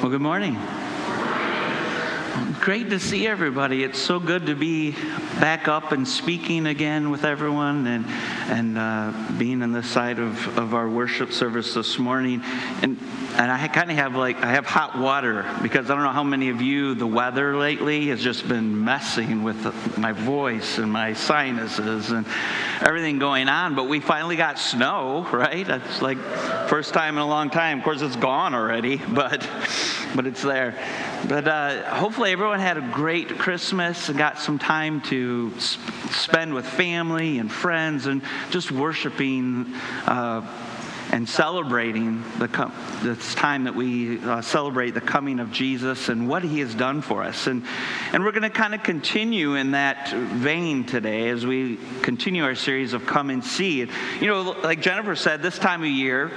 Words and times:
Well, 0.00 0.08
good 0.08 0.22
morning. 0.22 0.54
Great 2.60 2.88
to 2.88 2.98
see 2.98 3.26
everybody. 3.26 3.84
It's 3.84 3.98
so 3.98 4.18
good 4.18 4.46
to 4.46 4.54
be 4.54 4.92
back 5.38 5.68
up 5.68 5.92
and 5.92 6.08
speaking 6.08 6.66
again 6.66 7.10
with 7.10 7.22
everyone 7.22 7.86
and, 7.86 8.06
and 8.48 8.78
uh, 8.78 9.12
being 9.38 9.62
on 9.62 9.72
the 9.72 9.82
side 9.82 10.18
of, 10.18 10.58
of 10.58 10.74
our 10.74 10.88
worship 10.88 11.32
service 11.32 11.74
this 11.74 11.98
morning. 11.98 12.42
And, 12.82 12.98
and 13.36 13.50
I 13.50 13.68
kind 13.68 13.90
of 13.90 13.96
have 13.96 14.16
like, 14.16 14.42
I 14.42 14.52
have 14.52 14.66
hot 14.66 14.98
water 14.98 15.44
because 15.62 15.90
I 15.90 15.94
don't 15.94 16.02
know 16.04 16.10
how 16.10 16.24
many 16.24 16.48
of 16.48 16.60
you, 16.60 16.94
the 16.94 17.06
weather 17.06 17.56
lately 17.56 18.08
has 18.08 18.22
just 18.22 18.48
been 18.48 18.84
messing 18.84 19.42
with 19.42 19.98
my 19.98 20.12
voice 20.12 20.78
and 20.78 20.92
my 20.92 21.12
sinuses 21.12 22.10
and 22.10 22.26
everything 22.80 23.18
going 23.18 23.48
on. 23.48 23.74
But 23.74 23.84
we 23.84 24.00
finally 24.00 24.36
got 24.36 24.58
snow, 24.58 25.26
right? 25.32 25.66
That's 25.66 26.02
like 26.02 26.18
first 26.68 26.94
time 26.94 27.16
in 27.16 27.22
a 27.22 27.28
long 27.28 27.50
time. 27.50 27.78
Of 27.78 27.84
course, 27.84 28.02
it's 28.02 28.16
gone 28.16 28.54
already, 28.54 28.96
but, 29.08 29.48
but 30.14 30.26
it's 30.26 30.42
there. 30.42 30.76
But 31.28 31.46
uh, 31.46 31.94
hopefully, 31.94 32.32
everyone 32.32 32.60
had 32.60 32.78
a 32.78 32.90
great 32.92 33.38
Christmas 33.38 34.08
and 34.08 34.16
got 34.16 34.38
some 34.38 34.58
time 34.58 35.00
to 35.02 35.52
sp- 35.60 35.84
spend 36.12 36.54
with 36.54 36.66
family 36.66 37.38
and 37.38 37.50
friends 37.50 38.06
and 38.06 38.22
just 38.50 38.72
worshiping. 38.72 39.74
Uh, 40.06 40.46
and 41.12 41.28
celebrating 41.28 42.22
the 42.38 42.46
com- 42.46 42.72
this 43.02 43.34
time 43.34 43.64
that 43.64 43.74
we 43.74 44.20
uh, 44.20 44.40
celebrate 44.40 44.92
the 44.92 45.00
coming 45.00 45.40
of 45.40 45.50
Jesus 45.50 46.08
and 46.08 46.28
what 46.28 46.42
he 46.44 46.60
has 46.60 46.74
done 46.74 47.02
for 47.02 47.24
us. 47.24 47.46
And, 47.48 47.64
and 48.12 48.24
we're 48.24 48.30
going 48.30 48.42
to 48.42 48.50
kind 48.50 48.74
of 48.74 48.82
continue 48.82 49.56
in 49.56 49.72
that 49.72 50.10
vein 50.12 50.84
today 50.84 51.28
as 51.28 51.44
we 51.44 51.78
continue 52.02 52.44
our 52.44 52.54
series 52.54 52.92
of 52.92 53.06
Come 53.06 53.30
and 53.30 53.44
See. 53.44 53.80
You 53.80 54.26
know, 54.26 54.56
like 54.62 54.82
Jennifer 54.82 55.16
said, 55.16 55.42
this 55.42 55.58
time 55.58 55.82
of 55.82 55.88
year, 55.88 56.30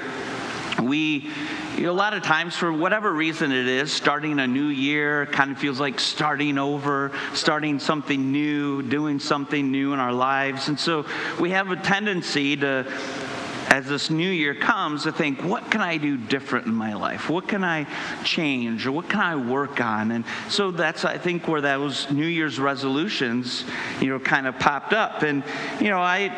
we 0.82 1.30
you 1.76 1.84
know, 1.84 1.92
a 1.92 1.94
lot 1.94 2.14
of 2.14 2.22
times, 2.22 2.56
for 2.56 2.72
whatever 2.72 3.12
reason 3.12 3.52
it 3.52 3.68
is, 3.68 3.92
starting 3.92 4.40
a 4.40 4.46
new 4.46 4.68
year 4.68 5.26
kind 5.28 5.52
of 5.52 5.58
feels 5.58 5.80
like 5.80 6.00
starting 6.00 6.60
over, 6.60 7.12
starting 7.34 7.80
something 7.80 8.32
new, 8.32 8.84
doing 8.84 9.20
something 9.20 9.72
new 9.72 9.94
in 9.94 10.00
our 10.00 10.14
lives. 10.14 10.68
And 10.68 10.80
so 10.80 11.06
we 11.40 11.50
have 11.50 11.72
a 11.72 11.76
tendency 11.76 12.56
to, 12.58 12.86
as 13.70 13.88
this 13.88 14.12
new 14.12 14.30
year 14.30 14.54
comes, 14.54 15.04
to 15.04 15.12
think, 15.12 15.42
what 15.44 15.72
can 15.72 15.82
I 15.82 15.98
do 15.98 16.16
different 16.16 16.68
in 16.68 16.76
my 16.76 16.94
life? 16.94 17.28
What 17.28 17.48
can 17.48 17.64
I 17.64 17.88
change? 18.24 18.86
Or 18.86 18.92
what 18.92 19.10
can 19.10 19.20
I 19.20 19.36
work 19.36 19.82
on? 19.82 20.12
And 20.12 20.26
so 20.50 20.70
that's, 20.70 21.06
I 21.06 21.18
think, 21.18 21.48
where 21.48 21.62
those 21.62 22.12
New 22.12 22.28
Year's 22.28 22.60
resolutions, 22.60 23.66
you 24.00 24.10
know, 24.10 24.20
kind 24.20 24.46
of 24.46 24.60
popped 24.60 24.94
up. 24.94 25.24
And, 25.24 25.44
you 25.82 25.90
know, 25.90 26.00
I, 26.00 26.30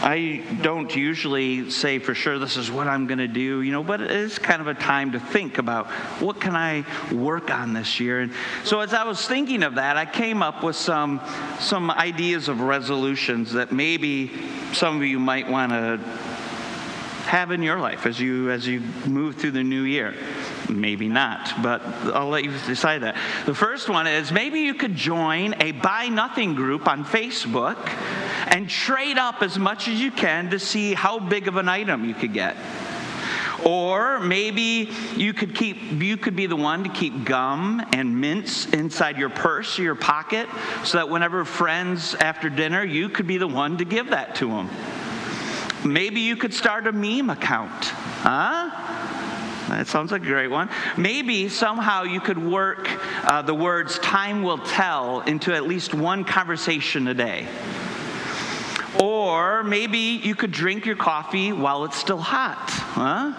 I 0.00 0.44
don't 0.62 0.94
usually 0.94 1.70
say 1.70 1.98
for 1.98 2.14
sure 2.14 2.38
this 2.38 2.56
is 2.56 2.70
what 2.70 2.86
I'm 2.86 3.08
going 3.08 3.18
to 3.18 3.28
do, 3.28 3.62
you 3.62 3.72
know, 3.72 3.82
but 3.82 4.00
it 4.00 4.10
is 4.10 4.38
kind 4.38 4.60
of 4.60 4.68
a 4.68 4.74
time 4.74 5.12
to 5.12 5.20
think 5.20 5.58
about 5.58 5.88
what 6.20 6.40
can 6.40 6.54
I 6.54 6.84
work 7.12 7.50
on 7.50 7.72
this 7.72 7.98
year. 7.98 8.20
And 8.20 8.32
so 8.64 8.80
as 8.80 8.94
I 8.94 9.02
was 9.04 9.26
thinking 9.26 9.64
of 9.64 9.74
that, 9.74 9.96
I 9.96 10.06
came 10.06 10.42
up 10.42 10.62
with 10.62 10.76
some 10.76 11.20
some 11.58 11.90
ideas 11.90 12.48
of 12.48 12.60
resolutions 12.60 13.52
that 13.54 13.72
maybe 13.72 14.30
some 14.72 14.96
of 14.96 15.02
you 15.02 15.18
might 15.18 15.48
want 15.48 15.72
to 15.72 15.98
have 17.28 17.50
in 17.50 17.62
your 17.62 17.78
life 17.78 18.06
as 18.06 18.20
you 18.20 18.50
as 18.50 18.66
you 18.66 18.80
move 19.06 19.36
through 19.36 19.50
the 19.50 19.64
new 19.64 19.82
year. 19.82 20.14
Maybe 20.68 21.08
not, 21.08 21.62
but 21.62 21.82
I'll 22.14 22.28
let 22.28 22.44
you 22.44 22.52
decide 22.66 23.02
that. 23.02 23.16
The 23.46 23.54
first 23.54 23.88
one 23.88 24.06
is 24.06 24.30
maybe 24.30 24.60
you 24.60 24.74
could 24.74 24.94
join 24.94 25.54
a 25.60 25.72
buy 25.72 26.08
nothing 26.08 26.54
group 26.54 26.86
on 26.86 27.04
Facebook 27.04 27.76
and 28.48 28.68
trade 28.68 29.18
up 29.18 29.42
as 29.42 29.58
much 29.58 29.88
as 29.88 30.00
you 30.00 30.10
can 30.10 30.50
to 30.50 30.58
see 30.58 30.94
how 30.94 31.18
big 31.18 31.48
of 31.48 31.56
an 31.56 31.68
item 31.68 32.04
you 32.04 32.14
could 32.14 32.32
get. 32.32 32.56
Or 33.64 34.20
maybe 34.20 34.90
you 35.16 35.32
could 35.34 35.54
keep 35.54 35.76
you 35.92 36.16
could 36.16 36.36
be 36.36 36.46
the 36.46 36.56
one 36.56 36.84
to 36.84 36.90
keep 36.90 37.24
gum 37.24 37.84
and 37.92 38.20
mints 38.20 38.66
inside 38.66 39.18
your 39.18 39.30
purse 39.30 39.78
or 39.78 39.82
your 39.82 39.96
pocket 39.96 40.48
so 40.84 40.98
that 40.98 41.08
whenever 41.08 41.44
friends 41.44 42.14
after 42.14 42.48
dinner, 42.48 42.84
you 42.84 43.08
could 43.08 43.26
be 43.26 43.36
the 43.36 43.48
one 43.48 43.76
to 43.78 43.84
give 43.84 44.10
that 44.10 44.36
to 44.36 44.48
them. 44.48 44.70
Maybe 45.84 46.20
you 46.20 46.36
could 46.36 46.54
start 46.54 46.86
a 46.86 46.92
meme 46.92 47.30
account. 47.30 47.84
Huh? 48.22 48.70
That 49.68 49.86
sounds 49.86 50.12
like 50.12 50.22
a 50.22 50.26
great 50.26 50.48
one. 50.48 50.70
Maybe 50.96 51.48
somehow 51.48 52.04
you 52.04 52.20
could 52.20 52.38
work 52.38 52.88
uh, 53.24 53.42
the 53.42 53.54
words 53.54 53.98
time 53.98 54.42
will 54.42 54.58
tell 54.58 55.20
into 55.20 55.54
at 55.54 55.66
least 55.66 55.94
one 55.94 56.24
conversation 56.24 57.06
a 57.08 57.14
day. 57.14 57.46
Or 59.00 59.62
maybe 59.62 59.98
you 59.98 60.34
could 60.34 60.50
drink 60.50 60.86
your 60.86 60.96
coffee 60.96 61.52
while 61.52 61.84
it's 61.84 61.96
still 61.96 62.18
hot. 62.18 62.70
Huh? 62.70 63.32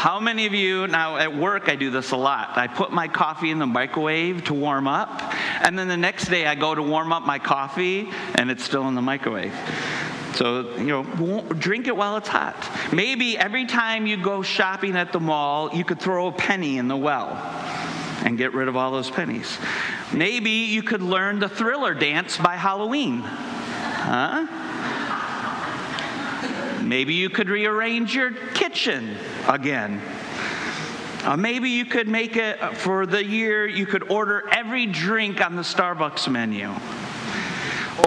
How 0.00 0.18
many 0.18 0.46
of 0.46 0.54
you, 0.54 0.86
now 0.86 1.18
at 1.18 1.36
work 1.36 1.68
I 1.68 1.76
do 1.76 1.90
this 1.90 2.12
a 2.12 2.16
lot. 2.16 2.56
I 2.56 2.68
put 2.68 2.90
my 2.90 3.06
coffee 3.06 3.50
in 3.50 3.58
the 3.58 3.66
microwave 3.66 4.44
to 4.44 4.54
warm 4.54 4.88
up, 4.88 5.34
and 5.60 5.78
then 5.78 5.88
the 5.88 5.96
next 5.96 6.28
day 6.28 6.46
I 6.46 6.54
go 6.54 6.74
to 6.74 6.82
warm 6.82 7.12
up 7.12 7.24
my 7.24 7.38
coffee 7.38 8.08
and 8.34 8.50
it's 8.50 8.64
still 8.64 8.88
in 8.88 8.94
the 8.94 9.02
microwave. 9.02 9.54
So, 10.36 10.74
you 10.76 10.86
know, 10.86 11.42
drink 11.58 11.86
it 11.86 11.94
while 11.94 12.16
it's 12.16 12.28
hot. 12.28 12.56
Maybe 12.94 13.36
every 13.36 13.66
time 13.66 14.06
you 14.06 14.16
go 14.16 14.40
shopping 14.40 14.96
at 14.96 15.12
the 15.12 15.20
mall, 15.20 15.74
you 15.74 15.84
could 15.84 16.00
throw 16.00 16.28
a 16.28 16.32
penny 16.32 16.78
in 16.78 16.88
the 16.88 16.96
well 16.96 17.36
and 18.24 18.38
get 18.38 18.54
rid 18.54 18.68
of 18.68 18.76
all 18.76 18.92
those 18.92 19.10
pennies. 19.10 19.58
Maybe 20.14 20.50
you 20.50 20.82
could 20.82 21.02
learn 21.02 21.40
the 21.40 21.48
thriller 21.48 21.92
dance 21.92 22.38
by 22.38 22.56
Halloween. 22.56 23.22
Huh? 24.02 24.46
Maybe 26.82 27.14
you 27.14 27.30
could 27.30 27.48
rearrange 27.48 28.14
your 28.14 28.32
kitchen 28.54 29.16
again. 29.46 30.00
Uh, 31.22 31.36
maybe 31.36 31.68
you 31.68 31.84
could 31.84 32.08
make 32.08 32.36
it 32.36 32.58
for 32.78 33.04
the 33.04 33.22
year, 33.22 33.66
you 33.66 33.84
could 33.84 34.10
order 34.10 34.48
every 34.52 34.86
drink 34.86 35.44
on 35.44 35.54
the 35.54 35.62
Starbucks 35.62 36.30
menu. 36.30 36.70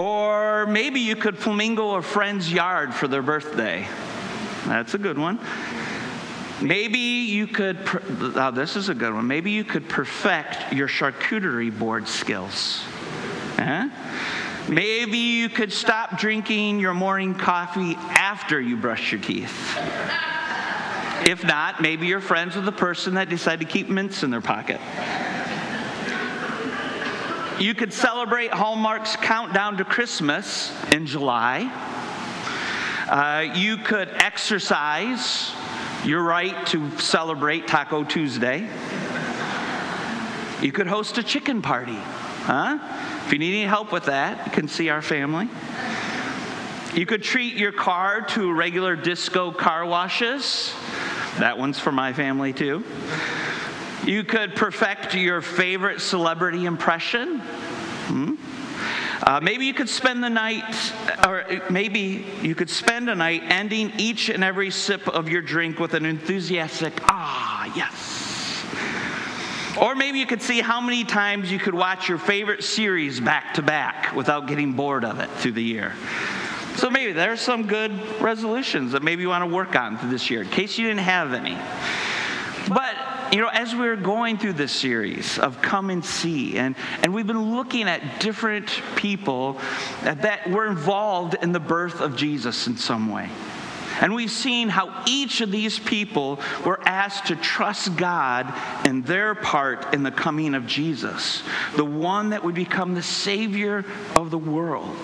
Or 0.02 0.66
maybe 0.66 0.98
you 0.98 1.14
could 1.14 1.38
flamingo 1.38 1.94
a 1.94 2.02
friend's 2.02 2.52
yard 2.52 2.92
for 2.92 3.06
their 3.06 3.22
birthday. 3.22 3.86
That's 4.66 4.94
a 4.94 4.98
good 4.98 5.16
one. 5.18 5.38
Maybe 6.60 6.98
you 6.98 7.46
could, 7.46 7.78
oh, 7.86 8.50
this 8.50 8.74
is 8.74 8.88
a 8.88 8.94
good 8.94 9.14
one. 9.14 9.26
Maybe 9.26 9.52
you 9.52 9.64
could 9.64 9.88
perfect 9.88 10.72
your 10.72 10.88
charcuterie 10.88 11.76
board 11.76 12.08
skills. 12.08 12.82
Huh? 13.56 13.88
Maybe 14.68 15.18
you 15.18 15.50
could 15.50 15.72
stop 15.72 16.18
drinking 16.18 16.80
your 16.80 16.94
morning 16.94 17.34
coffee 17.34 17.96
after 17.98 18.58
you 18.58 18.78
brush 18.78 19.12
your 19.12 19.20
teeth. 19.20 19.76
If 21.26 21.44
not, 21.44 21.82
maybe 21.82 22.06
you're 22.06 22.20
friends 22.20 22.56
with 22.56 22.64
the 22.64 22.72
person 22.72 23.14
that 23.14 23.28
decided 23.28 23.66
to 23.66 23.72
keep 23.72 23.90
mints 23.90 24.22
in 24.22 24.30
their 24.30 24.40
pocket. 24.40 24.80
You 27.60 27.74
could 27.74 27.92
celebrate 27.92 28.52
Hallmark's 28.52 29.16
countdown 29.16 29.76
to 29.76 29.84
Christmas 29.84 30.72
in 30.90 31.06
July. 31.06 31.70
Uh, 33.08 33.52
you 33.54 33.76
could 33.76 34.08
exercise 34.08 35.52
your 36.06 36.22
right 36.22 36.66
to 36.68 36.90
celebrate 36.98 37.68
Taco 37.68 38.02
Tuesday. 38.02 38.68
You 40.62 40.72
could 40.72 40.86
host 40.86 41.18
a 41.18 41.22
chicken 41.22 41.60
party. 41.60 41.98
Huh? 42.44 42.78
If 43.24 43.32
you 43.32 43.38
need 43.38 43.54
any 43.54 43.64
help 43.64 43.90
with 43.90 44.04
that, 44.04 44.46
you 44.46 44.52
can 44.52 44.68
see 44.68 44.90
our 44.90 45.00
family. 45.00 45.48
You 46.94 47.06
could 47.06 47.22
treat 47.22 47.56
your 47.56 47.72
car 47.72 48.20
to 48.20 48.52
regular 48.52 48.96
disco 48.96 49.50
car 49.50 49.86
washes. 49.86 50.74
That 51.38 51.56
one's 51.56 51.80
for 51.80 51.90
my 51.90 52.12
family 52.12 52.52
too. 52.52 52.84
You 54.06 54.24
could 54.24 54.54
perfect 54.54 55.14
your 55.14 55.40
favorite 55.40 56.02
celebrity 56.02 56.66
impression. 56.66 57.38
Hmm? 57.38 58.34
Uh, 59.22 59.40
maybe 59.42 59.64
you 59.64 59.72
could 59.72 59.88
spend 59.88 60.22
the 60.22 60.28
night, 60.28 60.92
or 61.26 61.46
maybe 61.70 62.26
you 62.42 62.54
could 62.54 62.68
spend 62.68 63.08
a 63.08 63.14
night 63.14 63.42
ending 63.46 63.90
each 63.96 64.28
and 64.28 64.44
every 64.44 64.70
sip 64.70 65.08
of 65.08 65.30
your 65.30 65.40
drink 65.40 65.78
with 65.80 65.94
an 65.94 66.04
enthusiastic, 66.04 66.92
ah, 67.04 67.72
yes. 67.74 68.23
Or 69.80 69.94
maybe 69.94 70.18
you 70.18 70.26
could 70.26 70.42
see 70.42 70.60
how 70.60 70.80
many 70.80 71.04
times 71.04 71.50
you 71.50 71.58
could 71.58 71.74
watch 71.74 72.08
your 72.08 72.18
favorite 72.18 72.62
series 72.62 73.18
back 73.20 73.54
to 73.54 73.62
back 73.62 74.14
without 74.14 74.46
getting 74.46 74.72
bored 74.72 75.04
of 75.04 75.18
it 75.18 75.28
through 75.30 75.52
the 75.52 75.62
year. 75.62 75.92
So 76.76 76.90
maybe 76.90 77.12
there's 77.12 77.40
some 77.40 77.66
good 77.66 77.92
resolutions 78.20 78.92
that 78.92 79.02
maybe 79.02 79.22
you 79.22 79.28
want 79.28 79.42
to 79.42 79.54
work 79.54 79.74
on 79.74 79.98
through 79.98 80.10
this 80.10 80.30
year, 80.30 80.42
in 80.42 80.48
case 80.48 80.78
you 80.78 80.86
didn't 80.86 81.00
have 81.00 81.32
any. 81.32 81.58
But 82.68 82.94
you 83.32 83.40
know, 83.40 83.48
as 83.48 83.74
we're 83.74 83.96
going 83.96 84.38
through 84.38 84.52
this 84.52 84.70
series 84.70 85.40
of 85.40 85.60
Come 85.60 85.90
and 85.90 86.04
See, 86.04 86.56
and, 86.56 86.76
and 87.02 87.12
we've 87.12 87.26
been 87.26 87.56
looking 87.56 87.88
at 87.88 88.20
different 88.20 88.80
people 88.94 89.58
that 90.02 90.48
were 90.48 90.66
involved 90.66 91.36
in 91.42 91.50
the 91.50 91.58
birth 91.58 92.00
of 92.00 92.16
Jesus 92.16 92.68
in 92.68 92.76
some 92.76 93.10
way. 93.10 93.28
And 94.00 94.14
we've 94.14 94.30
seen 94.30 94.68
how 94.68 95.04
each 95.06 95.40
of 95.40 95.50
these 95.50 95.78
people 95.78 96.40
were 96.64 96.80
asked 96.86 97.26
to 97.26 97.36
trust 97.36 97.96
God 97.96 98.52
in 98.84 99.02
their 99.02 99.34
part 99.34 99.94
in 99.94 100.02
the 100.02 100.10
coming 100.10 100.54
of 100.54 100.66
Jesus, 100.66 101.42
the 101.76 101.84
one 101.84 102.30
that 102.30 102.44
would 102.44 102.54
become 102.54 102.94
the 102.94 103.02
Savior 103.02 103.84
of 104.14 104.30
the 104.30 104.38
world. 104.38 104.94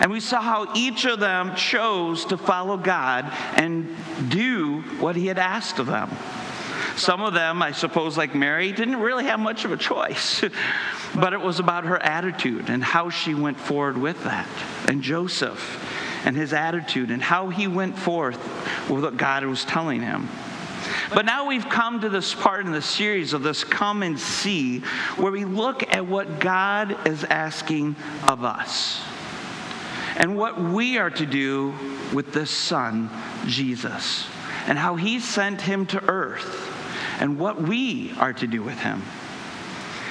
And 0.00 0.10
we 0.10 0.20
saw 0.20 0.40
how 0.40 0.72
each 0.74 1.04
of 1.04 1.20
them 1.20 1.54
chose 1.56 2.24
to 2.26 2.36
follow 2.36 2.76
God 2.76 3.26
and 3.54 3.94
do 4.28 4.80
what 5.00 5.16
He 5.16 5.26
had 5.26 5.38
asked 5.38 5.78
of 5.78 5.86
them. 5.86 6.10
Some 6.96 7.22
of 7.22 7.32
them, 7.32 7.62
I 7.62 7.72
suppose, 7.72 8.16
like 8.16 8.34
Mary, 8.34 8.72
didn't 8.72 8.96
really 8.96 9.24
have 9.24 9.38
much 9.38 9.64
of 9.64 9.70
a 9.70 9.76
choice. 9.76 10.42
but 11.14 11.32
it 11.32 11.40
was 11.40 11.60
about 11.60 11.84
her 11.84 12.00
attitude 12.02 12.70
and 12.70 12.82
how 12.82 13.10
she 13.10 13.34
went 13.34 13.58
forward 13.58 13.96
with 13.96 14.24
that. 14.24 14.48
And 14.86 15.02
Joseph 15.02 15.60
and 16.28 16.36
his 16.36 16.52
attitude 16.52 17.10
and 17.10 17.22
how 17.22 17.48
he 17.48 17.66
went 17.66 17.98
forth 17.98 18.36
with 18.90 19.02
what 19.02 19.16
God 19.16 19.42
was 19.46 19.64
telling 19.64 20.02
him. 20.02 20.28
But 21.14 21.24
now 21.24 21.46
we've 21.46 21.66
come 21.70 22.02
to 22.02 22.10
this 22.10 22.34
part 22.34 22.66
in 22.66 22.70
the 22.70 22.82
series 22.82 23.32
of 23.32 23.42
this 23.42 23.64
Come 23.64 24.02
and 24.02 24.20
See, 24.20 24.80
where 25.16 25.32
we 25.32 25.46
look 25.46 25.90
at 25.90 26.06
what 26.06 26.38
God 26.38 27.08
is 27.08 27.24
asking 27.24 27.96
of 28.24 28.44
us 28.44 29.00
and 30.16 30.36
what 30.36 30.60
we 30.60 30.98
are 30.98 31.08
to 31.08 31.24
do 31.24 31.72
with 32.12 32.34
this 32.34 32.50
Son, 32.50 33.08
Jesus, 33.46 34.26
and 34.66 34.78
how 34.78 34.96
He 34.96 35.20
sent 35.20 35.62
Him 35.62 35.86
to 35.86 36.04
earth 36.10 36.70
and 37.20 37.38
what 37.38 37.58
we 37.58 38.12
are 38.18 38.34
to 38.34 38.46
do 38.46 38.62
with 38.62 38.78
Him. 38.78 39.02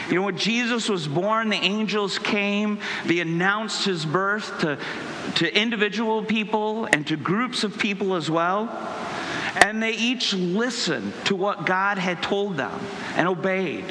You 0.10 0.16
know, 0.16 0.22
when 0.24 0.38
Jesus 0.38 0.88
was 0.88 1.08
born, 1.08 1.50
the 1.50 1.58
angels 1.58 2.18
came, 2.18 2.80
they 3.06 3.20
announced 3.20 3.86
his 3.86 4.06
birth 4.06 4.60
to, 4.60 4.80
to 5.36 5.60
individual 5.60 6.24
people 6.24 6.86
and 6.86 7.06
to 7.08 7.18
groups 7.18 7.64
of 7.66 7.78
people 7.78 8.16
as 8.16 8.32
well. 8.32 8.70
And 9.56 9.84
they 9.84 9.92
each 9.92 10.34
listened 10.34 11.14
to 11.26 11.36
what 11.36 11.66
God 11.66 11.98
had 11.98 12.24
told 12.24 12.58
them 12.58 12.80
and 13.16 13.28
obeyed. 13.28 13.86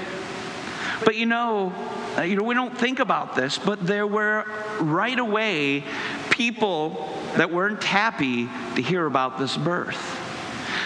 But 1.04 1.16
you 1.16 1.26
know, 1.26 1.74
uh, 2.16 2.22
you 2.22 2.36
know, 2.36 2.44
we 2.44 2.54
don't 2.54 2.76
think 2.76 2.98
about 2.98 3.36
this, 3.36 3.58
but 3.58 3.86
there 3.86 4.06
were 4.06 4.44
right 4.80 5.18
away 5.18 5.84
people 6.30 7.12
that 7.36 7.52
weren't 7.52 7.84
happy 7.84 8.48
to 8.76 8.82
hear 8.82 9.04
about 9.04 9.38
this 9.38 9.56
birth. 9.56 10.22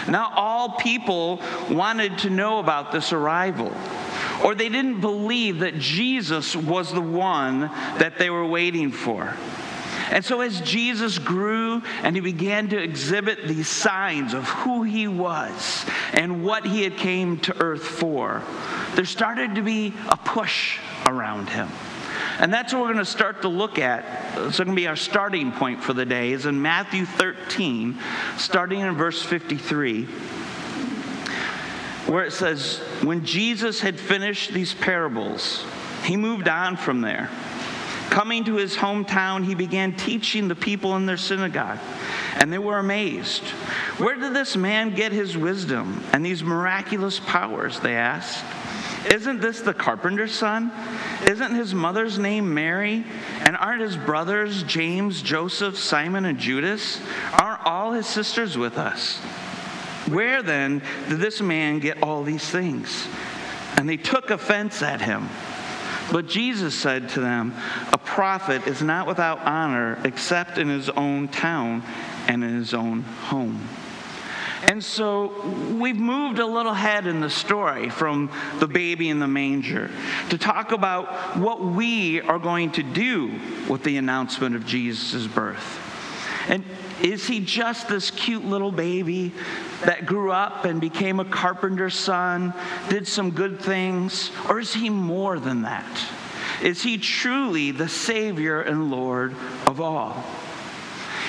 Not 0.09 0.33
all 0.35 0.71
people 0.77 1.39
wanted 1.69 2.17
to 2.19 2.29
know 2.29 2.59
about 2.59 2.91
this 2.91 3.13
arrival, 3.13 3.71
or 4.43 4.55
they 4.55 4.69
didn't 4.69 5.01
believe 5.01 5.59
that 5.59 5.77
Jesus 5.79 6.55
was 6.55 6.91
the 6.91 7.01
one 7.01 7.61
that 7.61 8.17
they 8.17 8.29
were 8.29 8.45
waiting 8.45 8.91
for. 8.91 9.35
And 10.11 10.25
so, 10.25 10.41
as 10.41 10.59
Jesus 10.61 11.17
grew 11.19 11.81
and 12.03 12.15
he 12.15 12.21
began 12.21 12.67
to 12.69 12.77
exhibit 12.77 13.47
these 13.47 13.69
signs 13.69 14.33
of 14.33 14.43
who 14.43 14.83
he 14.83 15.07
was 15.07 15.85
and 16.11 16.43
what 16.43 16.65
he 16.65 16.83
had 16.83 16.97
came 16.97 17.39
to 17.39 17.57
earth 17.61 17.83
for, 17.83 18.43
there 18.95 19.05
started 19.05 19.55
to 19.55 19.61
be 19.61 19.93
a 20.09 20.17
push 20.17 20.79
around 21.05 21.47
him. 21.47 21.69
And 22.39 22.51
that's 22.51 22.73
what 22.73 22.81
we're 22.81 22.93
going 22.93 22.97
to 22.97 23.05
start 23.05 23.43
to 23.43 23.47
look 23.47 23.79
at. 23.79 24.03
It's 24.37 24.57
going 24.57 24.69
to 24.69 24.75
be 24.75 24.87
our 24.87 24.95
starting 24.95 25.51
point 25.53 25.81
for 25.81 25.93
the 25.93 26.05
day, 26.05 26.33
is 26.33 26.45
in 26.45 26.61
Matthew 26.61 27.05
13, 27.05 27.97
starting 28.37 28.81
in 28.81 28.95
verse 28.95 29.21
53, 29.21 30.07
where 32.11 32.25
it 32.25 32.33
says, 32.33 32.77
When 33.03 33.25
Jesus 33.25 33.79
had 33.79 33.99
finished 33.99 34.53
these 34.53 34.73
parables, 34.73 35.63
he 36.03 36.17
moved 36.17 36.47
on 36.47 36.75
from 36.77 37.01
there 37.01 37.29
Coming 38.11 38.43
to 38.43 38.55
his 38.55 38.75
hometown, 38.75 39.45
he 39.45 39.55
began 39.55 39.95
teaching 39.95 40.49
the 40.49 40.55
people 40.55 40.97
in 40.97 41.05
their 41.05 41.15
synagogue, 41.15 41.79
and 42.35 42.51
they 42.51 42.57
were 42.57 42.77
amazed. 42.77 43.41
Where 43.99 44.15
did 44.15 44.33
this 44.33 44.57
man 44.57 44.93
get 44.93 45.13
his 45.13 45.37
wisdom 45.37 46.03
and 46.11 46.23
these 46.23 46.43
miraculous 46.43 47.21
powers? 47.21 47.79
They 47.79 47.95
asked. 47.95 48.43
Isn't 49.09 49.39
this 49.39 49.61
the 49.61 49.73
carpenter's 49.73 50.33
son? 50.33 50.73
Isn't 51.25 51.55
his 51.55 51.73
mother's 51.73 52.19
name 52.19 52.53
Mary? 52.53 53.05
And 53.39 53.55
aren't 53.55 53.81
his 53.81 53.95
brothers 53.95 54.63
James, 54.63 55.21
Joseph, 55.21 55.77
Simon, 55.77 56.25
and 56.25 56.37
Judas? 56.37 56.99
Aren't 57.39 57.65
all 57.65 57.93
his 57.93 58.07
sisters 58.07 58.57
with 58.57 58.77
us? 58.77 59.21
Where 60.11 60.43
then 60.43 60.81
did 61.09 61.19
this 61.19 61.41
man 61.41 61.79
get 61.79 62.03
all 62.03 62.23
these 62.23 62.47
things? 62.47 63.07
And 63.77 63.87
they 63.87 63.97
took 63.97 64.29
offense 64.29 64.81
at 64.81 65.01
him. 65.01 65.29
But 66.11 66.27
Jesus 66.27 66.75
said 66.75 67.09
to 67.09 67.21
them, 67.21 67.53
A 67.93 67.97
prophet 67.97 68.67
is 68.67 68.81
not 68.81 69.07
without 69.07 69.39
honor 69.39 69.97
except 70.03 70.57
in 70.57 70.67
his 70.67 70.89
own 70.89 71.29
town 71.29 71.83
and 72.27 72.43
in 72.43 72.55
his 72.55 72.73
own 72.73 73.03
home. 73.03 73.67
And 74.63 74.83
so 74.83 75.41
we've 75.79 75.97
moved 75.97 76.37
a 76.37 76.45
little 76.45 76.73
ahead 76.73 77.07
in 77.07 77.19
the 77.19 77.29
story 77.29 77.89
from 77.89 78.29
the 78.59 78.67
baby 78.67 79.09
in 79.09 79.19
the 79.19 79.27
manger 79.27 79.89
to 80.29 80.37
talk 80.37 80.71
about 80.71 81.37
what 81.37 81.63
we 81.63 82.21
are 82.21 82.37
going 82.37 82.71
to 82.73 82.83
do 82.83 83.31
with 83.67 83.83
the 83.83 83.97
announcement 83.97 84.55
of 84.55 84.65
Jesus' 84.65 85.25
birth. 85.25 85.79
And 86.47 86.63
is 87.03 87.27
he 87.27 87.39
just 87.39 87.87
this 87.87 88.11
cute 88.11 88.45
little 88.45 88.71
baby 88.71 89.33
that 89.85 90.05
grew 90.05 90.31
up 90.31 90.65
and 90.65 90.79
became 90.79 91.19
a 91.19 91.25
carpenter's 91.25 91.95
son, 91.95 92.53
did 92.89 93.07
some 93.07 93.31
good 93.31 93.59
things? 93.59 94.31
Or 94.47 94.59
is 94.59 94.73
he 94.73 94.89
more 94.89 95.39
than 95.39 95.63
that? 95.63 96.01
Is 96.61 96.83
he 96.83 96.97
truly 96.97 97.71
the 97.71 97.89
Savior 97.89 98.61
and 98.61 98.91
Lord 98.91 99.33
of 99.65 99.81
all? 99.81 100.23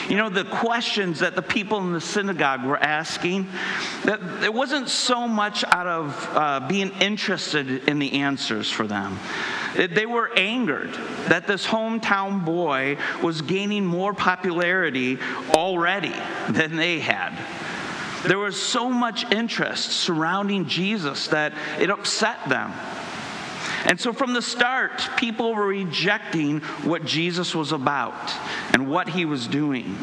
You 0.09 0.17
know, 0.17 0.29
the 0.29 0.45
questions 0.45 1.21
that 1.21 1.35
the 1.35 1.43
people 1.43 1.79
in 1.79 1.93
the 1.93 2.01
synagogue 2.01 2.65
were 2.65 2.79
asking, 2.79 3.49
that 4.05 4.21
it 4.43 4.53
wasn't 4.53 4.89
so 4.89 5.29
much 5.29 5.65
out 5.65 5.87
of 5.87 6.29
uh, 6.33 6.61
being 6.69 6.91
interested 7.01 7.89
in 7.89 7.99
the 7.99 8.21
answers 8.21 8.71
for 8.71 8.87
them. 8.87 9.19
They 9.75 10.07
were 10.07 10.31
angered 10.37 10.93
that 11.29 11.47
this 11.47 11.67
hometown 11.67 12.45
boy 12.45 12.99
was 13.23 13.43
gaining 13.43 13.87
more 13.87 14.13
popularity 14.13 15.19
already 15.51 16.15
than 16.51 16.77
they 16.77 16.99
had. 16.99 17.39
There 18.27 18.39
was 18.39 18.61
so 18.61 18.89
much 18.89 19.31
interest 19.33 19.91
surrounding 19.91 20.67
Jesus 20.67 21.29
that 21.29 21.53
it 21.81 21.91
upset 21.91 22.49
them. 22.49 22.73
And 23.85 24.01
so 24.01 24.13
from 24.13 24.33
the 24.33 24.43
start, 24.43 25.09
people 25.17 25.55
were 25.55 25.67
rejecting 25.67 26.61
what 26.85 27.05
Jesus 27.05 27.55
was 27.55 27.73
about 27.73 28.33
and 28.73 28.89
what 28.89 29.09
he 29.09 29.25
was 29.25 29.47
doing. 29.47 29.97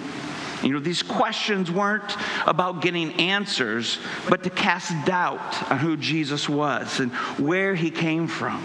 You 0.62 0.74
know, 0.74 0.80
these 0.80 1.02
questions 1.02 1.72
weren't 1.72 2.18
about 2.46 2.82
getting 2.82 3.14
answers, 3.14 3.98
but 4.28 4.44
to 4.44 4.50
cast 4.50 4.92
doubt 5.06 5.72
on 5.72 5.80
who 5.80 5.96
Jesus 5.96 6.50
was 6.50 7.00
and 7.00 7.12
where 7.40 7.76
he 7.76 7.90
came 7.92 8.28
from. 8.28 8.62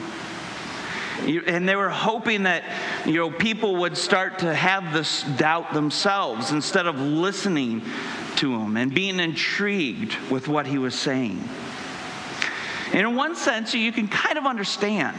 And 1.47 1.69
they 1.69 1.77
were 1.77 1.91
hoping 1.91 2.43
that, 2.43 2.65
you 3.07 3.15
know, 3.15 3.31
people 3.31 3.77
would 3.77 3.97
start 3.97 4.41
to 4.41 4.53
have 4.53 4.93
this 4.93 5.23
doubt 5.23 5.73
themselves 5.73 6.51
instead 6.51 6.87
of 6.87 6.99
listening 6.99 7.83
to 8.37 8.59
him 8.59 8.77
and 8.77 8.93
being 8.93 9.21
intrigued 9.21 10.17
with 10.31 10.49
what 10.49 10.67
he 10.67 10.77
was 10.77 10.95
saying. 10.95 11.49
And 12.95 13.01
in 13.01 13.17
one 13.17 13.35
sense, 13.35 13.75
you 13.75 13.91
can 13.91 14.07
kind 14.07 14.39
of 14.39 14.47
understand 14.47 15.17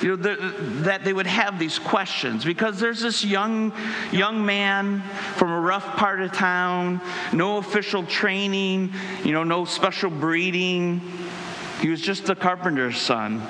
you 0.00 0.10
know, 0.10 0.16
the, 0.16 0.36
that 0.82 1.02
they 1.02 1.12
would 1.12 1.26
have 1.26 1.58
these 1.58 1.80
questions 1.80 2.44
because 2.44 2.78
there's 2.78 3.00
this 3.00 3.24
young, 3.24 3.72
young 4.12 4.46
man 4.46 5.00
from 5.34 5.50
a 5.50 5.60
rough 5.60 5.96
part 5.96 6.20
of 6.20 6.30
town, 6.30 7.00
no 7.32 7.56
official 7.56 8.04
training, 8.04 8.92
you 9.24 9.32
know, 9.32 9.42
no 9.42 9.64
special 9.64 10.10
breeding. 10.10 11.00
He 11.80 11.88
was 11.88 12.00
just 12.00 12.28
a 12.28 12.36
carpenter's 12.36 12.98
son, 12.98 13.42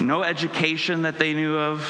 no 0.00 0.22
education 0.22 1.02
that 1.02 1.18
they 1.18 1.34
knew 1.34 1.58
of. 1.58 1.84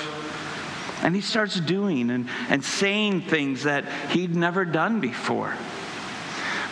And 1.02 1.14
he 1.14 1.20
starts 1.20 1.60
doing 1.60 2.10
and, 2.10 2.28
and 2.48 2.64
saying 2.64 3.22
things 3.22 3.62
that 3.62 3.84
he'd 4.10 4.34
never 4.34 4.64
done 4.64 4.98
before. 4.98 5.54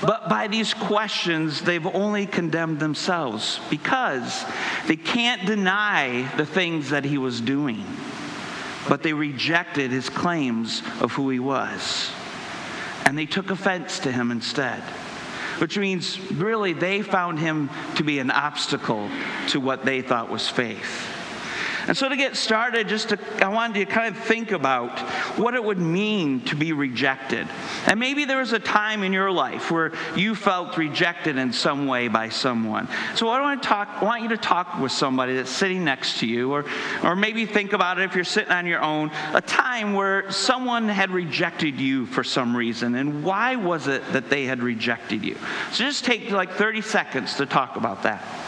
But 0.07 0.29
by 0.29 0.49
these 0.49 0.75
questions, 0.75 1.63
they've 1.63 1.87
only 1.87 2.27
condemned 2.27 2.79
themselves 2.79 3.59
because 3.71 4.45
they 4.87 4.97
can't 4.97 5.47
deny 5.47 6.31
the 6.37 6.45
things 6.45 6.91
that 6.91 7.05
he 7.05 7.17
was 7.17 7.41
doing. 7.41 7.85
But 8.87 9.03
they 9.03 9.15
rejected 9.15 9.91
his 9.91 10.11
claims 10.11 10.83
of 11.01 11.13
who 11.13 11.31
he 11.31 11.39
was. 11.39 12.11
And 13.07 13.17
they 13.17 13.25
took 13.25 13.51
offense 13.51 13.99
to 14.01 14.13
him 14.13 14.31
instead, 14.31 14.83
which 15.59 15.79
means 15.79 16.19
really 16.33 16.75
they 16.75 17.01
found 17.01 17.39
him 17.39 17.71
to 17.97 18.05
be 18.05 18.19
an 18.19 18.31
obstacle 18.31 19.09
to 19.49 19.61
what 19.61 19.87
they 19.87 20.03
thought 20.03 20.29
was 20.29 20.49
faith. 20.49 21.14
And 21.87 21.97
so, 21.97 22.09
to 22.09 22.17
get 22.17 22.37
started, 22.37 22.89
just 22.89 23.11
to, 23.11 23.19
I 23.45 23.49
wanted 23.49 23.77
you 23.77 23.85
to 23.85 23.91
kind 23.91 24.15
of 24.15 24.23
think 24.23 24.53
about 24.53 24.99
what 25.39 25.55
it 25.55 25.63
would 25.63 25.79
mean 25.79 26.41
to 26.43 26.57
be 26.57 26.73
rejected. 26.73 27.47
And 27.87 28.01
maybe 28.01 28.25
there 28.25 28.39
was 28.39 28.53
a 28.53 28.59
time 28.59 29.03
in 29.03 29.13
your 29.13 29.31
life 29.31 29.71
where 29.71 29.93
you 30.17 30.35
felt 30.35 30.77
rejected 30.77 31.37
in 31.37 31.53
some 31.53 31.87
way 31.87 32.09
by 32.09 32.31
someone. 32.31 32.89
So, 33.15 33.29
I 33.29 33.41
want 33.41 33.63
to 33.63 33.69
talk. 33.69 33.89
I 34.01 34.05
want 34.05 34.23
you 34.23 34.29
to 34.31 34.37
talk 34.37 34.79
with 34.79 34.93
somebody 34.93 35.35
that's 35.35 35.51
sitting 35.51 35.85
next 35.85 36.21
to 36.21 36.27
you, 36.27 36.53
or, 36.53 36.65
or 37.03 37.15
maybe 37.15 37.45
think 37.47 37.73
about 37.73 37.99
it 37.99 38.05
if 38.05 38.15
you're 38.15 38.25
sitting 38.25 38.53
on 38.53 38.67
your 38.67 38.83
own. 38.83 39.11
A 39.35 39.41
time 39.41 39.93
where 39.93 40.31
someone 40.31 40.89
had 40.89 41.11
rejected 41.11 41.79
you 41.79 42.07
for 42.07 42.25
some 42.25 42.57
reason, 42.57 42.95
and 42.95 43.23
why 43.25 43.57
was 43.57 43.89
it 43.89 44.03
that 44.13 44.31
they 44.31 44.45
had 44.45 44.63
rejected 44.63 45.25
you? 45.25 45.37
So, 45.73 45.85
just 45.85 46.05
take 46.05 46.31
like 46.31 46.53
30 46.53 46.81
seconds 46.81 47.35
to 47.35 47.47
talk 47.47 47.77
about 47.77 48.05
that. 48.05 48.44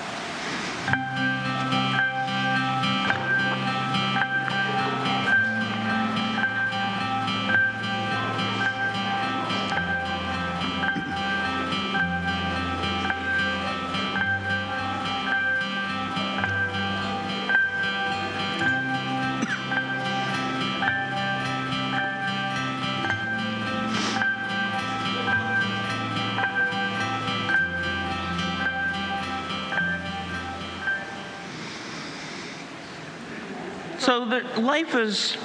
Life 34.66 34.94
is 34.96 35.36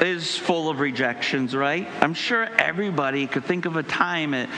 is 0.00 0.36
full 0.36 0.68
of 0.68 0.78
rejections, 0.78 1.56
right? 1.56 1.88
I'm 2.00 2.14
sure 2.14 2.44
everybody 2.44 3.26
could 3.26 3.44
think 3.44 3.64
of 3.64 3.76
a 3.76 3.82
time, 3.82 4.34
at, 4.34 4.48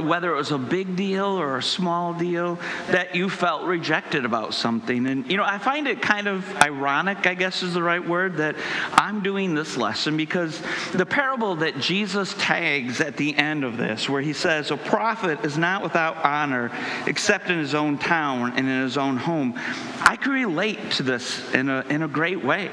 whether 0.00 0.32
it 0.32 0.36
was 0.36 0.52
a 0.52 0.58
big 0.58 0.96
deal 0.96 1.26
or 1.26 1.58
a 1.58 1.62
small 1.62 2.14
deal, 2.14 2.58
that 2.88 3.14
you 3.14 3.28
felt 3.28 3.64
rejected 3.64 4.24
about 4.24 4.54
something. 4.54 5.06
And 5.06 5.30
you 5.30 5.36
know, 5.36 5.44
I 5.44 5.58
find 5.58 5.88
it 5.88 6.00
kind 6.00 6.28
of 6.28 6.48
ironic, 6.56 7.26
I 7.26 7.34
guess 7.34 7.62
is 7.62 7.74
the 7.74 7.82
right 7.82 8.06
word, 8.06 8.36
that 8.36 8.56
I'm 8.92 9.22
doing 9.22 9.54
this 9.54 9.76
lesson 9.76 10.16
because 10.16 10.62
the 10.92 11.04
parable 11.04 11.56
that 11.56 11.78
Jesus 11.80 12.34
tags 12.38 13.00
at 13.00 13.16
the 13.16 13.36
end 13.36 13.64
of 13.64 13.76
this, 13.76 14.08
where 14.08 14.22
he 14.22 14.32
says, 14.32 14.70
"A 14.70 14.76
prophet 14.76 15.44
is 15.44 15.58
not 15.58 15.82
without 15.82 16.24
honor 16.24 16.70
except 17.06 17.50
in 17.50 17.58
his 17.58 17.74
own 17.74 17.98
town 17.98 18.52
and 18.56 18.68
in 18.68 18.82
his 18.82 18.96
own 18.96 19.16
home," 19.16 19.58
I 20.00 20.16
can 20.16 20.32
relate 20.32 20.92
to 20.92 21.02
this 21.02 21.52
in 21.52 21.68
a 21.68 21.84
in 21.88 22.02
a 22.02 22.08
great 22.08 22.44
way. 22.44 22.70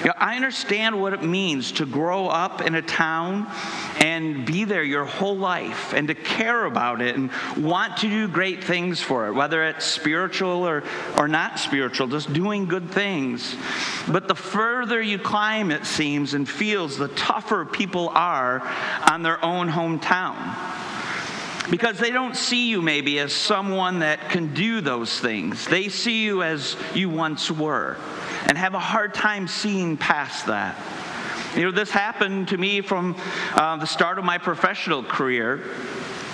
You 0.00 0.04
know, 0.06 0.12
I 0.16 0.36
understand 0.36 1.00
what 1.00 1.12
it 1.12 1.24
means 1.24 1.72
to 1.72 1.86
grow 1.86 2.28
up 2.28 2.60
in 2.60 2.76
a 2.76 2.82
town 2.82 3.48
and 3.96 4.46
be 4.46 4.62
there 4.62 4.84
your 4.84 5.04
whole 5.04 5.36
life 5.36 5.92
and 5.92 6.06
to 6.06 6.14
care 6.14 6.66
about 6.66 7.02
it 7.02 7.16
and 7.16 7.30
want 7.56 7.96
to 7.98 8.08
do 8.08 8.28
great 8.28 8.62
things 8.62 9.00
for 9.00 9.26
it, 9.26 9.32
whether 9.32 9.64
it's 9.64 9.84
spiritual 9.84 10.68
or, 10.68 10.84
or 11.18 11.26
not 11.26 11.58
spiritual, 11.58 12.06
just 12.06 12.32
doing 12.32 12.66
good 12.66 12.92
things. 12.92 13.56
But 14.06 14.28
the 14.28 14.36
further 14.36 15.02
you 15.02 15.18
climb, 15.18 15.72
it 15.72 15.84
seems, 15.84 16.34
and 16.34 16.48
feels, 16.48 16.96
the 16.96 17.08
tougher 17.08 17.64
people 17.64 18.10
are 18.10 18.60
on 19.10 19.24
their 19.24 19.44
own 19.44 19.68
hometown 19.68 20.36
because 21.72 21.98
they 21.98 22.10
don't 22.10 22.36
see 22.36 22.68
you 22.68 22.80
maybe 22.80 23.18
as 23.18 23.32
someone 23.32 23.98
that 23.98 24.30
can 24.30 24.54
do 24.54 24.80
those 24.80 25.18
things. 25.18 25.66
They 25.66 25.88
see 25.88 26.22
you 26.22 26.44
as 26.44 26.76
you 26.94 27.10
once 27.10 27.50
were 27.50 27.96
and 28.48 28.56
have 28.56 28.74
a 28.74 28.80
hard 28.80 29.12
time 29.12 29.46
seeing 29.46 29.96
past 29.96 30.46
that. 30.46 30.76
You 31.54 31.64
know, 31.64 31.70
this 31.70 31.90
happened 31.90 32.48
to 32.48 32.58
me 32.58 32.80
from 32.80 33.14
uh, 33.54 33.76
the 33.76 33.86
start 33.86 34.18
of 34.18 34.24
my 34.24 34.38
professional 34.38 35.02
career. 35.02 35.62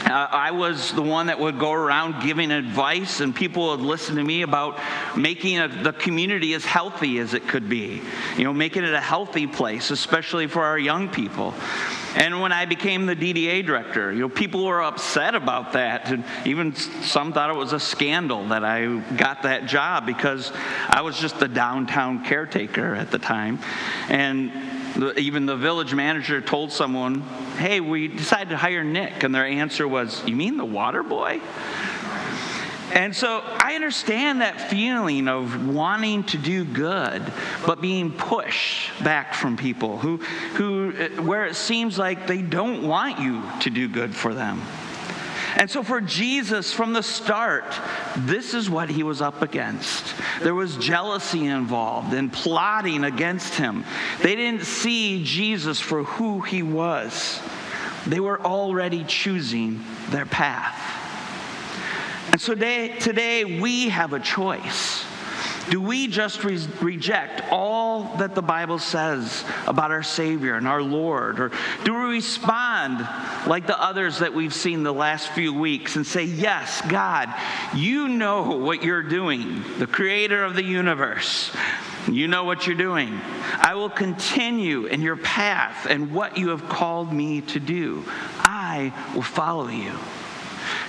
Uh, 0.04 0.28
I 0.30 0.50
was 0.50 0.92
the 0.92 1.02
one 1.02 1.26
that 1.26 1.40
would 1.40 1.58
go 1.58 1.72
around 1.72 2.22
giving 2.22 2.50
advice, 2.50 3.20
and 3.20 3.34
people 3.34 3.68
would 3.68 3.80
listen 3.80 4.16
to 4.16 4.22
me 4.22 4.42
about 4.42 4.78
making 5.16 5.58
a, 5.58 5.66
the 5.66 5.92
community 5.92 6.52
as 6.52 6.64
healthy 6.64 7.18
as 7.18 7.32
it 7.32 7.48
could 7.48 7.68
be. 7.68 8.02
You 8.36 8.44
know, 8.44 8.52
making 8.52 8.84
it 8.84 8.92
a 8.92 9.00
healthy 9.00 9.46
place, 9.46 9.90
especially 9.90 10.46
for 10.46 10.62
our 10.62 10.78
young 10.78 11.08
people. 11.08 11.54
And 12.14 12.40
when 12.40 12.52
I 12.52 12.64
became 12.64 13.06
the 13.06 13.16
DDA 13.16 13.66
director, 13.66 14.12
you 14.12 14.20
know, 14.20 14.28
people 14.28 14.64
were 14.64 14.82
upset 14.82 15.34
about 15.34 15.72
that. 15.72 16.10
And 16.10 16.24
even 16.44 16.74
some 16.74 17.32
thought 17.32 17.50
it 17.50 17.56
was 17.56 17.72
a 17.72 17.80
scandal 17.80 18.48
that 18.48 18.64
I 18.64 18.98
got 19.16 19.42
that 19.42 19.66
job 19.66 20.06
because 20.06 20.52
I 20.88 21.02
was 21.02 21.18
just 21.18 21.40
the 21.40 21.48
downtown 21.48 22.24
caretaker 22.24 22.94
at 22.94 23.10
the 23.10 23.18
time. 23.18 23.58
And 24.08 24.52
the, 24.94 25.18
even 25.18 25.46
the 25.46 25.56
village 25.56 25.92
manager 25.92 26.40
told 26.40 26.70
someone, 26.70 27.22
hey, 27.58 27.80
we 27.80 28.08
decided 28.08 28.50
to 28.50 28.56
hire 28.56 28.84
Nick. 28.84 29.24
And 29.24 29.34
their 29.34 29.46
answer 29.46 29.88
was, 29.88 30.24
you 30.26 30.36
mean 30.36 30.56
the 30.56 30.64
water 30.64 31.02
boy? 31.02 31.40
And 32.94 33.14
so 33.14 33.42
I 33.44 33.74
understand 33.74 34.40
that 34.40 34.70
feeling 34.70 35.26
of 35.26 35.68
wanting 35.68 36.22
to 36.24 36.38
do 36.38 36.64
good, 36.64 37.24
but 37.66 37.80
being 37.80 38.12
pushed 38.12 39.02
back 39.02 39.34
from 39.34 39.56
people 39.56 39.98
who, 39.98 40.18
who, 40.54 40.94
uh, 40.96 41.22
where 41.22 41.44
it 41.44 41.56
seems 41.56 41.98
like 41.98 42.28
they 42.28 42.40
don't 42.40 42.86
want 42.86 43.18
you 43.18 43.42
to 43.62 43.70
do 43.70 43.88
good 43.88 44.14
for 44.14 44.32
them. 44.32 44.62
And 45.56 45.68
so 45.68 45.82
for 45.82 46.00
Jesus, 46.00 46.72
from 46.72 46.92
the 46.92 47.02
start, 47.02 47.64
this 48.16 48.54
is 48.54 48.70
what 48.70 48.88
he 48.88 49.02
was 49.02 49.20
up 49.20 49.42
against. 49.42 50.14
There 50.42 50.54
was 50.54 50.76
jealousy 50.76 51.46
involved 51.46 52.12
and 52.12 52.32
plotting 52.32 53.02
against 53.02 53.54
him. 53.54 53.84
They 54.22 54.36
didn't 54.36 54.64
see 54.64 55.24
Jesus 55.24 55.80
for 55.80 56.04
who 56.04 56.42
he 56.42 56.62
was, 56.62 57.40
they 58.06 58.20
were 58.20 58.40
already 58.40 59.02
choosing 59.02 59.82
their 60.10 60.26
path. 60.26 61.03
And 62.34 62.40
so 62.40 62.52
today, 62.52 62.88
today 62.98 63.44
we 63.44 63.90
have 63.90 64.12
a 64.12 64.18
choice. 64.18 65.04
Do 65.70 65.80
we 65.80 66.08
just 66.08 66.42
re- 66.42 66.58
reject 66.80 67.42
all 67.52 68.16
that 68.16 68.34
the 68.34 68.42
Bible 68.42 68.80
says 68.80 69.44
about 69.68 69.92
our 69.92 70.02
Savior 70.02 70.56
and 70.56 70.66
our 70.66 70.82
Lord? 70.82 71.38
Or 71.38 71.52
do 71.84 71.94
we 71.94 72.00
respond 72.16 73.06
like 73.46 73.68
the 73.68 73.80
others 73.80 74.18
that 74.18 74.34
we've 74.34 74.52
seen 74.52 74.82
the 74.82 74.92
last 74.92 75.28
few 75.28 75.54
weeks 75.54 75.94
and 75.94 76.04
say, 76.04 76.24
Yes, 76.24 76.82
God, 76.88 77.32
you 77.72 78.08
know 78.08 78.56
what 78.56 78.82
you're 78.82 79.04
doing, 79.04 79.62
the 79.78 79.86
creator 79.86 80.42
of 80.42 80.56
the 80.56 80.64
universe. 80.64 81.54
You 82.10 82.26
know 82.26 82.42
what 82.42 82.66
you're 82.66 82.74
doing. 82.74 83.16
I 83.58 83.76
will 83.76 83.90
continue 83.90 84.86
in 84.86 85.02
your 85.02 85.18
path 85.18 85.86
and 85.88 86.12
what 86.12 86.36
you 86.36 86.48
have 86.48 86.68
called 86.68 87.12
me 87.12 87.42
to 87.42 87.60
do. 87.60 88.02
I 88.40 88.92
will 89.14 89.22
follow 89.22 89.68
you. 89.68 89.96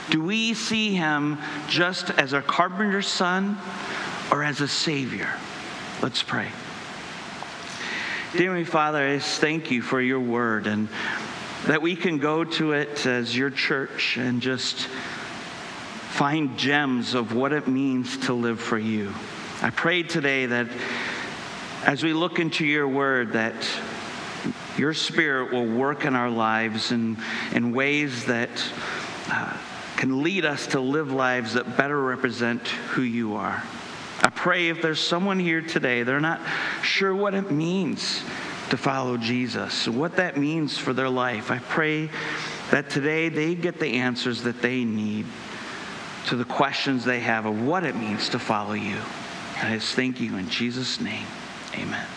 Do 0.09 0.21
we 0.21 0.53
see 0.53 0.93
him 0.95 1.39
just 1.67 2.09
as 2.12 2.33
a 2.33 2.41
carpenter's 2.41 3.07
son 3.07 3.57
or 4.31 4.43
as 4.43 4.62
a 4.62 4.67
Savior. 4.67 5.29
Let's 6.01 6.24
pray. 6.24 6.50
Dear 8.33 8.53
me, 8.53 8.63
Father, 8.63 9.00
I 9.00 9.15
just 9.17 9.39
thank 9.39 9.71
you 9.71 9.81
for 9.81 10.01
your 10.01 10.19
word 10.19 10.67
and 10.67 10.89
that 11.65 11.81
we 11.81 11.95
can 11.95 12.17
go 12.17 12.43
to 12.43 12.74
it 12.74 13.05
as 13.05 13.35
your 13.35 13.50
church 13.50 14.17
and 14.17 14.41
just 14.41 14.88
find 16.09 16.57
gems 16.57 17.13
of 17.13 17.33
what 17.33 17.53
it 17.53 17.67
means 17.67 18.17
to 18.25 18.33
live 18.33 18.59
for 18.59 18.77
you. 18.77 19.13
I 19.62 19.69
pray 19.69 20.03
today 20.03 20.45
that 20.47 20.67
as 21.85 22.03
we 22.03 22.13
look 22.13 22.39
into 22.39 22.65
your 22.65 22.88
word, 22.88 23.33
that 23.33 23.55
your 24.77 24.93
spirit 24.93 25.53
will 25.53 25.65
work 25.65 26.03
in 26.03 26.15
our 26.15 26.29
lives 26.29 26.91
in, 26.91 27.17
in 27.53 27.74
ways 27.74 28.25
that 28.25 28.50
uh, 29.29 29.57
can 29.98 30.24
lead 30.24 30.46
us 30.46 30.68
to 30.68 30.80
live 30.80 31.12
lives 31.12 31.54
that 31.54 31.78
better 31.78 32.00
represent 32.00 32.68
who 32.68 33.02
you 33.02 33.36
are. 33.36 33.64
I 34.22 34.30
pray 34.30 34.70
if 34.70 34.82
there's 34.82 35.00
someone 35.00 35.40
here 35.40 35.62
today, 35.62 36.04
they're 36.04 36.20
not 36.20 36.42
sure 36.82 37.16
what 37.16 37.34
it 37.34 37.52
means 37.52 38.24
to 38.70 38.78
follow 38.78 39.18
Jesus, 39.18 39.88
what 39.88 40.16
that 40.16 40.38
means 40.38 40.78
for 40.78 40.94
their 40.94 41.10
life. 41.10 41.52
I 41.52 41.60
pray 41.60 42.10
that 42.72 42.90
today 42.90 43.30
they 43.30 43.56
get 43.56 43.80
the 43.80 43.94
answers 43.98 44.44
that 44.44 44.62
they 44.62 44.84
need 44.84 45.25
to 46.28 46.36
the 46.36 46.46
questions 46.46 47.06
they 47.06 47.20
have 47.20 47.46
of 47.46 47.62
what 47.62 47.84
it 47.84 47.96
means 47.96 48.30
to 48.30 48.40
follow 48.40 48.74
you. 48.74 48.98
I 49.62 49.75
just 49.75 49.96
thank 49.96 50.20
you 50.20 50.36
in 50.38 50.50
Jesus' 50.50 51.00
name. 51.00 51.28
Amen. 51.75 52.08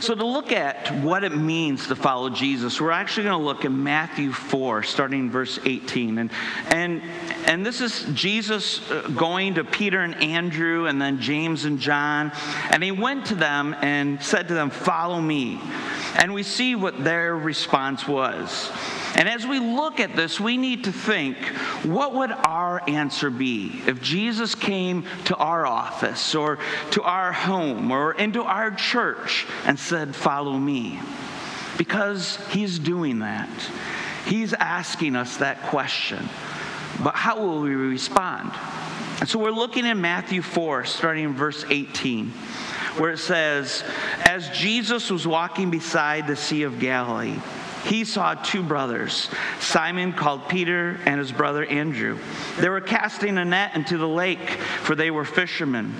So, 0.00 0.14
to 0.14 0.24
look 0.24 0.52
at 0.52 0.94
what 1.02 1.24
it 1.24 1.36
means 1.36 1.88
to 1.88 1.96
follow 1.96 2.30
Jesus, 2.30 2.80
we're 2.80 2.92
actually 2.92 3.24
going 3.24 3.38
to 3.38 3.44
look 3.44 3.64
in 3.64 3.82
Matthew 3.82 4.30
4, 4.30 4.84
starting 4.84 5.28
verse 5.28 5.58
18. 5.64 6.18
And, 6.18 6.30
and, 6.68 7.02
and 7.46 7.66
this 7.66 7.80
is 7.80 8.04
Jesus 8.14 8.88
uh, 8.90 9.08
going 9.08 9.54
to 9.54 9.64
Peter 9.64 10.00
and 10.00 10.14
Andrew, 10.22 10.86
and 10.86 11.02
then 11.02 11.20
James 11.20 11.64
and 11.64 11.80
John. 11.80 12.30
And 12.70 12.82
he 12.82 12.92
went 12.92 13.26
to 13.26 13.34
them 13.34 13.74
and 13.80 14.22
said 14.22 14.46
to 14.48 14.54
them, 14.54 14.70
Follow 14.70 15.20
me. 15.20 15.60
And 16.18 16.34
we 16.34 16.42
see 16.42 16.74
what 16.74 17.04
their 17.04 17.36
response 17.36 18.06
was. 18.08 18.70
And 19.14 19.28
as 19.28 19.46
we 19.46 19.60
look 19.60 20.00
at 20.00 20.16
this, 20.16 20.40
we 20.40 20.56
need 20.56 20.84
to 20.84 20.92
think 20.92 21.36
what 21.84 22.12
would 22.14 22.32
our 22.32 22.82
answer 22.88 23.30
be 23.30 23.80
if 23.86 24.02
Jesus 24.02 24.56
came 24.56 25.04
to 25.26 25.36
our 25.36 25.64
office 25.64 26.34
or 26.34 26.58
to 26.90 27.02
our 27.02 27.32
home 27.32 27.92
or 27.92 28.14
into 28.14 28.42
our 28.42 28.72
church 28.72 29.46
and 29.64 29.78
said, 29.78 30.14
Follow 30.14 30.58
me? 30.58 30.98
Because 31.76 32.36
he's 32.48 32.80
doing 32.80 33.20
that. 33.20 33.48
He's 34.26 34.52
asking 34.52 35.14
us 35.14 35.36
that 35.36 35.62
question. 35.62 36.28
But 37.02 37.14
how 37.14 37.40
will 37.40 37.60
we 37.60 37.76
respond? 37.76 38.50
And 39.20 39.28
so 39.28 39.38
we're 39.38 39.52
looking 39.52 39.86
in 39.86 40.00
Matthew 40.00 40.42
4, 40.42 40.84
starting 40.84 41.24
in 41.24 41.34
verse 41.34 41.64
18 41.70 42.32
where 42.98 43.12
it 43.12 43.18
says, 43.18 43.84
As 44.24 44.48
Jesus 44.50 45.10
was 45.10 45.26
walking 45.26 45.70
beside 45.70 46.26
the 46.26 46.36
Sea 46.36 46.64
of 46.64 46.78
Galilee, 46.78 47.38
he 47.84 48.04
saw 48.04 48.34
two 48.34 48.62
brothers, 48.62 49.30
Simon 49.60 50.12
called 50.12 50.48
Peter 50.48 50.98
and 51.06 51.18
his 51.18 51.32
brother 51.32 51.64
Andrew. 51.64 52.18
They 52.58 52.68
were 52.68 52.80
casting 52.80 53.38
a 53.38 53.44
net 53.44 53.74
into 53.74 53.96
the 53.96 54.08
lake, 54.08 54.50
for 54.82 54.94
they 54.94 55.10
were 55.10 55.24
fishermen. 55.24 55.94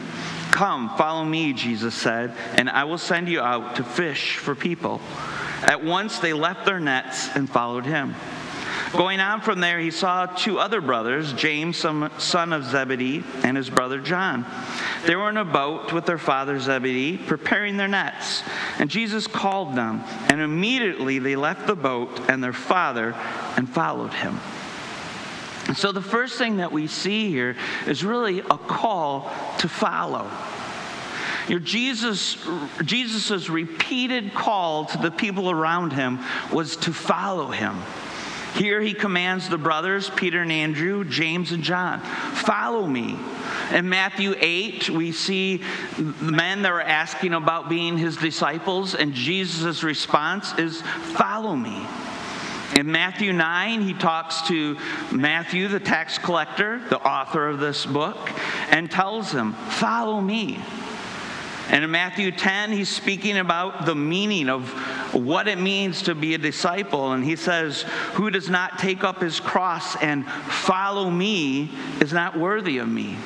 Come, 0.50 0.90
follow 0.96 1.24
me, 1.24 1.52
Jesus 1.52 1.94
said, 1.94 2.34
and 2.54 2.68
I 2.68 2.84
will 2.84 2.98
send 2.98 3.28
you 3.28 3.40
out 3.40 3.76
to 3.76 3.84
fish 3.84 4.36
for 4.36 4.54
people. 4.54 5.00
At 5.62 5.84
once 5.84 6.18
they 6.18 6.32
left 6.32 6.66
their 6.66 6.80
nets 6.80 7.28
and 7.34 7.48
followed 7.48 7.86
him. 7.86 8.14
Going 8.92 9.20
on 9.20 9.42
from 9.42 9.60
there, 9.60 9.78
he 9.78 9.90
saw 9.90 10.26
two 10.26 10.58
other 10.58 10.80
brothers, 10.80 11.32
James, 11.34 11.76
son 11.76 12.52
of 12.52 12.64
Zebedee, 12.64 13.22
and 13.42 13.56
his 13.56 13.68
brother 13.68 14.00
John. 14.00 14.46
They 15.06 15.14
were 15.14 15.28
in 15.28 15.36
a 15.36 15.44
boat 15.44 15.92
with 15.92 16.06
their 16.06 16.18
father 16.18 16.58
Zebedee, 16.58 17.18
preparing 17.18 17.76
their 17.76 17.88
nets. 17.88 18.42
And 18.78 18.88
Jesus 18.88 19.26
called 19.26 19.74
them, 19.74 20.02
and 20.28 20.40
immediately 20.40 21.18
they 21.18 21.36
left 21.36 21.66
the 21.66 21.76
boat 21.76 22.30
and 22.30 22.42
their 22.42 22.54
father 22.54 23.14
and 23.56 23.68
followed 23.68 24.14
him. 24.14 24.40
So 25.74 25.92
the 25.92 26.00
first 26.00 26.38
thing 26.38 26.56
that 26.56 26.72
we 26.72 26.86
see 26.86 27.28
here 27.28 27.56
is 27.86 28.02
really 28.02 28.40
a 28.40 28.56
call 28.56 29.30
to 29.58 29.68
follow. 29.68 30.30
You 31.46 31.58
know, 31.58 31.64
Jesus, 31.64 32.38
Jesus' 32.84 33.50
repeated 33.50 34.32
call 34.32 34.86
to 34.86 34.98
the 34.98 35.10
people 35.10 35.50
around 35.50 35.92
him 35.92 36.20
was 36.50 36.76
to 36.76 36.92
follow 36.92 37.50
him. 37.50 37.76
Here 38.58 38.80
he 38.80 38.92
commands 38.92 39.48
the 39.48 39.56
brothers, 39.56 40.10
Peter 40.10 40.42
and 40.42 40.50
Andrew, 40.50 41.04
James 41.04 41.52
and 41.52 41.62
John, 41.62 42.00
follow 42.00 42.86
me. 42.86 43.16
In 43.72 43.88
Matthew 43.88 44.34
8, 44.36 44.90
we 44.90 45.12
see 45.12 45.58
the 45.96 46.32
men 46.32 46.62
that 46.62 46.72
are 46.72 46.80
asking 46.80 47.34
about 47.34 47.68
being 47.68 47.96
his 47.96 48.16
disciples, 48.16 48.96
and 48.96 49.14
Jesus' 49.14 49.84
response 49.84 50.58
is, 50.58 50.82
follow 50.82 51.54
me. 51.54 51.86
In 52.74 52.90
Matthew 52.90 53.32
9, 53.32 53.80
he 53.82 53.94
talks 53.94 54.42
to 54.48 54.76
Matthew, 55.12 55.68
the 55.68 55.80
tax 55.80 56.18
collector, 56.18 56.80
the 56.90 56.98
author 56.98 57.46
of 57.46 57.60
this 57.60 57.86
book, 57.86 58.16
and 58.70 58.90
tells 58.90 59.30
him, 59.30 59.52
Follow 59.52 60.20
me. 60.20 60.60
And 61.70 61.84
in 61.84 61.90
Matthew 61.90 62.32
10, 62.32 62.72
he's 62.72 62.88
speaking 62.88 63.38
about 63.38 63.86
the 63.86 63.94
meaning 63.94 64.48
of 64.48 64.74
what 65.12 65.48
it 65.48 65.58
means 65.58 66.02
to 66.02 66.14
be 66.14 66.34
a 66.34 66.38
disciple. 66.38 67.12
And 67.12 67.24
he 67.24 67.36
says, 67.36 67.82
Who 68.14 68.30
does 68.30 68.48
not 68.48 68.78
take 68.78 69.04
up 69.04 69.20
his 69.20 69.40
cross 69.40 69.96
and 69.96 70.26
follow 70.26 71.10
me 71.10 71.70
is 72.00 72.12
not 72.12 72.38
worthy 72.38 72.78
of 72.78 72.88
me. 72.88 73.16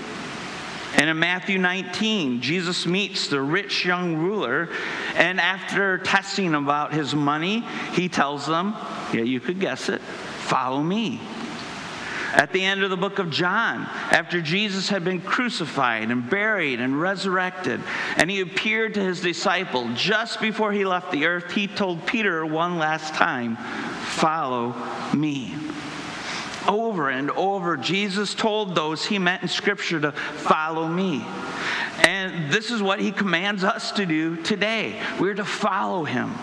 And 0.95 1.09
in 1.09 1.19
Matthew 1.19 1.59
19, 1.59 2.43
Jesus 2.43 2.87
meets 2.87 3.29
the 3.29 3.41
rich 3.41 3.85
young 3.85 4.17
ruler, 4.17 4.69
and 5.15 5.41
after 5.41 5.97
testing 5.99 6.55
about 6.55 6.93
his 6.93 7.15
money, 7.15 7.61
he 7.93 8.11
tells 8.11 8.47
them, 8.47 8.77
Yeah, 9.13 9.23
you 9.23 9.41
could 9.41 9.59
guess 9.59 9.89
it, 9.89 10.03
follow 10.03 10.83
me. 10.83 11.21
At 12.33 12.53
the 12.53 12.65
end 12.65 12.83
of 12.83 12.89
the 12.89 12.97
book 12.97 13.19
of 13.19 13.31
John, 13.31 13.83
after 14.11 14.41
Jesus 14.41 14.89
had 14.89 15.05
been 15.05 15.21
crucified 15.21 16.11
and 16.11 16.29
buried 16.31 16.81
and 16.81 16.99
resurrected, 16.99 17.81
and 18.17 18.31
he 18.31 18.41
appeared 18.41 18.95
to 18.95 19.01
his 19.01 19.21
disciple 19.21 19.89
just 19.95 20.41
before 20.41 20.73
he 20.73 20.87
left 20.87 21.13
the 21.13 21.27
earth, 21.27 21.53
he 21.53 21.67
told 21.67 22.07
Peter 22.07 22.45
one 22.47 22.79
last 22.79 23.15
time, 23.15 23.57
Follow 23.57 24.75
me. 25.15 25.55
Over 26.67 27.11
and 27.11 27.31
over, 27.33 27.77
Jesus 27.77 28.35
told 28.35 28.75
those 28.75 29.05
he 29.05 29.19
met 29.19 29.43
in 29.43 29.49
Scripture 29.49 30.01
to 30.01 30.13
follow 30.13 30.89
me. 30.89 31.25
And 31.99 32.53
this 32.53 32.71
is 32.71 32.83
what 32.83 33.01
he 33.01 33.11
commands 33.11 33.65
us 33.65 33.93
to 33.93 34.07
do 34.07 34.37
today. 34.43 35.01
We're 35.19 35.35
to 35.35 35.45
follow 35.45 36.05
him. 36.05 36.35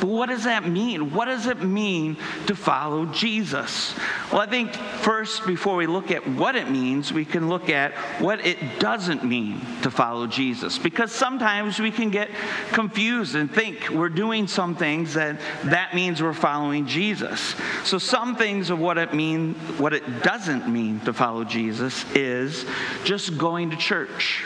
But 0.00 0.08
what 0.08 0.28
does 0.28 0.44
that 0.44 0.68
mean? 0.68 1.12
What 1.12 1.24
does 1.24 1.46
it 1.46 1.62
mean 1.62 2.16
to 2.46 2.54
follow 2.54 3.06
Jesus? 3.06 3.94
Well, 4.30 4.40
I 4.40 4.46
think 4.46 4.74
first, 4.74 5.46
before 5.46 5.76
we 5.76 5.86
look 5.86 6.10
at 6.10 6.26
what 6.28 6.54
it 6.54 6.70
means, 6.70 7.12
we 7.12 7.24
can 7.24 7.48
look 7.48 7.70
at 7.70 7.92
what 8.20 8.44
it 8.44 8.78
doesn't 8.78 9.24
mean 9.24 9.60
to 9.82 9.90
follow 9.90 10.26
Jesus. 10.26 10.78
Because 10.78 11.12
sometimes 11.12 11.78
we 11.78 11.90
can 11.90 12.10
get 12.10 12.28
confused 12.72 13.34
and 13.36 13.50
think 13.50 13.88
we're 13.88 14.08
doing 14.08 14.46
some 14.46 14.76
things 14.76 15.14
that 15.14 15.40
that 15.64 15.94
means 15.94 16.22
we're 16.22 16.34
following 16.34 16.86
Jesus. 16.86 17.54
So 17.84 17.98
some 17.98 18.36
things 18.36 18.70
of 18.70 18.78
what 18.78 18.98
it 18.98 19.14
mean, 19.14 19.54
what 19.78 19.94
it 19.94 20.22
doesn't 20.22 20.68
mean 20.68 21.00
to 21.00 21.12
follow 21.12 21.44
Jesus 21.44 22.04
is 22.14 22.66
just 23.04 23.38
going 23.38 23.70
to 23.70 23.76
church. 23.76 24.44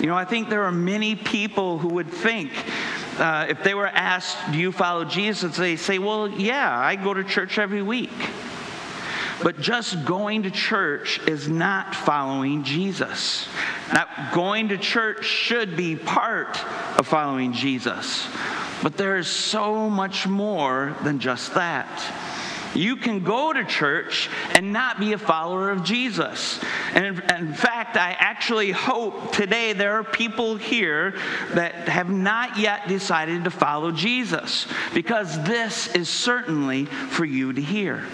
You 0.00 0.06
know, 0.06 0.16
I 0.16 0.24
think 0.24 0.48
there 0.48 0.64
are 0.64 0.72
many 0.72 1.14
people 1.14 1.78
who 1.78 1.88
would 1.88 2.10
think 2.10 2.52
uh, 3.18 3.46
if 3.48 3.62
they 3.62 3.74
were 3.74 3.86
asked, 3.86 4.36
Do 4.52 4.58
you 4.58 4.72
follow 4.72 5.04
Jesus? 5.04 5.56
they 5.56 5.76
say, 5.76 5.98
Well, 5.98 6.28
yeah, 6.28 6.78
I 6.78 6.96
go 6.96 7.14
to 7.14 7.24
church 7.24 7.58
every 7.58 7.82
week. 7.82 8.10
But 9.42 9.60
just 9.60 10.04
going 10.04 10.44
to 10.44 10.50
church 10.50 11.20
is 11.26 11.48
not 11.48 11.94
following 11.94 12.62
Jesus. 12.62 13.48
Now, 13.92 14.06
going 14.32 14.68
to 14.68 14.78
church 14.78 15.24
should 15.24 15.76
be 15.76 15.96
part 15.96 16.58
of 16.96 17.06
following 17.06 17.52
Jesus. 17.52 18.26
But 18.82 18.96
there 18.96 19.16
is 19.16 19.26
so 19.26 19.90
much 19.90 20.26
more 20.26 20.96
than 21.02 21.18
just 21.18 21.54
that. 21.54 21.88
You 22.74 22.96
can 22.96 23.22
go 23.22 23.52
to 23.52 23.64
church 23.64 24.28
and 24.50 24.72
not 24.72 24.98
be 24.98 25.12
a 25.12 25.18
follower 25.18 25.70
of 25.70 25.84
Jesus. 25.84 26.60
And 26.92 27.06
in, 27.06 27.30
in, 27.30 27.54
fact, 27.54 27.96
I 27.96 28.16
actually 28.18 28.72
hope 28.72 29.32
today 29.32 29.72
there 29.72 29.98
are 29.98 30.04
people 30.04 30.56
here 30.56 31.14
that 31.52 31.88
have 31.88 32.10
not 32.10 32.58
yet 32.58 32.88
decided 32.88 33.44
to 33.44 33.50
follow 33.50 33.92
Jesus 33.92 34.66
because 34.92 35.42
this 35.44 35.88
is 35.94 36.08
certainly 36.08 36.86
for 36.86 37.24
you 37.24 37.52
to 37.52 37.60
hear. 37.60 38.04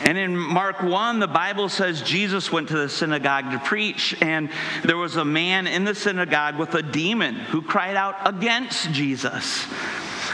And 0.00 0.18
in 0.18 0.36
Mark 0.36 0.82
1, 0.82 1.18
the 1.18 1.26
Bible 1.26 1.68
says 1.68 2.02
Jesus 2.02 2.52
went 2.52 2.68
to 2.68 2.76
the 2.76 2.88
synagogue 2.88 3.52
to 3.52 3.58
preach, 3.58 4.14
and 4.20 4.50
there 4.84 4.98
was 4.98 5.16
a 5.16 5.24
man 5.24 5.66
in 5.66 5.84
the 5.84 5.94
synagogue 5.94 6.58
with 6.58 6.74
a 6.74 6.82
demon 6.82 7.36
who 7.36 7.62
cried 7.62 7.96
out 7.96 8.16
against 8.26 8.92
Jesus. 8.92 9.66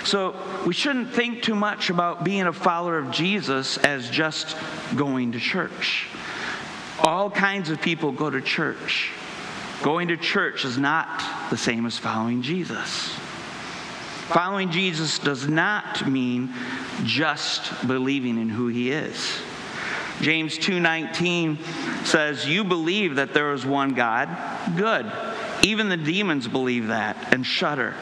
So 0.04 0.34
we 0.66 0.72
shouldn't 0.72 1.10
think 1.10 1.42
too 1.42 1.54
much 1.54 1.90
about 1.90 2.24
being 2.24 2.46
a 2.46 2.52
follower 2.52 2.98
of 2.98 3.10
Jesus 3.10 3.76
as 3.78 4.08
just 4.10 4.56
going 4.96 5.32
to 5.32 5.40
church. 5.40 6.08
All 6.98 7.30
kinds 7.30 7.70
of 7.70 7.80
people 7.80 8.12
go 8.12 8.30
to 8.30 8.40
church. 8.40 9.10
Going 9.82 10.08
to 10.08 10.16
church 10.16 10.64
is 10.64 10.76
not 10.76 11.22
the 11.50 11.56
same 11.56 11.86
as 11.86 11.96
following 11.96 12.42
Jesus. 12.42 13.14
Following 14.28 14.70
Jesus 14.70 15.18
does 15.18 15.48
not 15.48 16.06
mean 16.06 16.52
just 17.04 17.86
believing 17.86 18.40
in 18.40 18.48
who 18.48 18.68
he 18.68 18.90
is. 18.90 19.40
James 20.20 20.58
2:19 20.58 21.58
says, 22.04 22.46
"You 22.46 22.62
believe 22.62 23.16
that 23.16 23.32
there 23.32 23.52
is 23.52 23.64
one 23.64 23.94
God? 23.94 24.28
Good. 24.76 25.10
Even 25.62 25.88
the 25.88 25.96
demons 25.96 26.46
believe 26.46 26.88
that 26.88 27.16
and 27.32 27.44
shudder." 27.44 27.94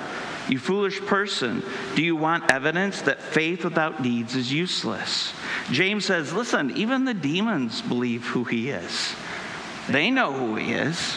You 0.48 0.58
foolish 0.58 1.00
person, 1.00 1.62
do 1.94 2.02
you 2.02 2.16
want 2.16 2.50
evidence 2.50 3.02
that 3.02 3.20
faith 3.20 3.64
without 3.64 4.02
deeds 4.02 4.34
is 4.34 4.50
useless? 4.50 5.34
James 5.70 6.06
says, 6.06 6.32
listen, 6.32 6.74
even 6.76 7.04
the 7.04 7.12
demons 7.12 7.82
believe 7.82 8.24
who 8.26 8.44
he 8.44 8.70
is. 8.70 9.14
They 9.90 10.10
know 10.10 10.32
who 10.32 10.56
he 10.56 10.72
is, 10.72 11.16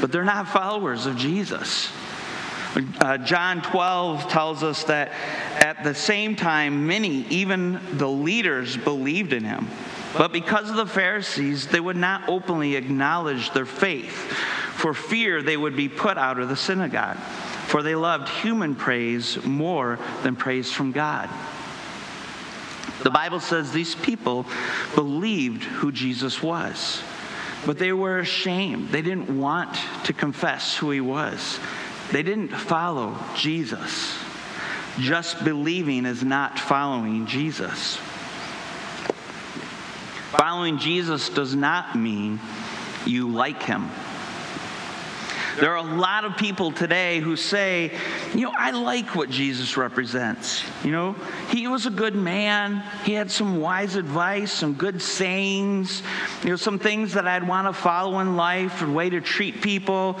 but 0.00 0.12
they're 0.12 0.24
not 0.24 0.48
followers 0.48 1.06
of 1.06 1.16
Jesus. 1.16 1.90
Uh, 2.98 3.16
John 3.16 3.62
12 3.62 4.28
tells 4.28 4.62
us 4.62 4.84
that 4.84 5.08
at 5.54 5.82
the 5.82 5.94
same 5.94 6.36
time, 6.36 6.86
many, 6.86 7.26
even 7.30 7.80
the 7.96 8.08
leaders, 8.08 8.76
believed 8.76 9.32
in 9.32 9.44
him. 9.44 9.68
But 10.18 10.32
because 10.32 10.68
of 10.68 10.76
the 10.76 10.86
Pharisees, 10.86 11.66
they 11.68 11.80
would 11.80 11.96
not 11.96 12.28
openly 12.28 12.76
acknowledge 12.76 13.50
their 13.52 13.64
faith. 13.64 14.14
For 14.76 14.92
fear 14.92 15.40
they 15.40 15.56
would 15.56 15.74
be 15.74 15.88
put 15.88 16.18
out 16.18 16.38
of 16.38 16.50
the 16.50 16.56
synagogue 16.56 17.16
for 17.76 17.82
they 17.82 17.94
loved 17.94 18.26
human 18.30 18.74
praise 18.74 19.36
more 19.44 19.98
than 20.22 20.34
praise 20.34 20.72
from 20.72 20.92
God. 20.92 21.28
The 23.02 23.10
Bible 23.10 23.38
says 23.38 23.70
these 23.70 23.94
people 23.94 24.46
believed 24.94 25.62
who 25.62 25.92
Jesus 25.92 26.42
was, 26.42 27.02
but 27.66 27.78
they 27.78 27.92
were 27.92 28.20
ashamed. 28.20 28.88
They 28.88 29.02
didn't 29.02 29.38
want 29.38 29.78
to 30.04 30.14
confess 30.14 30.74
who 30.74 30.90
he 30.90 31.02
was. 31.02 31.60
They 32.12 32.22
didn't 32.22 32.48
follow 32.48 33.14
Jesus. 33.34 34.16
Just 34.98 35.44
believing 35.44 36.06
is 36.06 36.24
not 36.24 36.58
following 36.58 37.26
Jesus. 37.26 37.96
Following 40.30 40.78
Jesus 40.78 41.28
does 41.28 41.54
not 41.54 41.94
mean 41.94 42.40
you 43.04 43.28
like 43.28 43.62
him. 43.62 43.90
There 45.58 45.72
are 45.72 45.78
a 45.78 45.96
lot 45.96 46.26
of 46.26 46.36
people 46.36 46.70
today 46.70 47.20
who 47.20 47.34
say, 47.34 47.90
you 48.34 48.42
know, 48.42 48.52
I 48.54 48.72
like 48.72 49.14
what 49.14 49.30
Jesus 49.30 49.78
represents. 49.78 50.62
You 50.84 50.92
know, 50.92 51.16
he 51.48 51.66
was 51.66 51.86
a 51.86 51.90
good 51.90 52.14
man. 52.14 52.82
He 53.04 53.14
had 53.14 53.30
some 53.30 53.58
wise 53.58 53.96
advice, 53.96 54.52
some 54.52 54.74
good 54.74 55.00
sayings, 55.00 56.02
you 56.42 56.50
know, 56.50 56.56
some 56.56 56.78
things 56.78 57.14
that 57.14 57.26
I'd 57.26 57.48
want 57.48 57.68
to 57.68 57.72
follow 57.72 58.20
in 58.20 58.36
life, 58.36 58.82
a 58.82 58.90
way 58.90 59.08
to 59.08 59.22
treat 59.22 59.62
people. 59.62 60.18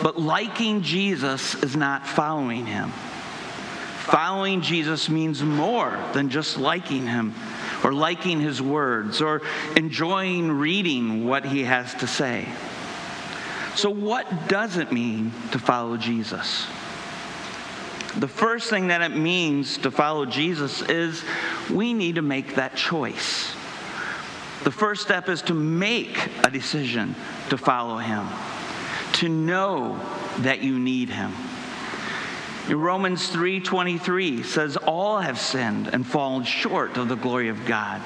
But 0.00 0.16
liking 0.20 0.82
Jesus 0.82 1.56
is 1.56 1.74
not 1.74 2.06
following 2.06 2.66
him. 2.66 2.90
Following 4.10 4.60
Jesus 4.60 5.08
means 5.08 5.42
more 5.42 5.98
than 6.12 6.30
just 6.30 6.56
liking 6.56 7.06
him 7.06 7.34
or 7.82 7.92
liking 7.92 8.40
his 8.40 8.62
words 8.62 9.20
or 9.20 9.42
enjoying 9.76 10.52
reading 10.52 11.24
what 11.26 11.44
he 11.44 11.64
has 11.64 11.94
to 11.94 12.06
say. 12.06 12.48
So, 13.74 13.90
what 13.90 14.48
does 14.48 14.76
it 14.76 14.92
mean 14.92 15.32
to 15.52 15.58
follow 15.58 15.96
Jesus? 15.96 16.66
The 18.16 18.28
first 18.28 18.70
thing 18.70 18.88
that 18.88 19.02
it 19.02 19.16
means 19.16 19.78
to 19.78 19.90
follow 19.90 20.26
Jesus 20.26 20.82
is 20.82 21.22
we 21.70 21.94
need 21.94 22.16
to 22.16 22.22
make 22.22 22.56
that 22.56 22.74
choice. 22.74 23.52
The 24.64 24.72
first 24.72 25.02
step 25.02 25.28
is 25.28 25.42
to 25.42 25.54
make 25.54 26.28
a 26.42 26.50
decision 26.50 27.14
to 27.50 27.56
follow 27.56 27.98
him, 27.98 28.26
to 29.14 29.28
know 29.28 29.98
that 30.40 30.62
you 30.62 30.78
need 30.78 31.08
him. 31.08 31.32
In 32.68 32.80
Romans 32.80 33.28
3:23 33.28 34.42
says 34.42 34.76
all 34.76 35.18
have 35.20 35.38
sinned 35.38 35.88
and 35.88 36.06
fallen 36.06 36.44
short 36.44 36.96
of 36.96 37.08
the 37.08 37.16
glory 37.16 37.48
of 37.48 37.64
God. 37.64 38.02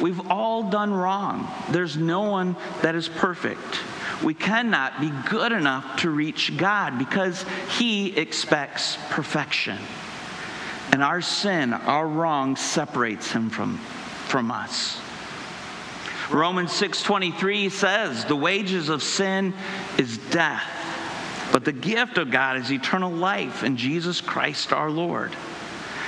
We've 0.00 0.30
all 0.30 0.64
done 0.64 0.92
wrong. 0.92 1.48
There's 1.70 1.96
no 1.96 2.22
one 2.22 2.56
that 2.82 2.94
is 2.94 3.08
perfect. 3.08 3.80
We 4.24 4.34
cannot 4.34 5.00
be 5.00 5.12
good 5.28 5.52
enough 5.52 6.00
to 6.00 6.10
reach 6.10 6.56
God 6.56 6.98
because 6.98 7.44
He 7.78 8.16
expects 8.16 8.96
perfection. 9.10 9.78
And 10.92 11.02
our 11.02 11.20
sin, 11.20 11.72
our 11.72 12.06
wrong, 12.06 12.56
separates 12.56 13.30
Him 13.30 13.50
from, 13.50 13.78
from 14.28 14.50
us. 14.50 14.98
Romans 16.30 16.72
6:23 16.72 17.70
says, 17.70 18.24
"The 18.24 18.36
wages 18.36 18.88
of 18.88 19.02
sin 19.02 19.52
is 19.98 20.16
death, 20.16 20.64
but 21.52 21.64
the 21.64 21.72
gift 21.72 22.16
of 22.16 22.30
God 22.30 22.56
is 22.56 22.72
eternal 22.72 23.12
life 23.12 23.62
in 23.62 23.76
Jesus 23.76 24.22
Christ 24.22 24.72
our 24.72 24.90
Lord." 24.90 25.36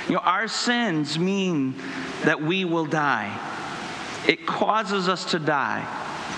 You 0.07 0.15
know, 0.15 0.21
our 0.21 0.47
sins 0.47 1.19
mean 1.19 1.75
that 2.23 2.41
we 2.41 2.65
will 2.65 2.85
die. 2.85 3.31
It 4.25 4.47
causes 4.47 5.07
us 5.07 5.25
to 5.25 5.39
die. 5.39 5.85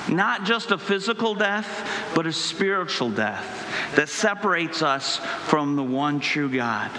Not 0.07 0.43
just 0.43 0.71
a 0.71 0.77
physical 0.77 1.35
death, 1.35 2.11
but 2.15 2.25
a 2.25 2.33
spiritual 2.33 3.09
death 3.09 3.95
that 3.95 4.09
separates 4.09 4.81
us 4.81 5.17
from 5.47 5.75
the 5.75 5.83
one 5.83 6.19
true 6.19 6.49
God. 6.49 6.91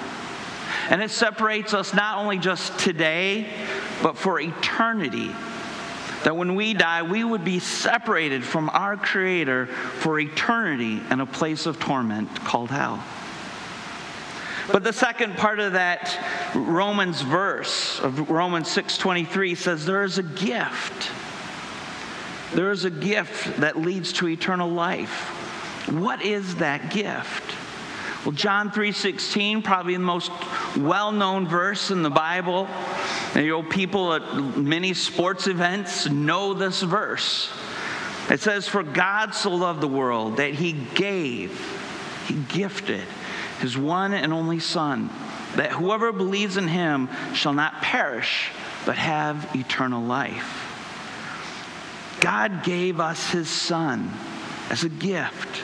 And 0.89 1.03
it 1.03 1.11
separates 1.11 1.75
us 1.75 1.95
not 1.95 2.19
only 2.19 2.39
just 2.39 2.79
today, 2.79 3.49
but 4.03 4.17
for 4.17 4.41
eternity. 4.41 5.35
That 6.25 6.37
when 6.37 6.55
we 6.55 6.75
die, 6.75 7.03
we 7.03 7.25
would 7.25 7.45
be 7.45 7.61
separated 7.61 8.45
from 8.45 8.69
our 8.71 8.97
Creator 8.97 9.67
for 9.67 10.21
eternity 10.21 11.01
in 11.11 11.21
a 11.21 11.27
place 11.27 11.67
of 11.67 11.79
torment 11.79 12.35
called 12.45 12.71
hell. 12.71 13.03
But 14.73 14.85
the 14.85 14.93
second 14.93 15.37
part 15.37 15.59
of 15.59 15.73
that 15.73 16.17
Romans 16.55 17.23
verse 17.23 17.99
of 18.01 18.31
Romans 18.31 18.69
6:23 18.69 19.55
says 19.57 19.87
there 19.87 20.05
is 20.05 20.19
a 20.19 20.23
gift. 20.23 21.11
There 22.55 22.71
is 22.71 22.85
a 22.85 22.91
gift 22.91 23.61
that 23.61 23.79
leads 23.79 24.13
to 24.15 24.29
eternal 24.29 24.69
life. 24.69 25.89
What 25.89 26.23
is 26.23 26.57
that 26.57 26.91
gift? 26.91 27.55
Well, 28.25 28.33
John 28.33 28.71
3:16, 28.71 29.63
probably 29.63 29.95
the 29.95 30.01
most 30.01 30.31
well-known 30.77 31.49
verse 31.49 31.91
in 31.91 32.03
the 32.03 32.11
Bible. 32.11 32.69
And, 33.35 33.45
you 33.45 33.53
know, 33.53 33.63
people 33.63 34.13
at 34.13 34.57
many 34.57 34.93
sports 34.95 35.47
events 35.47 36.09
know 36.09 36.53
this 36.53 36.83
verse. 36.83 37.51
It 38.29 38.41
says, 38.41 38.69
"For 38.69 38.83
God 38.83 39.35
so 39.35 39.51
loved 39.51 39.81
the 39.81 39.89
world 39.89 40.37
that 40.37 40.55
he 40.55 40.73
gave, 40.73 41.59
he 42.27 42.35
gifted 42.35 43.07
his 43.61 43.77
one 43.77 44.13
and 44.13 44.33
only 44.33 44.61
Son, 44.61 45.11
that 45.57 45.73
whoever 45.73 46.13
believes 46.13 46.57
in 46.57 46.69
him 46.69 47.09
shall 47.33 47.53
not 47.53 47.81
perish, 47.83 48.51
but 48.85 48.97
have 48.97 49.49
eternal 49.55 50.03
life. 50.03 50.70
God 52.21 52.63
gave 52.63 53.01
us 53.01 53.31
his 53.31 53.49
Son 53.49 54.11
as 54.69 54.85
a 54.85 54.89
gift. 54.89 55.63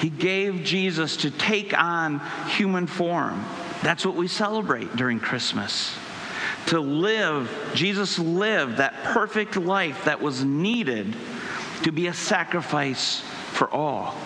He 0.00 0.10
gave 0.10 0.64
Jesus 0.64 1.18
to 1.18 1.30
take 1.30 1.76
on 1.76 2.20
human 2.48 2.86
form. 2.86 3.44
That's 3.82 4.04
what 4.04 4.16
we 4.16 4.28
celebrate 4.28 4.94
during 4.96 5.20
Christmas. 5.20 5.96
To 6.66 6.80
live, 6.80 7.72
Jesus 7.74 8.18
lived 8.18 8.76
that 8.76 9.04
perfect 9.04 9.56
life 9.56 10.04
that 10.04 10.20
was 10.20 10.44
needed 10.44 11.16
to 11.84 11.92
be 11.92 12.08
a 12.08 12.14
sacrifice 12.14 13.20
for 13.52 13.70
all. 13.70 14.16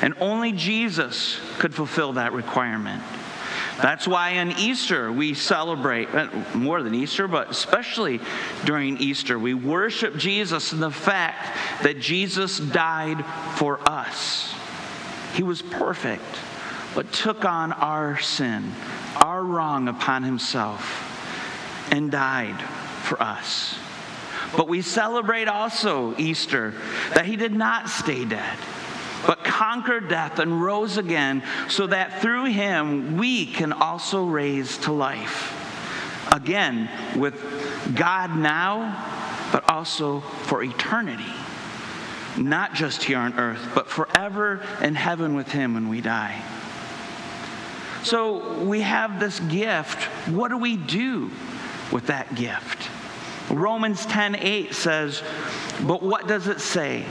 And 0.00 0.14
only 0.18 0.52
Jesus 0.52 1.38
could 1.58 1.74
fulfill 1.74 2.14
that 2.14 2.32
requirement. 2.32 3.02
That's 3.80 4.06
why 4.06 4.38
on 4.38 4.52
Easter 4.52 5.10
we 5.10 5.34
celebrate, 5.34 6.14
uh, 6.14 6.28
more 6.54 6.82
than 6.82 6.94
Easter, 6.94 7.26
but 7.26 7.50
especially 7.50 8.20
during 8.64 8.98
Easter, 8.98 9.38
we 9.38 9.54
worship 9.54 10.16
Jesus 10.16 10.72
and 10.72 10.82
the 10.82 10.90
fact 10.90 11.82
that 11.82 11.98
Jesus 11.98 12.58
died 12.58 13.24
for 13.56 13.80
us. 13.88 14.54
He 15.34 15.42
was 15.42 15.62
perfect, 15.62 16.24
but 16.94 17.10
took 17.12 17.44
on 17.44 17.72
our 17.72 18.18
sin, 18.18 18.72
our 19.16 19.42
wrong 19.42 19.88
upon 19.88 20.22
himself, 20.22 21.08
and 21.90 22.10
died 22.10 22.60
for 23.02 23.20
us. 23.22 23.74
But 24.54 24.68
we 24.68 24.82
celebrate 24.82 25.48
also 25.48 26.14
Easter 26.18 26.74
that 27.14 27.24
he 27.24 27.36
did 27.36 27.52
not 27.52 27.88
stay 27.88 28.26
dead 28.26 28.58
but 29.26 29.44
conquered 29.44 30.08
death 30.08 30.38
and 30.38 30.62
rose 30.62 30.98
again, 30.98 31.42
so 31.68 31.86
that 31.86 32.20
through 32.20 32.46
him 32.46 33.16
we 33.16 33.46
can 33.46 33.72
also 33.72 34.24
raise 34.24 34.78
to 34.78 34.92
life. 34.92 35.58
Again, 36.32 36.88
with 37.16 37.34
God 37.94 38.36
now, 38.36 39.08
but 39.52 39.68
also 39.68 40.20
for 40.20 40.62
eternity. 40.62 41.24
Not 42.38 42.74
just 42.74 43.02
here 43.02 43.18
on 43.18 43.38
earth, 43.38 43.60
but 43.74 43.88
forever 43.88 44.64
in 44.80 44.94
heaven 44.94 45.34
with 45.34 45.48
him 45.48 45.74
when 45.74 45.88
we 45.88 46.00
die. 46.00 46.42
So 48.02 48.58
we 48.64 48.80
have 48.80 49.20
this 49.20 49.38
gift. 49.40 50.04
What 50.28 50.48
do 50.48 50.56
we 50.56 50.76
do 50.76 51.30
with 51.92 52.06
that 52.06 52.34
gift? 52.34 52.88
Romans 53.50 54.06
10 54.06 54.36
8 54.36 54.74
says, 54.74 55.22
But 55.82 56.02
what 56.02 56.26
does 56.26 56.48
it 56.48 56.60
say? 56.60 57.04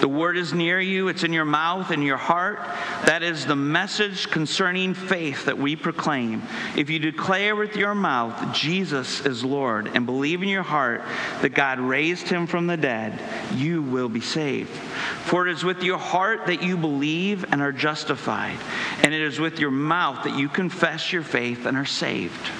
The 0.00 0.08
word 0.08 0.36
is 0.36 0.52
near 0.52 0.80
you, 0.80 1.08
it's 1.08 1.24
in 1.24 1.32
your 1.32 1.44
mouth 1.44 1.90
and 1.90 2.04
your 2.04 2.16
heart. 2.16 2.58
That 3.06 3.22
is 3.22 3.46
the 3.46 3.56
message 3.56 4.30
concerning 4.30 4.94
faith 4.94 5.46
that 5.46 5.58
we 5.58 5.76
proclaim. 5.76 6.42
If 6.76 6.90
you 6.90 6.98
declare 6.98 7.56
with 7.56 7.76
your 7.76 7.94
mouth 7.94 8.54
Jesus 8.54 9.24
is 9.24 9.44
Lord 9.44 9.88
and 9.94 10.06
believe 10.06 10.42
in 10.42 10.48
your 10.48 10.62
heart 10.62 11.02
that 11.40 11.54
God 11.54 11.80
raised 11.80 12.28
him 12.28 12.46
from 12.46 12.66
the 12.66 12.76
dead, 12.76 13.20
you 13.54 13.82
will 13.82 14.08
be 14.08 14.20
saved. 14.20 14.70
For 14.70 15.46
it 15.48 15.52
is 15.52 15.64
with 15.64 15.82
your 15.82 15.98
heart 15.98 16.46
that 16.46 16.62
you 16.62 16.76
believe 16.76 17.44
and 17.52 17.62
are 17.62 17.72
justified, 17.72 18.58
and 19.02 19.14
it 19.14 19.22
is 19.22 19.40
with 19.40 19.58
your 19.58 19.70
mouth 19.70 20.24
that 20.24 20.38
you 20.38 20.48
confess 20.48 21.12
your 21.12 21.22
faith 21.22 21.66
and 21.66 21.76
are 21.76 21.86
saved. 21.86 22.50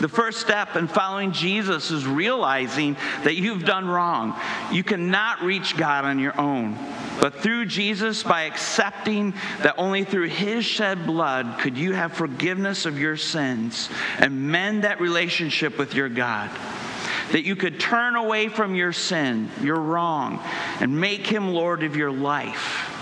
The 0.00 0.08
first 0.08 0.40
step 0.40 0.76
in 0.76 0.88
following 0.88 1.32
Jesus 1.32 1.90
is 1.90 2.06
realizing 2.06 2.96
that 3.24 3.34
you've 3.34 3.64
done 3.64 3.88
wrong. 3.88 4.38
You 4.70 4.84
cannot 4.84 5.42
reach 5.42 5.76
God 5.76 6.04
on 6.04 6.18
your 6.18 6.38
own. 6.38 6.78
But 7.20 7.36
through 7.36 7.66
Jesus, 7.66 8.22
by 8.22 8.42
accepting 8.42 9.32
that 9.62 9.76
only 9.78 10.04
through 10.04 10.28
his 10.28 10.64
shed 10.64 11.06
blood 11.06 11.58
could 11.58 11.78
you 11.78 11.92
have 11.92 12.12
forgiveness 12.12 12.84
of 12.84 12.98
your 12.98 13.16
sins 13.16 13.88
and 14.18 14.48
mend 14.50 14.84
that 14.84 15.00
relationship 15.00 15.78
with 15.78 15.94
your 15.94 16.10
God. 16.10 16.50
That 17.32 17.44
you 17.44 17.56
could 17.56 17.80
turn 17.80 18.16
away 18.16 18.48
from 18.48 18.74
your 18.74 18.92
sin, 18.92 19.50
your 19.62 19.80
wrong, 19.80 20.40
and 20.80 21.00
make 21.00 21.26
him 21.26 21.54
Lord 21.54 21.82
of 21.82 21.96
your 21.96 22.12
life. 22.12 22.92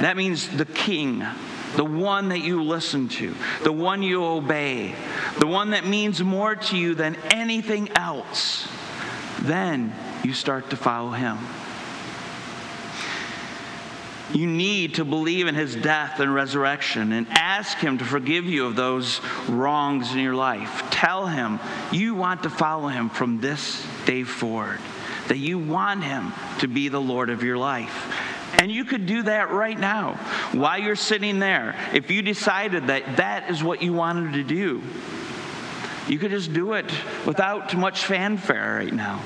That 0.00 0.16
means 0.16 0.48
the 0.48 0.64
King, 0.64 1.24
the 1.76 1.84
one 1.84 2.28
that 2.28 2.40
you 2.40 2.62
listen 2.62 3.08
to, 3.08 3.34
the 3.62 3.72
one 3.72 4.02
you 4.02 4.24
obey, 4.24 4.94
the 5.38 5.46
one 5.46 5.70
that 5.70 5.86
means 5.86 6.22
more 6.22 6.54
to 6.54 6.76
you 6.76 6.94
than 6.94 7.16
anything 7.30 7.90
else, 7.96 8.68
then 9.42 9.92
you 10.24 10.32
start 10.32 10.70
to 10.70 10.76
follow 10.76 11.10
him. 11.10 11.38
You 14.32 14.46
need 14.46 14.94
to 14.96 15.04
believe 15.04 15.46
in 15.46 15.54
his 15.54 15.76
death 15.76 16.18
and 16.18 16.34
resurrection 16.34 17.12
and 17.12 17.28
ask 17.28 17.78
him 17.78 17.98
to 17.98 18.04
forgive 18.04 18.46
you 18.46 18.66
of 18.66 18.74
those 18.74 19.20
wrongs 19.48 20.12
in 20.12 20.18
your 20.18 20.34
life. 20.34 20.82
Tell 20.90 21.26
him 21.26 21.60
you 21.92 22.14
want 22.14 22.42
to 22.42 22.50
follow 22.50 22.88
him 22.88 23.10
from 23.10 23.40
this 23.40 23.86
day 24.06 24.24
forward, 24.24 24.80
that 25.28 25.38
you 25.38 25.58
want 25.58 26.02
him 26.02 26.32
to 26.58 26.66
be 26.66 26.88
the 26.88 27.00
Lord 27.00 27.30
of 27.30 27.42
your 27.44 27.58
life. 27.58 28.33
And 28.58 28.70
you 28.70 28.84
could 28.84 29.06
do 29.06 29.22
that 29.24 29.50
right 29.50 29.78
now 29.78 30.14
while 30.52 30.78
you're 30.78 30.96
sitting 30.96 31.38
there. 31.38 31.74
If 31.92 32.10
you 32.10 32.22
decided 32.22 32.86
that 32.88 33.16
that 33.16 33.50
is 33.50 33.62
what 33.62 33.82
you 33.82 33.92
wanted 33.92 34.34
to 34.34 34.44
do, 34.44 34.82
you 36.08 36.18
could 36.18 36.30
just 36.30 36.52
do 36.52 36.74
it 36.74 36.90
without 37.26 37.70
too 37.70 37.78
much 37.78 38.04
fanfare 38.04 38.76
right 38.76 38.92
now. 38.92 39.20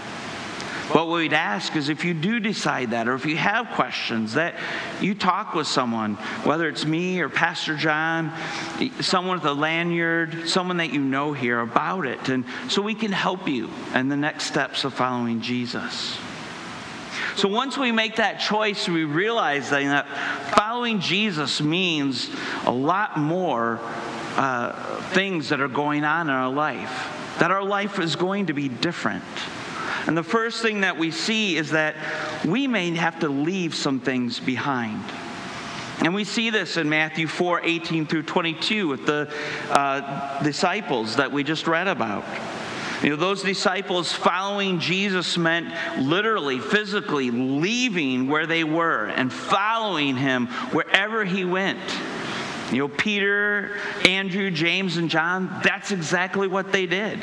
What 0.92 1.08
we'd 1.08 1.34
ask 1.34 1.76
is 1.76 1.90
if 1.90 2.06
you 2.06 2.14
do 2.14 2.40
decide 2.40 2.92
that, 2.92 3.08
or 3.08 3.14
if 3.14 3.26
you 3.26 3.36
have 3.36 3.68
questions, 3.72 4.34
that 4.34 4.54
you 5.02 5.14
talk 5.14 5.52
with 5.52 5.66
someone, 5.66 6.14
whether 6.44 6.66
it's 6.66 6.86
me 6.86 7.20
or 7.20 7.28
Pastor 7.28 7.76
John, 7.76 8.32
someone 9.00 9.36
with 9.38 9.46
a 9.46 9.52
lanyard, 9.52 10.48
someone 10.48 10.78
that 10.78 10.90
you 10.90 11.00
know 11.00 11.34
here 11.34 11.60
about 11.60 12.06
it, 12.06 12.30
and 12.30 12.46
so 12.68 12.80
we 12.80 12.94
can 12.94 13.12
help 13.12 13.46
you 13.46 13.68
in 13.94 14.08
the 14.08 14.16
next 14.16 14.44
steps 14.44 14.84
of 14.84 14.94
following 14.94 15.42
Jesus. 15.42 16.16
So 17.38 17.46
once 17.46 17.78
we 17.78 17.92
make 17.92 18.16
that 18.16 18.40
choice, 18.40 18.88
we 18.88 19.04
realize 19.04 19.70
that 19.70 20.08
following 20.56 20.98
Jesus 20.98 21.60
means 21.60 22.28
a 22.64 22.72
lot 22.72 23.16
more 23.16 23.78
uh, 24.34 24.72
things 25.10 25.50
that 25.50 25.60
are 25.60 25.68
going 25.68 26.02
on 26.02 26.28
in 26.28 26.34
our 26.34 26.50
life, 26.50 27.36
that 27.38 27.52
our 27.52 27.62
life 27.62 28.00
is 28.00 28.16
going 28.16 28.46
to 28.46 28.54
be 28.54 28.68
different. 28.68 29.22
And 30.08 30.16
the 30.16 30.24
first 30.24 30.62
thing 30.62 30.80
that 30.80 30.98
we 30.98 31.12
see 31.12 31.56
is 31.56 31.70
that 31.70 31.94
we 32.44 32.66
may 32.66 32.90
have 32.96 33.20
to 33.20 33.28
leave 33.28 33.72
some 33.72 34.00
things 34.00 34.40
behind. 34.40 35.04
And 36.00 36.16
we 36.16 36.24
see 36.24 36.50
this 36.50 36.76
in 36.76 36.88
Matthew 36.88 37.28
4 37.28 37.60
18 37.62 38.06
through 38.06 38.24
22 38.24 38.88
with 38.88 39.06
the 39.06 39.32
uh, 39.70 40.42
disciples 40.42 41.14
that 41.14 41.30
we 41.30 41.44
just 41.44 41.68
read 41.68 41.86
about. 41.86 42.24
You 43.02 43.10
know, 43.10 43.16
those 43.16 43.42
disciples 43.42 44.12
following 44.12 44.80
Jesus 44.80 45.38
meant 45.38 45.72
literally, 46.00 46.58
physically 46.58 47.30
leaving 47.30 48.26
where 48.26 48.46
they 48.46 48.64
were 48.64 49.06
and 49.06 49.32
following 49.32 50.16
him 50.16 50.48
wherever 50.72 51.24
he 51.24 51.44
went. 51.44 51.78
You 52.72 52.78
know, 52.78 52.88
Peter, 52.88 53.76
Andrew, 54.04 54.50
James, 54.50 54.96
and 54.96 55.08
John, 55.08 55.60
that's 55.62 55.92
exactly 55.92 56.48
what 56.48 56.72
they 56.72 56.86
did. 56.86 57.22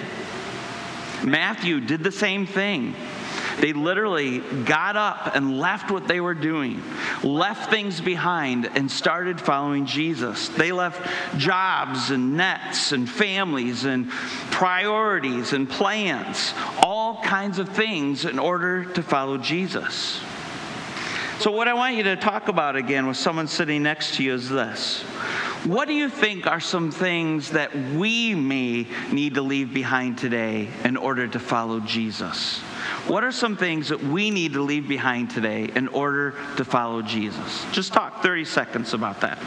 Matthew 1.23 1.81
did 1.81 2.03
the 2.03 2.11
same 2.11 2.47
thing. 2.47 2.95
They 3.59 3.73
literally 3.73 4.39
got 4.39 4.95
up 4.95 5.35
and 5.35 5.59
left 5.59 5.89
what 5.89 6.07
they 6.07 6.19
were 6.19 6.33
doing, 6.33 6.83
left 7.23 7.69
things 7.69 8.01
behind, 8.01 8.69
and 8.75 8.91
started 8.91 9.39
following 9.39 9.85
Jesus. 9.85 10.49
They 10.49 10.71
left 10.71 11.01
jobs 11.37 12.11
and 12.11 12.35
nets 12.35 12.91
and 12.91 13.09
families 13.09 13.85
and 13.85 14.09
priorities 14.51 15.53
and 15.53 15.69
plans, 15.69 16.53
all 16.81 17.21
kinds 17.23 17.59
of 17.59 17.69
things 17.69 18.25
in 18.25 18.39
order 18.39 18.85
to 18.93 19.01
follow 19.01 19.37
Jesus. 19.37 20.21
So, 21.39 21.51
what 21.51 21.67
I 21.67 21.73
want 21.73 21.95
you 21.95 22.03
to 22.03 22.15
talk 22.15 22.47
about 22.47 22.75
again 22.77 23.07
with 23.07 23.17
someone 23.17 23.47
sitting 23.47 23.83
next 23.83 24.15
to 24.15 24.23
you 24.23 24.33
is 24.33 24.49
this. 24.49 25.01
What 25.65 25.87
do 25.87 25.93
you 25.93 26.09
think 26.09 26.47
are 26.47 26.59
some 26.59 26.91
things 26.91 27.51
that 27.51 27.75
we 27.75 28.35
may 28.35 28.87
need 29.11 29.33
to 29.33 29.41
leave 29.41 29.73
behind 29.73 30.17
today 30.17 30.69
in 30.83 30.95
order 30.95 31.27
to 31.27 31.39
follow 31.39 31.81
Jesus? 31.81 32.61
What 33.07 33.23
are 33.23 33.31
some 33.31 33.55
things 33.55 33.89
that 33.89 34.01
we 34.01 34.31
need 34.31 34.53
to 34.53 34.61
leave 34.63 34.87
behind 34.87 35.29
today 35.29 35.69
in 35.75 35.87
order 35.89 36.33
to 36.57 36.65
follow 36.65 37.03
Jesus? 37.03 37.63
Just 37.71 37.93
talk 37.93 38.23
30 38.23 38.45
seconds 38.45 38.95
about 38.95 39.21
that. 39.21 39.37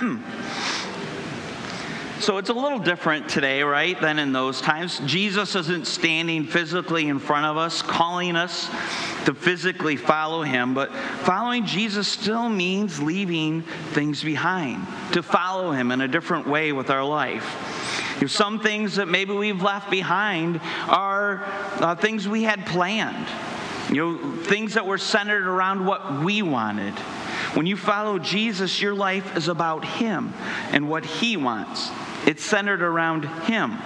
So 2.20 2.36
it's 2.36 2.50
a 2.50 2.54
little 2.54 2.78
different 2.78 3.30
today, 3.30 3.62
right, 3.62 3.98
than 3.98 4.18
in 4.18 4.30
those 4.30 4.60
times. 4.60 5.00
Jesus 5.06 5.56
isn't 5.56 5.86
standing 5.86 6.44
physically 6.44 7.08
in 7.08 7.18
front 7.18 7.46
of 7.46 7.56
us, 7.56 7.80
calling 7.80 8.36
us 8.36 8.68
to 9.24 9.32
physically 9.32 9.96
follow 9.96 10.42
him, 10.42 10.74
but 10.74 10.92
following 10.92 11.64
Jesus 11.64 12.06
still 12.06 12.50
means 12.50 13.00
leaving 13.00 13.62
things 13.92 14.22
behind, 14.22 14.86
to 15.12 15.22
follow 15.22 15.72
him 15.72 15.90
in 15.90 16.02
a 16.02 16.08
different 16.08 16.46
way 16.46 16.72
with 16.72 16.90
our 16.90 17.04
life. 17.04 18.20
Know, 18.20 18.26
some 18.26 18.60
things 18.60 18.96
that 18.96 19.08
maybe 19.08 19.32
we've 19.32 19.62
left 19.62 19.90
behind 19.90 20.60
are 20.88 21.42
uh, 21.80 21.94
things 21.94 22.28
we 22.28 22.42
had 22.42 22.66
planned, 22.66 23.26
you 23.88 23.96
know, 23.96 24.36
things 24.42 24.74
that 24.74 24.84
were 24.84 24.98
centered 24.98 25.46
around 25.46 25.86
what 25.86 26.22
we 26.22 26.42
wanted. 26.42 26.94
When 27.54 27.66
you 27.66 27.76
follow 27.76 28.18
Jesus, 28.18 28.80
your 28.80 28.94
life 28.94 29.36
is 29.36 29.48
about 29.48 29.84
Him 29.84 30.32
and 30.72 30.88
what 30.88 31.04
He 31.04 31.36
wants. 31.36 31.90
It's 32.26 32.44
centered 32.44 32.82
around 32.82 33.24
Him. 33.24 33.76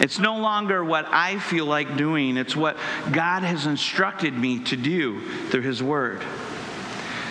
It's 0.00 0.18
no 0.18 0.38
longer 0.38 0.84
what 0.84 1.06
I 1.08 1.38
feel 1.38 1.64
like 1.64 1.96
doing, 1.96 2.36
it's 2.36 2.56
what 2.56 2.76
God 3.12 3.42
has 3.42 3.66
instructed 3.66 4.34
me 4.34 4.60
to 4.64 4.76
do 4.76 5.20
through 5.48 5.62
His 5.62 5.82
Word. 5.82 6.22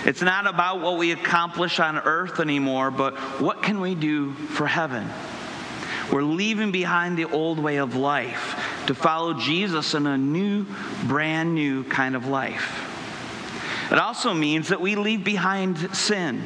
It's 0.04 0.22
not 0.22 0.48
about 0.48 0.82
what 0.82 0.98
we 0.98 1.12
accomplish 1.12 1.80
on 1.80 1.98
earth 1.98 2.40
anymore, 2.40 2.90
but 2.90 3.18
what 3.40 3.62
can 3.62 3.82
we 3.82 3.94
do 3.94 4.34
for 4.34 4.66
heaven? 4.66 5.08
We're 6.12 6.24
leaving 6.24 6.72
behind 6.72 7.18
the 7.18 7.26
old 7.26 7.60
way 7.60 7.78
of 7.78 7.96
life 7.96 8.84
to 8.88 8.96
follow 8.96 9.34
Jesus 9.36 9.94
in 9.94 10.08
a 10.08 10.18
new, 10.18 10.66
brand 11.04 11.54
new 11.54 11.84
kind 11.84 12.16
of 12.16 12.26
life. 12.26 12.91
It 13.92 13.98
also 13.98 14.34
means 14.34 14.70
that 14.70 14.80
we 14.80 14.96
leave 14.96 15.24
behind 15.24 15.96
sin 15.96 16.44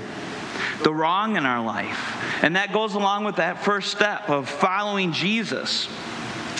the 0.83 0.93
wrong 0.93 1.37
in 1.37 1.45
our 1.45 1.63
life. 1.63 2.43
And 2.43 2.55
that 2.55 2.73
goes 2.73 2.95
along 2.95 3.23
with 3.23 3.37
that 3.37 3.63
first 3.63 3.91
step 3.91 4.29
of 4.29 4.49
following 4.49 5.13
Jesus. 5.13 5.87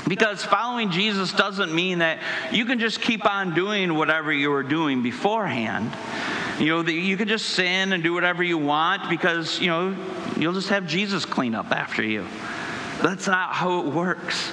Because 0.07 0.43
following 0.43 0.91
Jesus 0.91 1.33
doesn't 1.33 1.73
mean 1.73 1.99
that 1.99 2.19
you 2.51 2.65
can 2.65 2.79
just 2.79 3.01
keep 3.01 3.25
on 3.25 3.55
doing 3.55 3.95
whatever 3.95 4.31
you 4.31 4.51
were 4.51 4.63
doing 4.63 5.01
beforehand. 5.01 5.91
You 6.59 6.67
know, 6.67 6.81
you 6.81 7.17
can 7.17 7.27
just 7.27 7.49
sin 7.49 7.91
and 7.91 8.03
do 8.03 8.13
whatever 8.13 8.43
you 8.43 8.57
want 8.57 9.09
because, 9.09 9.59
you 9.59 9.67
know, 9.67 9.95
you'll 10.37 10.53
just 10.53 10.69
have 10.69 10.87
Jesus 10.87 11.25
clean 11.25 11.55
up 11.55 11.71
after 11.71 12.03
you. 12.03 12.25
That's 13.01 13.27
not 13.27 13.53
how 13.53 13.79
it 13.79 13.85
works. 13.87 14.51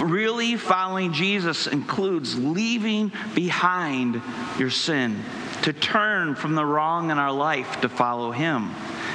Really 0.00 0.56
following 0.56 1.12
Jesus 1.12 1.66
includes 1.66 2.38
leaving 2.38 3.12
behind 3.34 4.22
your 4.58 4.70
sin 4.70 5.22
to 5.62 5.72
turn 5.72 6.34
from 6.34 6.54
the 6.54 6.64
wrong 6.64 7.10
in 7.10 7.18
our 7.18 7.32
life 7.32 7.80
to 7.80 7.88
follow 7.88 8.30
Him 8.30 8.70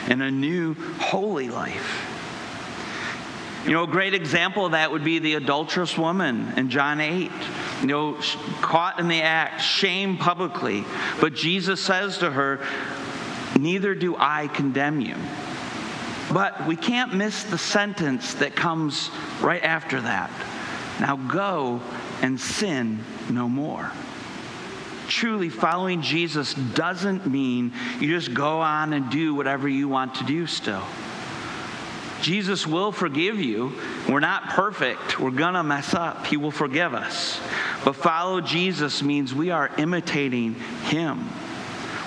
in 0.10 0.22
a 0.22 0.30
new 0.30 0.74
holy 1.00 1.50
life. 1.50 2.10
You 3.66 3.72
know, 3.72 3.84
a 3.84 3.88
great 3.88 4.14
example 4.14 4.66
of 4.66 4.74
that 4.74 4.92
would 4.92 5.06
be 5.06 5.20
the 5.20 5.36
adulterous 5.36 5.98
woman 5.98 6.52
in 6.58 6.70
John 6.70 7.00
8. 7.00 7.32
You 7.80 7.88
know, 7.88 8.20
caught 8.62 9.00
in 9.00 9.08
the 9.08 9.22
act, 9.22 9.62
shamed 9.62 10.20
publicly. 10.20 10.84
But 11.22 11.34
Jesus 11.34 11.80
says 11.80 12.18
to 12.18 12.30
her, 12.30 12.60
Neither 13.58 13.96
do 13.96 14.18
I 14.18 14.48
condemn 14.48 15.00
you. 15.00 15.16
But 16.34 16.68
we 16.68 16.76
can't 16.76 17.14
miss 17.14 17.44
the 17.44 17.58
sentence 17.58 18.34
that 18.36 18.54
comes 18.56 19.10
right 19.40 19.64
after 19.64 20.02
that. 20.02 20.30
Now 21.00 21.16
go 21.16 21.82
and 22.22 22.40
sin 22.40 23.04
no 23.30 23.50
more 23.50 23.92
truly 25.08 25.50
following 25.50 26.02
Jesus 26.02 26.54
doesn't 26.54 27.28
mean 27.28 27.72
you 28.00 28.08
just 28.08 28.34
go 28.34 28.62
on 28.62 28.94
and 28.94 29.12
do 29.12 29.36
whatever 29.36 29.68
you 29.68 29.88
want 29.88 30.16
to 30.16 30.24
do 30.24 30.48
still. 30.48 30.84
Jesus 32.22 32.66
will 32.66 32.92
forgive 32.92 33.40
you. 33.40 33.74
We're 34.08 34.22
not 34.22 34.50
perfect. 34.50 35.20
We're 35.20 35.32
going 35.32 35.56
to 35.56 35.64
mess 35.64 35.94
up. 35.94 36.26
He 36.26 36.38
will 36.38 36.52
forgive 36.52 36.94
us. 36.94 37.40
But 37.84 37.94
follow 37.94 38.40
Jesus 38.40 39.04
means 39.04 39.36
we 39.36 39.52
are 39.52 39.70
imitating 39.78 40.56
Him, 40.86 41.20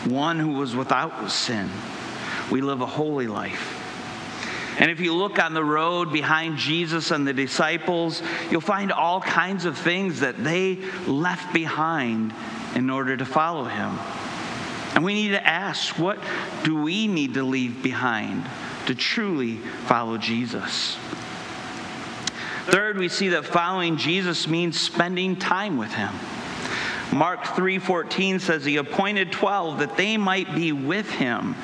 one 0.07 0.39
who 0.39 0.53
was 0.53 0.75
without 0.75 1.31
sin. 1.31 1.69
We 2.51 2.63
live 2.63 2.81
a 2.81 2.87
holy 2.87 3.27
life. 3.27 3.76
And 4.79 4.91
if 4.91 5.01
you 5.01 5.15
look 5.15 5.39
on 5.39 5.55
the 5.55 5.65
road 5.65 6.13
behind 6.13 6.59
Jesus 6.59 7.11
and 7.11 7.27
the 7.27 7.33
disciples, 7.33 8.23
you'll 8.51 8.61
find 8.61 8.93
all 8.93 9.21
kinds 9.21 9.65
of 9.65 9.79
things 9.79 10.21
that 10.21 10.43
they 10.43 10.77
left 11.07 11.55
behind 11.55 12.35
in 12.75 12.91
order 12.91 13.17
to 13.17 13.25
follow 13.25 13.65
him. 13.65 13.99
And 14.95 15.05
we 15.05 15.15
need 15.15 15.31
to 15.31 15.47
ask 15.47 15.99
what 15.99 16.19
do 16.63 16.81
we 16.81 17.07
need 17.07 17.35
to 17.35 17.43
leave 17.43 17.83
behind 17.83 18.45
to 18.87 18.95
truly 18.95 19.57
follow 19.87 20.19
Jesus? 20.19 20.97
Third, 22.67 22.99
we 22.99 23.09
see 23.09 23.29
that 23.31 23.47
following 23.47 23.97
Jesus 23.97 24.49
means 24.49 24.79
spending 24.79 25.37
time 25.37 25.77
with 25.77 25.93
him. 25.93 26.13
Mark 27.13 27.45
3:14 27.45 28.41
says 28.41 28.65
he 28.65 28.77
appointed 28.77 29.33
12 29.33 29.79
that 29.79 29.97
they 29.97 30.17
might 30.17 30.55
be 30.55 30.73
with 30.73 31.09
him 31.11 31.55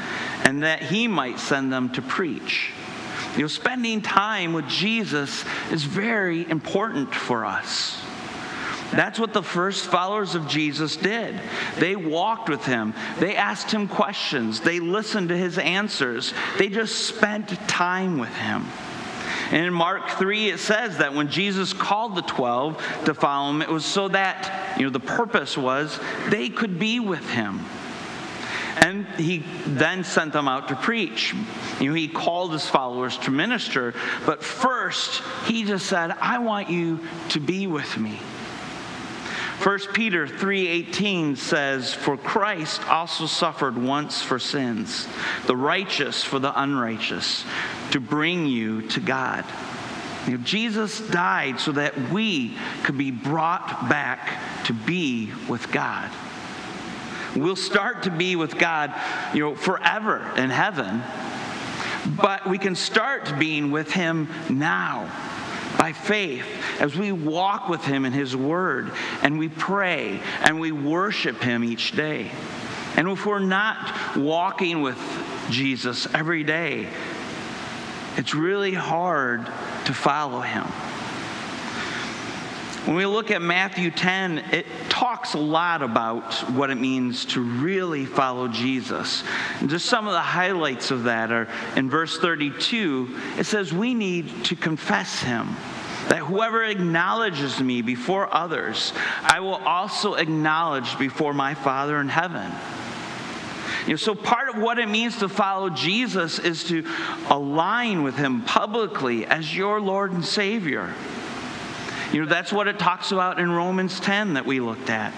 and 0.45 0.63
that 0.63 0.83
he 0.83 1.09
might 1.09 1.39
send 1.39 1.73
them 1.73 1.91
to 1.91 2.01
preach. 2.01 2.71
You 3.37 3.43
know, 3.43 3.49
spending 3.49 4.03
time 4.03 4.53
with 4.53 4.69
Jesus 4.69 5.45
is 5.71 5.85
very 5.85 6.49
important 6.49 7.15
for 7.15 7.45
us. 7.45 7.99
That's 8.93 9.19
what 9.19 9.33
the 9.33 9.43
first 9.43 9.87
followers 9.87 10.35
of 10.35 10.47
Jesus 10.47 10.97
did. 10.97 11.41
They 11.79 11.97
walked 11.97 12.51
with 12.51 12.65
him, 12.67 12.93
they 13.19 13.37
asked 13.37 13.71
him 13.71 13.89
questions, 13.89 14.61
they 14.61 14.81
listened 14.81 15.31
to 15.31 15.37
his 15.37 15.57
answers, 15.57 16.35
they 16.59 16.69
just 16.69 17.07
spent 17.07 17.49
time 17.69 18.19
with 18.19 18.35
him. 18.35 18.67
And 19.51 19.67
in 19.67 19.73
Mark 19.73 20.11
3, 20.11 20.51
it 20.51 20.61
says 20.61 20.99
that 20.99 21.15
when 21.15 21.29
Jesus 21.29 21.73
called 21.73 22.17
the 22.17 22.23
12 22.23 23.05
to 23.05 23.15
follow 23.15 23.51
him, 23.51 23.63
it 23.63 23.69
was 23.69 23.85
so 23.85 24.09
that, 24.09 24.79
you 24.79 24.85
know, 24.85 24.91
the 24.91 25.01
purpose 25.01 25.57
was 25.57 25.99
they 26.29 26.49
could 26.49 26.79
be 26.79 27.01
with 27.01 27.29
him. 27.31 27.61
And 28.77 29.07
he 29.19 29.45
then 29.67 30.03
sent 30.05 30.33
them 30.33 30.49
out 30.49 30.69
to 30.69 30.77
preach. 30.77 31.35
You 31.81 31.91
know, 31.91 31.95
he 31.95 32.09
called 32.09 32.53
his 32.53 32.67
followers 32.67 33.19
to 33.19 33.31
minister, 33.31 33.95
but 34.25 34.43
first 34.43 35.23
he 35.47 35.65
just 35.65 35.87
said, 35.87 36.11
I 36.21 36.39
want 36.39 36.71
you 36.71 37.01
to 37.31 37.41
be 37.41 37.67
with 37.67 37.99
me. 37.99 38.19
1 39.63 39.79
Peter 39.93 40.27
3:18 40.27 41.37
says, 41.37 41.95
"For 41.95 42.17
Christ 42.17 42.83
also 42.89 43.27
suffered 43.27 43.79
once 43.79 44.21
for 44.21 44.41
sins, 44.41 45.07
the 45.47 45.57
righteous 45.57 46.25
for 46.25 46.41
the 46.41 46.61
unrighteous, 46.61 47.45
to 47.93 48.01
bring 48.01 48.47
you 48.47 48.83
to 48.89 48.99
God." 48.99 49.45
You 50.27 50.39
know, 50.39 50.45
Jesus 50.45 50.99
died 50.99 51.61
so 51.61 51.73
that 51.73 52.11
we 52.11 52.57
could 52.83 52.99
be 52.99 53.13
brought 53.13 53.89
back 53.89 54.65
to 54.65 54.73
be 54.73 55.33
with 55.47 55.71
God. 55.71 56.11
We'll 57.37 57.57
start 57.57 58.05
to 58.05 58.11
be 58.11 58.37
with 58.37 58.59
God, 58.59 58.95
you 59.35 59.41
know, 59.41 59.55
forever 59.55 60.33
in 60.37 60.51
heaven, 60.51 61.03
but 62.17 62.49
we 62.49 62.59
can 62.59 62.75
start 62.75 63.39
being 63.39 63.71
with 63.71 63.91
Him 63.91 64.29
now 64.51 65.11
by 65.79 65.93
faith 65.93 66.45
as 66.81 66.97
we 66.97 67.13
walk 67.13 67.69
with 67.69 67.83
Him 67.85 68.05
in 68.05 68.13
His 68.13 68.37
Word 68.37 68.93
and 69.23 69.39
we 69.39 69.49
pray 69.49 70.21
and 70.43 70.61
we 70.61 70.73
worship 70.73 71.43
Him 71.43 71.65
each 71.65 71.93
day. 71.93 72.31
And 72.97 73.09
if 73.09 73.25
we're 73.25 73.39
not 73.39 74.17
walking 74.17 74.83
with 74.83 74.99
Jesus 75.51 76.07
every 76.15 76.45
day, 76.45 76.89
it's 78.17 78.35
really 78.35 78.75
hard 78.75 79.47
to 79.87 79.95
follow 79.95 80.41
him. 80.41 80.67
When 82.85 82.97
we 82.97 83.07
look 83.07 83.31
at 83.31 83.41
Matthew 83.41 83.93
10, 83.93 84.39
it 84.51 84.67
talks 84.89 85.35
a 85.35 85.39
lot 85.39 85.83
about 85.83 86.35
what 86.51 86.69
it 86.69 86.75
means 86.75 87.25
to 87.27 87.41
really 87.41 88.05
follow 88.05 88.49
Jesus. 88.49 89.23
And 89.61 89.71
just 89.71 89.87
some 89.87 90.09
of 90.09 90.15
the 90.15 90.21
highlights 90.21 90.91
of 90.91 91.05
that 91.05 91.31
are 91.31 91.47
in 91.77 91.89
verse 91.89 92.19
32, 92.19 93.21
it 93.39 93.45
says, 93.45 93.73
We 93.73 93.95
need 93.95 94.47
to 94.47 94.57
confess 94.57 95.21
him. 95.21 95.55
That 96.09 96.19
whoever 96.19 96.65
acknowledges 96.65 97.61
me 97.61 97.83
before 97.83 98.35
others, 98.35 98.93
I 99.23 99.39
will 99.39 99.55
also 99.65 100.15
acknowledge 100.15 100.99
before 100.99 101.33
my 101.33 101.55
Father 101.55 102.01
in 102.01 102.09
heaven. 102.09 102.51
You 103.87 103.91
know, 103.91 103.97
so 103.97 104.17
part 104.17 104.49
of 104.49 104.61
what 104.61 104.81
it 104.81 104.89
means 104.89 105.19
to 105.19 105.29
follow 105.29 105.71
Jesus 105.71 106.41
is 106.41 106.65
to 106.65 106.85
align 107.31 108.03
with 108.03 108.17
him 108.17 108.43
publicly 108.43 109.25
as 109.25 109.57
your 109.57 109.81
Lord 109.81 110.11
and 110.11 110.25
Savior. 110.25 110.93
You 112.13 112.21
know, 112.21 112.27
that's 112.27 112.53
what 112.53 112.69
it 112.69 112.79
talks 112.79 113.11
about 113.11 113.41
in 113.41 113.51
Romans 113.51 113.99
10 113.99 114.35
that 114.35 114.45
we 114.45 114.61
looked 114.61 114.91
at. 114.91 115.15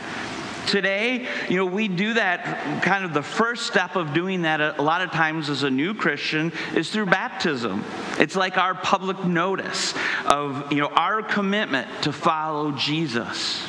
Today, 0.67 1.27
you 1.51 1.57
know, 1.57 1.67
we 1.67 1.89
do 1.89 2.15
that 2.15 2.83
kind 2.83 3.05
of 3.05 3.13
the 3.13 3.23
first 3.23 3.67
step 3.67 3.97
of 3.97 4.15
doing 4.15 4.43
that 4.43 4.61
a 4.79 4.83
lot 4.83 5.03
of 5.03 5.11
times 5.11 5.51
as 5.51 5.63
a 5.63 5.71
new 5.71 5.93
Christian 5.93 6.53
is 6.75 6.91
through 6.91 7.07
baptism. 7.07 7.85
It's 8.19 8.37
like 8.37 8.57
our 8.57 8.75
public 8.75 9.25
notice 9.25 9.93
of, 10.25 10.73
you 10.73 10.79
know, 10.79 10.89
our 10.89 11.23
commitment 11.23 11.89
to 12.05 12.13
follow 12.13 12.73
Jesus. 12.73 13.67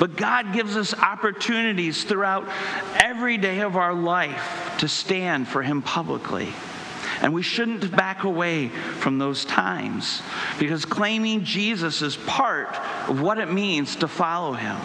But 0.00 0.16
God 0.16 0.52
gives 0.52 0.76
us 0.76 0.94
opportunities 0.94 2.02
throughout 2.04 2.48
every 2.94 3.36
day 3.36 3.60
of 3.60 3.76
our 3.76 3.94
life 3.94 4.74
to 4.78 4.88
stand 4.88 5.48
for 5.48 5.62
Him 5.62 5.82
publicly. 5.82 6.52
And 7.20 7.32
we 7.32 7.42
shouldn't 7.42 7.90
back 7.94 8.24
away 8.24 8.68
from 8.68 9.18
those 9.18 9.44
times 9.44 10.22
because 10.58 10.84
claiming 10.84 11.44
Jesus 11.44 12.02
is 12.02 12.16
part 12.16 12.76
of 13.08 13.20
what 13.20 13.38
it 13.38 13.50
means 13.50 13.96
to 13.96 14.08
follow 14.08 14.52
Him. 14.52 14.76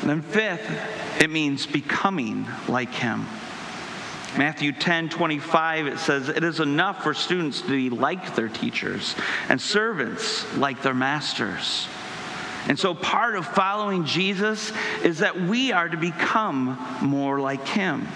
And 0.00 0.10
then, 0.10 0.22
fifth, 0.22 1.20
it 1.20 1.30
means 1.30 1.66
becoming 1.66 2.46
like 2.68 2.92
Him. 2.92 3.26
Matthew 4.38 4.72
10 4.72 5.08
25, 5.08 5.86
it 5.86 5.98
says, 5.98 6.28
It 6.28 6.44
is 6.44 6.60
enough 6.60 7.02
for 7.02 7.14
students 7.14 7.62
to 7.62 7.68
be 7.68 7.90
like 7.90 8.34
their 8.34 8.48
teachers 8.48 9.14
and 9.48 9.60
servants 9.60 10.54
like 10.56 10.82
their 10.82 10.94
masters. 10.94 11.88
And 12.68 12.78
so, 12.78 12.94
part 12.94 13.36
of 13.36 13.46
following 13.46 14.04
Jesus 14.04 14.72
is 15.04 15.18
that 15.20 15.40
we 15.40 15.72
are 15.72 15.88
to 15.88 15.96
become 15.96 16.78
more 17.00 17.40
like 17.40 17.66
him. 17.66 18.06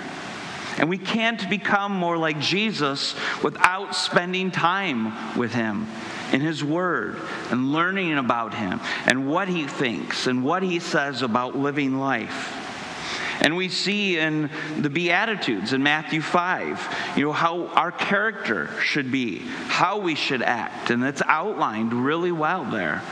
And 0.79 0.89
we 0.89 0.99
can't 0.99 1.49
become 1.51 1.93
more 1.93 2.17
like 2.17 2.41
Jesus 2.41 3.15
without 3.43 3.95
spending 3.95 4.51
time 4.51 5.37
with 5.37 5.53
him 5.53 5.87
in 6.33 6.41
his 6.41 6.63
word 6.63 7.17
and 7.51 7.73
learning 7.73 8.17
about 8.17 8.55
him 8.55 8.81
and 9.07 9.29
what 9.29 9.49
he 9.49 9.67
thinks 9.67 10.27
and 10.27 10.45
what 10.45 10.63
he 10.63 10.79
says 10.79 11.23
about 11.23 11.57
living 11.57 11.99
life. 11.99 12.57
And 13.43 13.57
we 13.57 13.71
see 13.71 14.19
in 14.19 14.51
the 14.79 14.91
Beatitudes 14.91 15.73
in 15.73 15.83
Matthew 15.83 16.21
5, 16.21 17.15
you 17.17 17.25
know, 17.25 17.33
how 17.33 17.69
our 17.69 17.91
character 17.91 18.69
should 18.83 19.11
be, 19.11 19.39
how 19.67 19.99
we 19.99 20.15
should 20.15 20.43
act, 20.43 20.91
and 20.91 21.03
it's 21.03 21.23
outlined 21.25 21.95
really 21.95 22.33
well 22.33 22.65
there. 22.65 23.03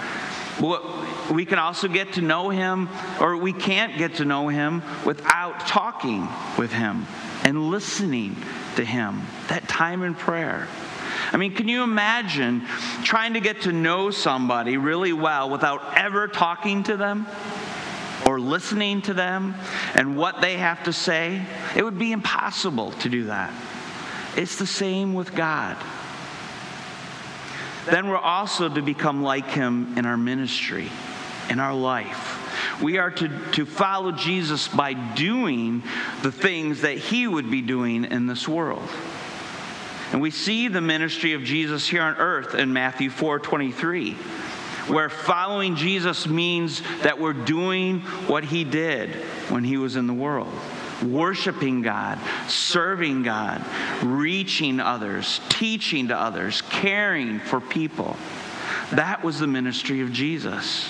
We 1.31 1.47
can 1.47 1.59
also 1.59 1.89
get 1.89 2.15
to 2.15 2.21
know 2.21 2.51
him, 2.51 2.91
or 3.21 3.37
we 3.37 3.53
can't 3.53 3.97
get 3.97 4.17
to 4.17 4.25
know 4.25 4.49
him 4.49 4.83
without 5.07 5.61
talking 5.61 6.29
with 6.59 6.73
him 6.73 7.07
and 7.49 7.71
listening 7.71 8.37
to 8.77 8.85
him. 8.85 9.23
That 9.49 9.67
time 9.69 10.03
in 10.03 10.15
prayer. 10.15 10.69
I 11.33 11.37
mean, 11.37 11.55
can 11.55 11.67
you 11.69 11.83
imagine 11.83 12.67
trying 13.03 13.35
to 13.35 13.41
get 13.41 13.63
to 13.63 13.73
know 13.73 14.11
somebody 14.11 14.77
really 14.77 15.13
well 15.13 15.51
without 15.51 15.97
ever 15.97 16.29
talking 16.29 16.83
to 16.85 16.97
them 16.97 17.27
or 18.27 18.39
listening 18.39 19.03
to 19.03 19.15
them 19.15 19.55
and 19.95 20.17
what 20.17 20.41
they 20.41 20.59
have 20.59 20.85
to 20.85 20.93
say? 20.93 21.43
It 21.75 21.83
would 21.83 21.99
be 21.99 22.13
impossible 22.13 22.93
to 22.93 23.09
do 23.09 23.25
that. 23.25 23.53
It's 24.37 24.57
the 24.57 24.67
same 24.67 25.15
with 25.15 25.35
God 25.35 25.77
then 27.91 28.09
we're 28.09 28.17
also 28.17 28.69
to 28.69 28.83
become 28.83 29.23
like 29.23 29.51
him 29.51 29.97
in 29.97 30.05
our 30.07 30.17
ministry, 30.17 30.91
in 31.49 31.59
our 31.59 31.75
life. 31.75 32.38
We 32.83 32.99
are 32.99 33.11
to, 33.11 33.29
to 33.53 33.67
follow 33.67 34.13
Jesus 34.13 34.69
by 34.69 34.93
doing 34.93 35.83
the 36.23 36.33
things 36.33 36.83
that 36.83 36.99
he 36.99 37.27
would 37.27 37.51
be 37.51 37.61
doing 37.61 38.05
in 38.05 38.27
this 38.27 38.47
world. 38.47 38.89
And 40.13 40.21
we 40.21 40.31
see 40.31 40.69
the 40.69 40.81
ministry 40.81 41.35
of 41.35 41.43
Jesus 41.43 41.87
here 41.87 42.03
on 42.03 42.17
earth 42.17 42.55
in 42.55 42.73
Matthew 42.73 43.11
4 43.11 43.41
23, 43.41 44.13
where 44.89 45.11
following 45.11 45.77
Jesus 45.77 46.27
means 46.27 46.83
that 47.03 47.19
we're 47.19 47.33
doing 47.33 48.01
what 48.27 48.45
he 48.45 48.65
did 48.65 49.11
when 49.51 49.65
he 49.65 49.77
was 49.77 49.97
in 49.97 50.07
the 50.07 50.15
world 50.15 50.53
worshiping 51.03 51.83
God, 51.83 52.19
serving 52.49 53.23
God, 53.23 53.65
reaching 54.03 54.81
others, 54.81 55.41
teaching 55.49 56.09
to 56.09 56.17
others, 56.17 56.63
caring 56.63 57.41
for 57.41 57.61
people. 57.61 58.17
That 58.93 59.23
was 59.23 59.39
the 59.39 59.47
ministry 59.47 60.01
of 60.01 60.13
Jesus. 60.13 60.89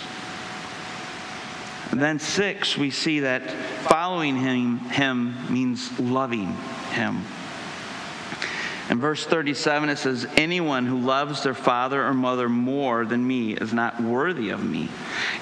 Then, 1.92 2.18
six, 2.18 2.76
we 2.76 2.90
see 2.90 3.20
that 3.20 3.50
following 3.88 4.36
him, 4.36 4.78
him 4.78 5.52
means 5.52 5.98
loving 5.98 6.54
him. 6.90 7.24
In 8.90 9.00
verse 9.00 9.24
37, 9.24 9.90
it 9.90 9.98
says, 9.98 10.26
Anyone 10.36 10.86
who 10.86 10.98
loves 10.98 11.42
their 11.42 11.54
father 11.54 12.02
or 12.02 12.14
mother 12.14 12.48
more 12.48 13.04
than 13.04 13.26
me 13.26 13.52
is 13.52 13.72
not 13.72 14.00
worthy 14.00 14.48
of 14.50 14.64
me. 14.64 14.88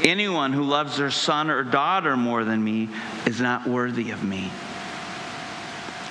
Anyone 0.01 0.53
who 0.53 0.65
loves 0.65 0.97
their 0.97 1.13
son 1.13 1.49
or 1.51 1.63
daughter 1.63 2.17
more 2.17 2.45
than 2.45 2.63
me 2.63 2.89
is 3.25 3.41
not 3.41 3.67
worthy 3.67 4.11
of 4.11 4.25
me. 4.25 4.51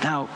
Now, 0.02 0.28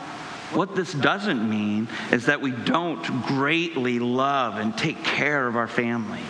what 0.52 0.74
this 0.74 0.92
doesn't 0.92 1.48
mean 1.48 1.88
is 2.10 2.26
that 2.26 2.42
we 2.42 2.50
don't 2.50 3.02
greatly 3.26 3.98
love 3.98 4.56
and 4.56 4.76
take 4.76 5.02
care 5.02 5.46
of 5.46 5.56
our 5.56 5.68
family. 5.68 6.20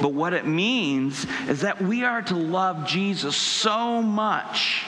But 0.00 0.14
what 0.14 0.32
it 0.32 0.46
means 0.46 1.26
is 1.48 1.60
that 1.60 1.80
we 1.82 2.04
are 2.04 2.22
to 2.22 2.36
love 2.36 2.86
Jesus 2.86 3.36
so 3.36 4.00
much 4.00 4.84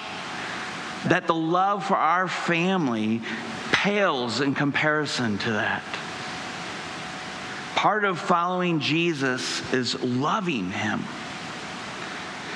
that 1.06 1.26
the 1.26 1.34
love 1.34 1.84
for 1.84 1.96
our 1.96 2.26
family 2.26 3.20
pales 3.70 4.40
in 4.40 4.54
comparison 4.54 5.36
to 5.38 5.52
that. 5.52 5.82
Part 7.74 8.04
of 8.04 8.18
following 8.18 8.80
Jesus 8.80 9.72
is 9.74 10.00
loving 10.02 10.70
him. 10.70 11.04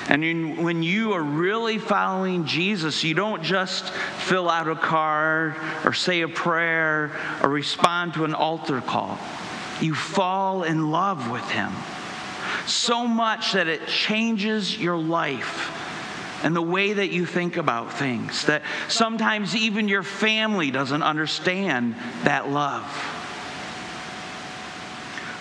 And 0.07 0.57
when 0.57 0.81
you 0.81 1.13
are 1.13 1.21
really 1.21 1.77
following 1.77 2.45
Jesus, 2.45 3.03
you 3.03 3.13
don't 3.13 3.43
just 3.43 3.91
fill 3.91 4.49
out 4.49 4.67
a 4.67 4.75
card 4.75 5.55
or 5.85 5.93
say 5.93 6.21
a 6.21 6.27
prayer 6.27 7.11
or 7.43 7.49
respond 7.49 8.15
to 8.15 8.25
an 8.25 8.33
altar 8.33 8.81
call. 8.81 9.19
You 9.79 9.93
fall 9.93 10.63
in 10.63 10.89
love 10.89 11.29
with 11.29 11.47
him 11.51 11.71
so 12.69 13.07
much 13.07 13.53
that 13.53 13.67
it 13.67 13.87
changes 13.87 14.77
your 14.77 14.97
life 14.97 15.75
and 16.43 16.55
the 16.55 16.61
way 16.61 16.93
that 16.93 17.09
you 17.09 17.25
think 17.25 17.57
about 17.57 17.93
things. 17.93 18.45
That 18.45 18.63
sometimes 18.87 19.55
even 19.55 19.87
your 19.87 20.03
family 20.03 20.71
doesn't 20.71 21.03
understand 21.03 21.95
that 22.23 22.49
love. 22.49 22.85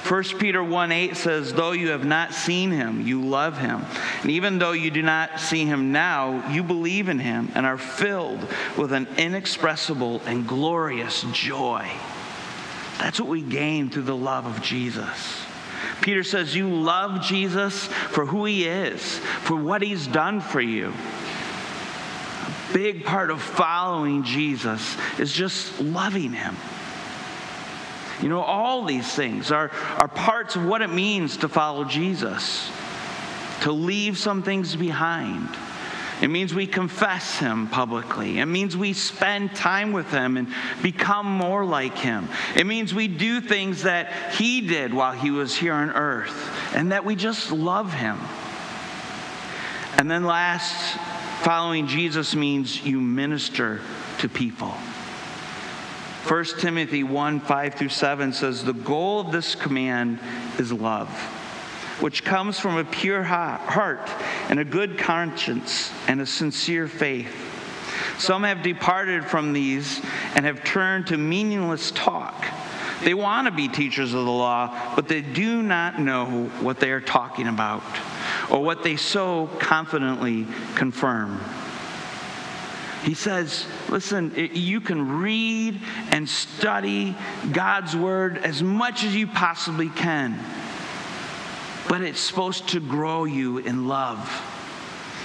1 0.08 0.22
Peter 0.38 0.64
1 0.64 0.90
8 0.90 1.16
says, 1.16 1.52
Though 1.52 1.72
you 1.72 1.90
have 1.90 2.04
not 2.04 2.32
seen 2.32 2.70
him, 2.70 3.06
you 3.06 3.22
love 3.22 3.58
him. 3.58 3.84
And 4.22 4.30
even 4.30 4.58
though 4.58 4.72
you 4.72 4.90
do 4.90 5.02
not 5.02 5.38
see 5.38 5.66
him 5.66 5.92
now, 5.92 6.50
you 6.50 6.62
believe 6.62 7.10
in 7.10 7.18
him 7.18 7.52
and 7.54 7.66
are 7.66 7.76
filled 7.76 8.40
with 8.78 8.92
an 8.92 9.06
inexpressible 9.18 10.22
and 10.24 10.48
glorious 10.48 11.26
joy. 11.32 11.90
That's 12.98 13.20
what 13.20 13.28
we 13.28 13.42
gain 13.42 13.90
through 13.90 14.04
the 14.04 14.16
love 14.16 14.46
of 14.46 14.62
Jesus. 14.62 15.44
Peter 16.00 16.22
says, 16.22 16.54
You 16.54 16.68
love 16.68 17.22
Jesus 17.22 17.86
for 17.86 18.26
who 18.26 18.44
he 18.44 18.66
is, 18.66 19.18
for 19.18 19.56
what 19.56 19.82
he's 19.82 20.06
done 20.06 20.40
for 20.40 20.60
you. 20.60 20.92
A 22.70 22.72
big 22.72 23.04
part 23.04 23.30
of 23.30 23.42
following 23.42 24.24
Jesus 24.24 24.96
is 25.18 25.32
just 25.32 25.80
loving 25.80 26.32
him. 26.32 26.56
You 28.22 28.28
know, 28.28 28.40
all 28.40 28.84
these 28.84 29.10
things 29.12 29.52
are, 29.52 29.70
are 29.96 30.08
parts 30.08 30.56
of 30.56 30.64
what 30.64 30.82
it 30.82 30.90
means 30.90 31.36
to 31.38 31.48
follow 31.48 31.84
Jesus, 31.84 32.70
to 33.62 33.72
leave 33.72 34.18
some 34.18 34.42
things 34.42 34.74
behind. 34.74 35.48
It 36.20 36.28
means 36.28 36.52
we 36.52 36.66
confess 36.66 37.38
Him 37.38 37.68
publicly. 37.68 38.38
It 38.38 38.46
means 38.46 38.76
we 38.76 38.92
spend 38.92 39.54
time 39.54 39.92
with 39.92 40.10
Him 40.10 40.36
and 40.36 40.52
become 40.82 41.26
more 41.26 41.64
like 41.64 41.96
Him. 41.96 42.28
It 42.56 42.66
means 42.66 42.92
we 42.92 43.06
do 43.06 43.40
things 43.40 43.84
that 43.84 44.34
He 44.34 44.62
did 44.62 44.92
while 44.92 45.12
He 45.12 45.30
was 45.30 45.56
here 45.56 45.74
on 45.74 45.90
earth 45.90 46.74
and 46.74 46.92
that 46.92 47.04
we 47.04 47.14
just 47.14 47.52
love 47.52 47.92
Him. 47.92 48.18
And 49.96 50.10
then, 50.10 50.24
last, 50.24 50.98
following 51.42 51.86
Jesus 51.86 52.34
means 52.34 52.84
you 52.84 53.00
minister 53.00 53.80
to 54.18 54.28
people. 54.28 54.74
1 56.26 56.44
Timothy 56.58 57.04
1 57.04 57.40
5 57.40 57.74
through 57.74 57.88
7 57.88 58.32
says, 58.32 58.64
The 58.64 58.72
goal 58.74 59.20
of 59.20 59.32
this 59.32 59.54
command 59.54 60.18
is 60.58 60.72
love 60.72 61.08
which 62.00 62.24
comes 62.24 62.58
from 62.58 62.76
a 62.76 62.84
pure 62.84 63.22
heart 63.22 64.08
and 64.48 64.60
a 64.60 64.64
good 64.64 64.98
conscience 64.98 65.92
and 66.06 66.20
a 66.20 66.26
sincere 66.26 66.86
faith. 66.86 67.34
Some 68.18 68.44
have 68.44 68.62
departed 68.62 69.24
from 69.24 69.52
these 69.52 70.00
and 70.34 70.44
have 70.44 70.64
turned 70.64 71.08
to 71.08 71.16
meaningless 71.16 71.90
talk. 71.90 72.46
They 73.04 73.14
want 73.14 73.46
to 73.46 73.52
be 73.52 73.68
teachers 73.68 74.12
of 74.12 74.24
the 74.24 74.30
law, 74.30 74.94
but 74.96 75.06
they 75.08 75.20
do 75.20 75.62
not 75.62 76.00
know 76.00 76.46
what 76.60 76.80
they 76.80 76.90
are 76.90 77.00
talking 77.00 77.46
about 77.46 77.82
or 78.50 78.62
what 78.62 78.82
they 78.82 78.96
so 78.96 79.48
confidently 79.58 80.46
confirm. 80.74 81.40
He 83.04 83.14
says, 83.14 83.66
listen, 83.88 84.32
you 84.52 84.80
can 84.80 85.20
read 85.20 85.80
and 86.10 86.28
study 86.28 87.14
God's 87.52 87.94
word 87.94 88.38
as 88.38 88.62
much 88.62 89.04
as 89.04 89.14
you 89.14 89.28
possibly 89.28 89.88
can 89.88 90.38
but 91.88 92.02
it's 92.02 92.20
supposed 92.20 92.68
to 92.70 92.80
grow 92.80 93.24
you 93.24 93.58
in 93.58 93.88
love. 93.88 94.18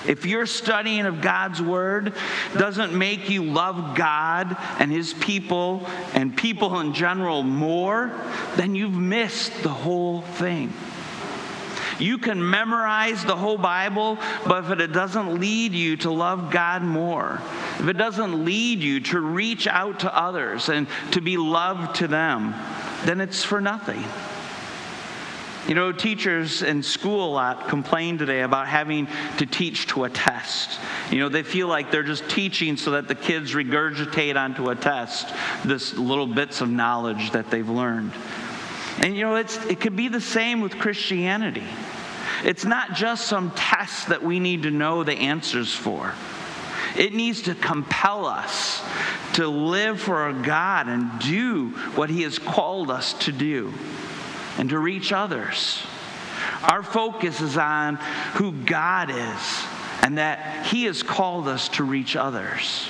If 0.07 0.26
your 0.26 0.45
studying 0.45 1.05
of 1.05 1.22
God's 1.22 1.61
Word 1.61 2.14
doesn't 2.57 2.93
make 2.93 3.30
you 3.30 3.43
love 3.43 3.95
God 3.95 4.55
and 4.80 4.91
His 4.91 5.14
people 5.14 5.88
and 6.14 6.36
people 6.36 6.80
in 6.80 6.93
general 6.93 7.43
more, 7.43 8.11
then 8.55 8.76
you've 8.76 8.93
missed 8.93 9.64
the 9.64 9.70
whole 9.70 10.22
thing. 10.22 10.74
You 11.99 12.18
can 12.18 12.49
memorize 12.49 13.24
the 13.24 13.36
whole 13.36 13.57
Bible, 13.57 14.18
but 14.45 14.66
if 14.66 14.80
it 14.80 14.88
doesn't 14.88 15.39
lead 15.39 15.74
you 15.74 15.95
to 15.97 16.11
love 16.11 16.51
God 16.51 16.82
more, 16.82 17.39
if 17.80 17.88
it 17.88 17.93
doesn't 17.93 18.43
lead 18.43 18.80
you 18.80 18.99
to 19.01 19.20
reach 19.20 19.68
out 19.68 20.01
to 20.01 20.14
others 20.14 20.70
and 20.70 20.88
to 21.11 21.22
be 21.22 21.38
loved 21.38 21.97
to 21.97 22.07
them, 22.07 22.55
then 23.05 23.22
it's 23.22 23.43
for 23.43 23.61
nothing. 23.61 24.03
You 25.68 25.76
know, 25.76 25.93
teachers 25.93 26.61
in 26.61 26.84
school 26.84 27.30
a 27.30 27.32
lot 27.32 27.70
complain 27.70 28.18
today 28.18 28.41
about 28.41 28.68
having 28.68 29.07
to 29.38 29.45
teach 29.45 29.88
to 29.88 30.03
a 30.03 30.09
test. 30.09 30.78
You 31.09 31.20
know, 31.20 31.30
they 31.30 31.43
feel 31.43 31.70
like 31.70 31.89
they're 31.89 32.03
just 32.03 32.28
teaching 32.30 32.76
so 32.76 32.91
that 32.91 33.07
the 33.07 33.16
kids 33.16 33.53
regurgitate 33.53 34.36
onto 34.36 34.70
a 34.70 34.76
test 34.76 35.34
this 35.64 35.93
little 35.93 36.28
bits 36.28 36.59
of 36.59 36.70
knowledge 36.70 37.32
that 37.32 37.49
they've 37.49 37.68
learned. 37.68 38.11
And 38.99 39.16
you 39.16 39.22
know, 39.22 39.36
it's, 39.36 39.55
it 39.66 39.80
could 39.80 39.95
be 39.95 40.09
the 40.09 40.22
same 40.22 40.59
with 40.59 40.78
Christianity. 40.80 41.64
It's 42.43 42.66
not 42.66 42.93
just 42.93 43.28
some 43.28 43.51
test 43.51 44.09
that 44.09 44.22
we 44.22 44.41
need 44.41 44.64
to 44.64 44.72
know 44.72 45.05
the 45.05 45.14
answers 45.14 45.74
for. 45.74 46.14
It 46.97 47.14
needs 47.14 47.43
to 47.43 47.55
compel 47.55 48.26
us 48.26 48.84
to 49.36 49.47
live 49.47 50.01
for 50.01 50.18
our 50.18 50.34
God 50.34 50.89
and 50.89 51.20
do 51.22 51.70
what 51.95 52.09
He 52.09 52.24
has 52.24 52.38
called 52.38 52.91
us 52.91 53.14
to 53.26 53.32
do 53.32 53.74
and 54.58 54.70
to 54.70 54.80
reach 54.80 55.12
others. 55.12 55.84
Our 56.64 56.84
focus 56.84 57.41
is 57.41 57.58
on 57.58 57.95
who 58.36 58.51
God 58.51 59.10
is 59.10 59.64
and 60.01 60.18
that 60.18 60.66
He 60.68 60.86
has 60.86 61.04
called 61.04 61.47
us 61.47 61.70
to 61.70 61.84
reach 61.84 62.16
others. 62.16 62.89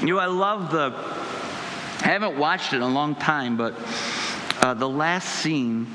You 0.00 0.08
know, 0.08 0.18
I 0.18 0.26
love 0.26 0.70
the, 0.70 0.92
I 2.04 2.10
haven't 2.10 2.36
watched 2.36 2.72
it 2.72 2.76
in 2.76 2.82
a 2.82 2.88
long 2.88 3.14
time, 3.14 3.56
but 3.56 3.74
uh, 4.60 4.74
the 4.74 4.88
last 4.88 5.28
scene 5.40 5.86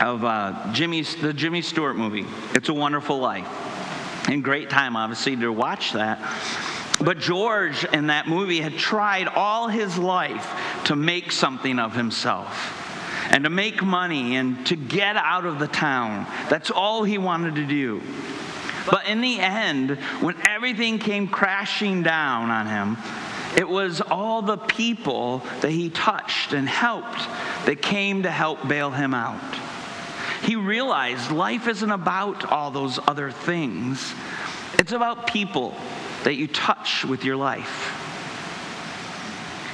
of 0.00 0.24
uh, 0.24 0.72
Jimmy's, 0.72 1.16
the 1.16 1.32
Jimmy 1.32 1.62
Stewart 1.62 1.96
movie, 1.96 2.26
It's 2.54 2.68
a 2.68 2.74
Wonderful 2.74 3.18
Life. 3.18 3.48
And 4.28 4.44
great 4.44 4.70
time, 4.70 4.94
obviously, 4.94 5.36
to 5.36 5.50
watch 5.50 5.92
that. 5.92 6.20
But 7.00 7.18
George 7.18 7.84
in 7.84 8.08
that 8.08 8.28
movie 8.28 8.60
had 8.60 8.76
tried 8.76 9.28
all 9.28 9.68
his 9.68 9.96
life 9.96 10.82
to 10.84 10.96
make 10.96 11.32
something 11.32 11.78
of 11.78 11.94
himself 11.94 12.77
and 13.30 13.44
to 13.44 13.50
make 13.50 13.82
money 13.82 14.36
and 14.36 14.66
to 14.66 14.76
get 14.76 15.16
out 15.16 15.44
of 15.44 15.58
the 15.58 15.68
town. 15.68 16.26
That's 16.48 16.70
all 16.70 17.04
he 17.04 17.18
wanted 17.18 17.56
to 17.56 17.66
do. 17.66 18.02
But 18.90 19.06
in 19.06 19.20
the 19.20 19.38
end, 19.38 19.90
when 20.20 20.40
everything 20.42 20.98
came 20.98 21.28
crashing 21.28 22.02
down 22.02 22.50
on 22.50 22.66
him, 22.66 22.96
it 23.56 23.68
was 23.68 24.00
all 24.00 24.42
the 24.42 24.56
people 24.56 25.38
that 25.60 25.70
he 25.70 25.90
touched 25.90 26.52
and 26.52 26.68
helped 26.68 27.18
that 27.66 27.82
came 27.82 28.22
to 28.22 28.30
help 28.30 28.66
bail 28.66 28.90
him 28.90 29.14
out. 29.14 29.58
He 30.42 30.56
realized 30.56 31.30
life 31.30 31.66
isn't 31.66 31.90
about 31.90 32.44
all 32.50 32.70
those 32.70 32.98
other 33.06 33.30
things, 33.30 34.14
it's 34.78 34.92
about 34.92 35.26
people 35.26 35.74
that 36.24 36.34
you 36.34 36.46
touch 36.46 37.04
with 37.04 37.24
your 37.24 37.36
life. 37.36 37.94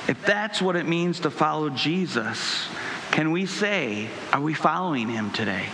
If 0.09 0.25
that's 0.25 0.61
what 0.61 0.77
it 0.77 0.87
means 0.87 1.21
to 1.21 1.31
follow 1.31 1.71
Jesus, 1.71 2.67
can 3.15 3.31
we 3.31 3.47
say, 3.47 4.09
are 4.33 4.41
we 4.41 4.55
following 4.55 5.09
him 5.09 5.31
today? 5.31 5.69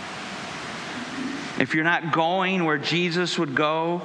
If 1.59 1.73
you're 1.73 1.83
not 1.83 2.11
going 2.11 2.65
where 2.65 2.77
Jesus 2.77 3.39
would 3.39 3.55
go 3.55 4.03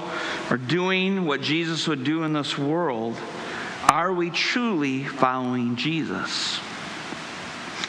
or 0.49 0.57
doing 0.57 1.27
what 1.27 1.43
Jesus 1.43 1.87
would 1.87 2.03
do 2.03 2.23
in 2.23 2.33
this 2.33 2.57
world, 2.57 3.15
are 3.83 4.11
we 4.11 4.31
truly 4.31 5.05
following 5.05 5.77
Jesus? 5.77 6.59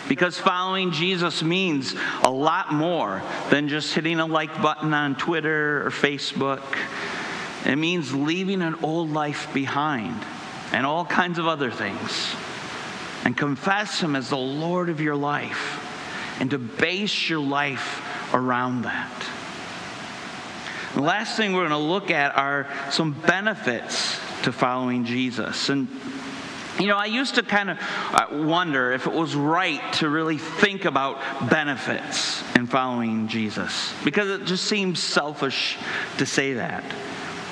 Because 0.10 0.38
following 0.38 0.92
Jesus 0.92 1.42
means 1.42 1.96
a 2.24 2.30
lot 2.30 2.74
more 2.74 3.24
than 3.50 3.70
just 3.70 3.94
hitting 3.94 4.20
a 4.20 4.26
like 4.26 4.62
button 4.62 4.94
on 4.94 5.16
Twitter 5.16 5.88
or 5.88 5.92
Facebook. 5.92 6.78
It 7.66 7.78
means 7.78 8.14
leaving 8.14 8.62
an 8.62 8.76
old 8.84 9.12
life 9.12 9.48
behind 9.54 10.26
and 10.74 10.86
all 10.86 11.06
kinds 11.06 11.40
of 11.40 11.48
other 11.48 11.72
things 11.72 12.36
and 13.26 13.36
confess 13.36 14.00
Him 14.00 14.16
as 14.16 14.30
the 14.30 14.38
Lord 14.38 14.90
of 14.90 15.02
your 15.02 15.16
life 15.16 15.84
and 16.40 16.52
to 16.52 16.58
base 16.58 17.30
your 17.30 17.40
life 17.40 18.34
around 18.34 18.84
that. 18.84 19.12
The 20.94 21.02
last 21.02 21.38
thing 21.38 21.54
we're 21.54 21.68
going 21.68 21.72
to 21.72 21.78
look 21.78 22.12
at 22.12 22.36
are 22.38 22.68
some 22.92 23.12
benefits 23.12 24.20
to 24.44 24.52
following 24.52 25.06
Jesus. 25.06 25.70
And 25.70 25.88
you 26.80 26.88
know, 26.88 26.98
I 26.98 27.06
used 27.06 27.36
to 27.36 27.44
kind 27.44 27.72
of 27.72 27.78
uh, 28.12 28.28
wonder 28.32 28.92
if 28.92 29.08
it 29.08 29.14
was 29.14 29.36
right 29.36 29.82
to 29.94 30.10
really 30.10 30.38
think 30.38 30.86
about 30.86 31.50
benefits 31.50 32.44
in 32.56 32.68
following 32.68 33.28
Jesus 33.28 33.94
because 34.04 34.30
it 34.30 34.46
just 34.46 34.66
seems 34.66 35.02
selfish 35.02 35.78
to 36.20 36.26
say 36.26 36.54
that. 36.54 36.84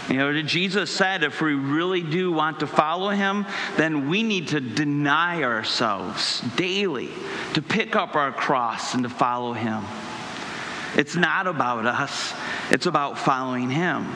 You 0.09 0.17
know, 0.17 0.41
Jesus 0.43 0.91
said 0.91 1.23
if 1.23 1.41
we 1.41 1.55
really 1.55 2.03
do 2.03 2.31
want 2.31 2.59
to 2.59 2.67
follow 2.67 3.09
him, 3.09 3.45
then 3.75 4.07
we 4.07 4.21
need 4.21 4.49
to 4.49 4.59
deny 4.59 5.43
ourselves 5.43 6.41
daily, 6.55 7.09
to 7.53 7.61
pick 7.61 7.95
up 7.95 8.15
our 8.15 8.31
cross 8.31 8.93
and 8.93 9.03
to 9.03 9.09
follow 9.09 9.53
him. 9.53 9.83
It's 10.95 11.15
not 11.15 11.47
about 11.47 11.85
us, 11.85 12.33
it's 12.69 12.85
about 12.85 13.17
following 13.17 13.69
him. 13.69 14.07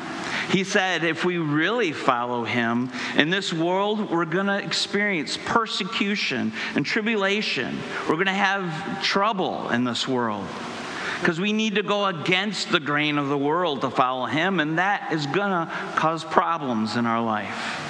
He 0.52 0.64
said, 0.64 1.04
if 1.04 1.26
we 1.26 1.38
really 1.38 1.92
follow 1.92 2.44
him 2.44 2.92
in 3.18 3.30
this 3.30 3.52
world, 3.52 4.10
we're 4.10 4.26
going 4.26 4.48
to 4.48 4.58
experience 4.58 5.38
persecution 5.46 6.54
and 6.76 6.86
tribulation. 6.86 7.78
We're 8.08 8.16
going 8.16 8.28
to 8.28 8.32
have 8.32 9.04
trouble 9.04 9.70
in 9.70 9.84
this 9.84 10.08
world 10.08 10.48
because 11.20 11.40
we 11.40 11.54
need 11.54 11.76
to 11.76 11.84
go 11.84 12.06
against 12.06 12.72
the 12.72 12.80
grain 12.80 13.18
of 13.18 13.28
the 13.28 13.38
world 13.38 13.82
to 13.82 13.90
follow 13.90 14.26
Him, 14.26 14.60
and 14.60 14.78
that 14.78 15.12
is 15.12 15.26
going 15.26 15.52
to 15.52 15.72
cause 15.96 16.24
problems 16.24 16.96
in 16.96 17.06
our 17.06 17.22
life. 17.22 17.86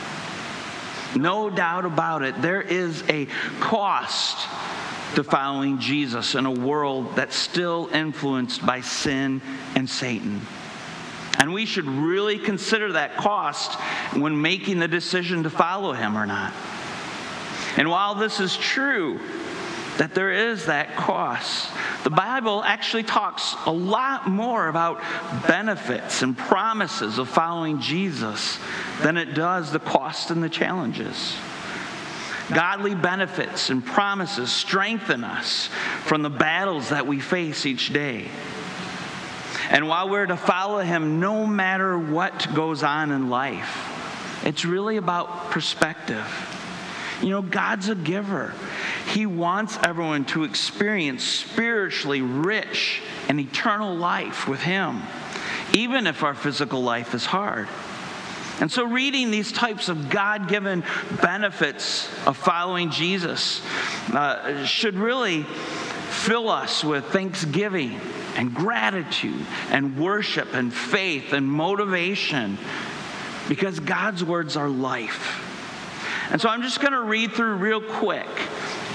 No 1.16 1.50
doubt 1.50 1.86
about 1.86 2.24
it, 2.24 2.42
there 2.42 2.62
is 2.62 3.04
a 3.10 3.28
cost 3.60 4.48
to 5.16 5.24
following 5.24 5.80
Jesus 5.80 6.36
in 6.36 6.46
a 6.46 6.52
world 6.52 7.16
that's 7.16 7.36
still 7.36 7.90
influenced 7.94 8.66
by 8.66 8.82
sin 8.82 9.42
and 9.76 9.90
Satan. 9.90 10.42
And 11.40 11.54
we 11.54 11.66
should 11.66 11.86
really 11.86 12.38
consider 12.38 12.94
that 12.94 13.16
cost 13.16 13.74
when 14.14 14.40
making 14.42 14.80
the 14.80 14.88
decision 14.88 15.44
to 15.44 15.50
follow 15.50 15.94
him 15.94 16.18
or 16.18 16.26
not. 16.26 16.54
And 17.78 17.90
while 17.90 18.14
this 18.14 18.40
is 18.40 18.56
true, 18.58 19.20
that 20.00 20.16
there 20.16 20.32
is 20.32 20.68
that 20.68 20.95
cost. 20.95 21.70
The 22.06 22.10
Bible 22.10 22.64
actually 22.64 23.04
talks 23.04 23.54
a 23.66 23.72
lot 23.72 24.30
more 24.30 24.70
about 24.70 25.02
benefits 25.45 26.22
and 26.22 26.38
promises 26.38 27.18
of 27.18 27.28
following 27.28 27.82
Jesus 27.82 28.58
than 29.02 29.18
it 29.18 29.34
does 29.34 29.74
the 29.74 29.80
cost 29.80 30.32
and 30.32 30.41
the 30.41 30.47
challenges. 30.47 31.36
Godly 32.54 32.95
benefits 32.95 33.70
and 33.70 33.86
promises 33.86 34.50
strengthen 34.50 35.26
us 35.26 35.68
from 36.06 36.22
the 36.22 36.30
battles 36.30 36.89
that 36.89 37.06
we 37.06 37.20
face 37.20 37.66
each 37.66 37.91
day. 37.91 38.30
And 39.70 39.86
while 39.89 40.08
we're 40.08 40.26
to 40.26 40.38
follow 40.38 40.80
Him 40.80 41.20
no 41.20 41.45
matter 41.45 42.00
what 42.00 42.47
goes 42.56 42.84
on 42.84 43.12
in 43.12 43.30
life, 43.30 44.45
it's 44.45 44.64
really 44.64 44.95
about 44.95 45.52
perspective. 45.52 46.26
You 47.22 47.30
know, 47.30 47.41
God's 47.41 47.89
a 47.89 47.95
giver. 47.95 48.53
He 49.07 49.26
wants 49.26 49.78
everyone 49.84 50.26
to 50.26 50.43
experience 50.43 51.24
spiritually 51.24 52.22
rich 52.22 53.01
and 53.28 53.39
eternal 53.39 53.95
life 53.95 54.47
with 54.47 54.61
Him, 54.61 55.01
even 55.74 56.07
if 56.07 56.24
our 56.24 56.34
physical 56.34 56.82
life 56.82 57.13
is 57.13 57.26
hard. 57.26 57.67
And 58.61 58.72
so, 58.72 58.86
reading 58.86 59.32
these 59.32 59.51
types 59.51 59.88
of 59.89 60.09
God 60.09 60.49
given 60.49 60.84
benefits 61.22 62.09
of 62.26 62.36
following 62.36 62.91
Jesus 62.91 63.61
uh, 64.13 64.65
should 64.65 64.95
really 64.95 65.43
fill 65.43 66.49
us 66.49 66.84
with 66.84 67.05
thanksgiving 67.05 67.99
and 68.36 68.53
gratitude 68.53 69.45
and 69.70 69.97
worship 69.97 70.53
and 70.53 70.74
faith 70.74 71.32
and 71.32 71.47
motivation 71.47 72.57
because 73.47 73.80
God's 73.80 74.24
words 74.24 74.57
are 74.57 74.70
life. 74.70 75.45
And 76.32 76.40
so, 76.40 76.50
I'm 76.50 76.62
just 76.62 76.80
going 76.80 76.94
to 76.94 77.02
read 77.02 77.34
through 77.34 77.56
real 77.56 77.82
quick 77.82 78.28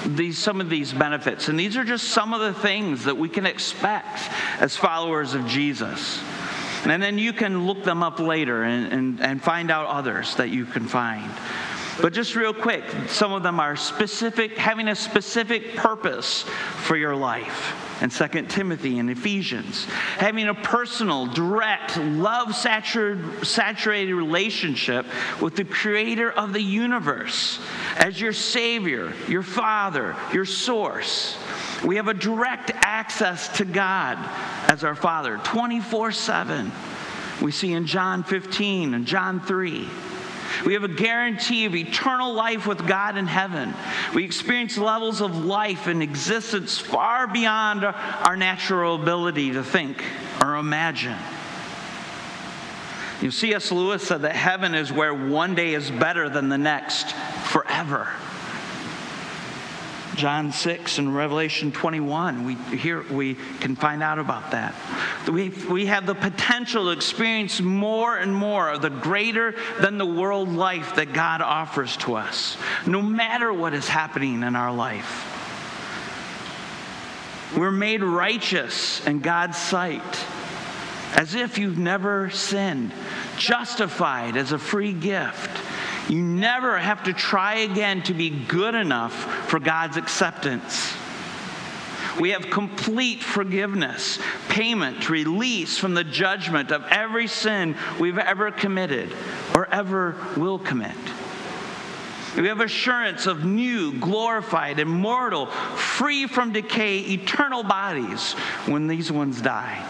these, 0.06 0.38
some 0.38 0.60
of 0.60 0.70
these 0.70 0.92
benefits. 0.92 1.48
And 1.48 1.58
these 1.58 1.76
are 1.76 1.84
just 1.84 2.08
some 2.08 2.32
of 2.32 2.40
the 2.40 2.54
things 2.60 3.04
that 3.04 3.16
we 3.16 3.28
can 3.28 3.46
expect 3.46 4.20
as 4.60 4.76
followers 4.76 5.34
of 5.34 5.46
Jesus. 5.46 6.20
And 6.84 7.02
then 7.02 7.18
you 7.18 7.32
can 7.32 7.66
look 7.66 7.82
them 7.82 8.02
up 8.02 8.20
later 8.20 8.62
and, 8.62 8.92
and, 8.92 9.20
and 9.20 9.42
find 9.42 9.70
out 9.70 9.86
others 9.86 10.36
that 10.36 10.50
you 10.50 10.66
can 10.66 10.86
find. 10.86 11.30
But 12.00 12.12
just 12.12 12.34
real 12.34 12.52
quick, 12.52 12.84
some 13.08 13.32
of 13.32 13.42
them 13.42 13.60
are 13.60 13.76
specific, 13.76 14.56
having 14.58 14.88
a 14.88 14.96
specific 14.96 15.76
purpose 15.76 16.42
for 16.42 16.96
your 16.96 17.14
life. 17.14 17.80
And 18.02 18.10
2 18.10 18.46
Timothy 18.46 18.98
and 18.98 19.08
Ephesians. 19.08 19.84
Having 20.18 20.48
a 20.48 20.54
personal, 20.54 21.26
direct, 21.26 21.96
love 21.96 22.54
saturated 22.54 24.14
relationship 24.14 25.06
with 25.40 25.54
the 25.54 25.64
creator 25.64 26.32
of 26.32 26.52
the 26.52 26.60
universe 26.60 27.60
as 27.96 28.20
your 28.20 28.32
Savior, 28.32 29.12
your 29.28 29.42
Father, 29.42 30.16
your 30.32 30.44
source. 30.44 31.36
We 31.84 31.96
have 31.96 32.08
a 32.08 32.14
direct 32.14 32.72
access 32.74 33.48
to 33.58 33.64
God 33.64 34.18
as 34.68 34.82
our 34.82 34.96
Father 34.96 35.38
24 35.44 36.12
7. 36.12 36.72
We 37.40 37.52
see 37.52 37.72
in 37.72 37.86
John 37.86 38.24
15 38.24 38.94
and 38.94 39.06
John 39.06 39.40
3. 39.40 39.88
We 40.64 40.74
have 40.74 40.84
a 40.84 40.88
guarantee 40.88 41.64
of 41.66 41.74
eternal 41.74 42.32
life 42.32 42.66
with 42.66 42.86
God 42.86 43.16
in 43.16 43.26
heaven. 43.26 43.74
We 44.14 44.24
experience 44.24 44.78
levels 44.78 45.20
of 45.20 45.44
life 45.44 45.86
and 45.86 46.02
existence 46.02 46.78
far 46.78 47.26
beyond 47.26 47.84
our 47.84 48.36
natural 48.36 48.94
ability 48.94 49.52
to 49.52 49.64
think 49.64 50.02
or 50.40 50.56
imagine. 50.56 51.18
You 53.20 53.30
see 53.30 53.48
C.S. 53.48 53.72
Lewis 53.72 54.02
said 54.02 54.22
that 54.22 54.36
heaven 54.36 54.74
is 54.74 54.92
where 54.92 55.14
one 55.14 55.54
day 55.54 55.74
is 55.74 55.90
better 55.90 56.28
than 56.28 56.48
the 56.48 56.58
next 56.58 57.12
forever. 57.46 58.08
John 60.14 60.52
6 60.52 60.98
and 60.98 61.14
Revelation 61.14 61.72
21. 61.72 62.44
We, 62.44 62.54
here, 62.76 63.02
we 63.02 63.34
can 63.60 63.76
find 63.76 64.02
out 64.02 64.18
about 64.18 64.52
that. 64.52 64.74
We, 65.28 65.50
we 65.70 65.86
have 65.86 66.06
the 66.06 66.14
potential 66.14 66.84
to 66.84 66.90
experience 66.90 67.60
more 67.60 68.16
and 68.16 68.34
more 68.34 68.70
of 68.70 68.82
the 68.82 68.90
greater 68.90 69.54
than 69.80 69.98
the 69.98 70.06
world 70.06 70.48
life 70.48 70.96
that 70.96 71.12
God 71.12 71.40
offers 71.40 71.96
to 71.98 72.14
us, 72.14 72.56
no 72.86 73.02
matter 73.02 73.52
what 73.52 73.74
is 73.74 73.88
happening 73.88 74.42
in 74.42 74.56
our 74.56 74.72
life. 74.72 75.30
We're 77.56 77.70
made 77.70 78.02
righteous 78.02 79.06
in 79.06 79.20
God's 79.20 79.58
sight 79.58 80.02
as 81.14 81.34
if 81.34 81.58
you've 81.58 81.78
never 81.78 82.30
sinned, 82.30 82.92
justified 83.36 84.36
as 84.36 84.50
a 84.52 84.58
free 84.58 84.92
gift 84.92 85.50
you 86.08 86.22
never 86.22 86.78
have 86.78 87.04
to 87.04 87.12
try 87.12 87.56
again 87.56 88.02
to 88.04 88.14
be 88.14 88.30
good 88.30 88.74
enough 88.74 89.14
for 89.48 89.58
God's 89.58 89.96
acceptance. 89.96 90.94
We 92.20 92.30
have 92.30 92.50
complete 92.50 93.22
forgiveness, 93.22 94.18
payment, 94.48 95.10
release 95.10 95.78
from 95.78 95.94
the 95.94 96.04
judgment 96.04 96.70
of 96.70 96.84
every 96.84 97.26
sin 97.26 97.76
we've 97.98 98.18
ever 98.18 98.50
committed 98.50 99.12
or 99.54 99.66
ever 99.72 100.14
will 100.36 100.58
commit. 100.58 100.96
We 102.36 102.48
have 102.48 102.60
assurance 102.60 103.26
of 103.26 103.44
new, 103.44 103.98
glorified, 103.98 104.80
immortal, 104.80 105.46
free 105.46 106.26
from 106.26 106.52
decay, 106.52 106.98
eternal 106.98 107.62
bodies 107.62 108.32
when 108.66 108.88
these 108.88 109.10
ones 109.10 109.40
die. 109.40 109.82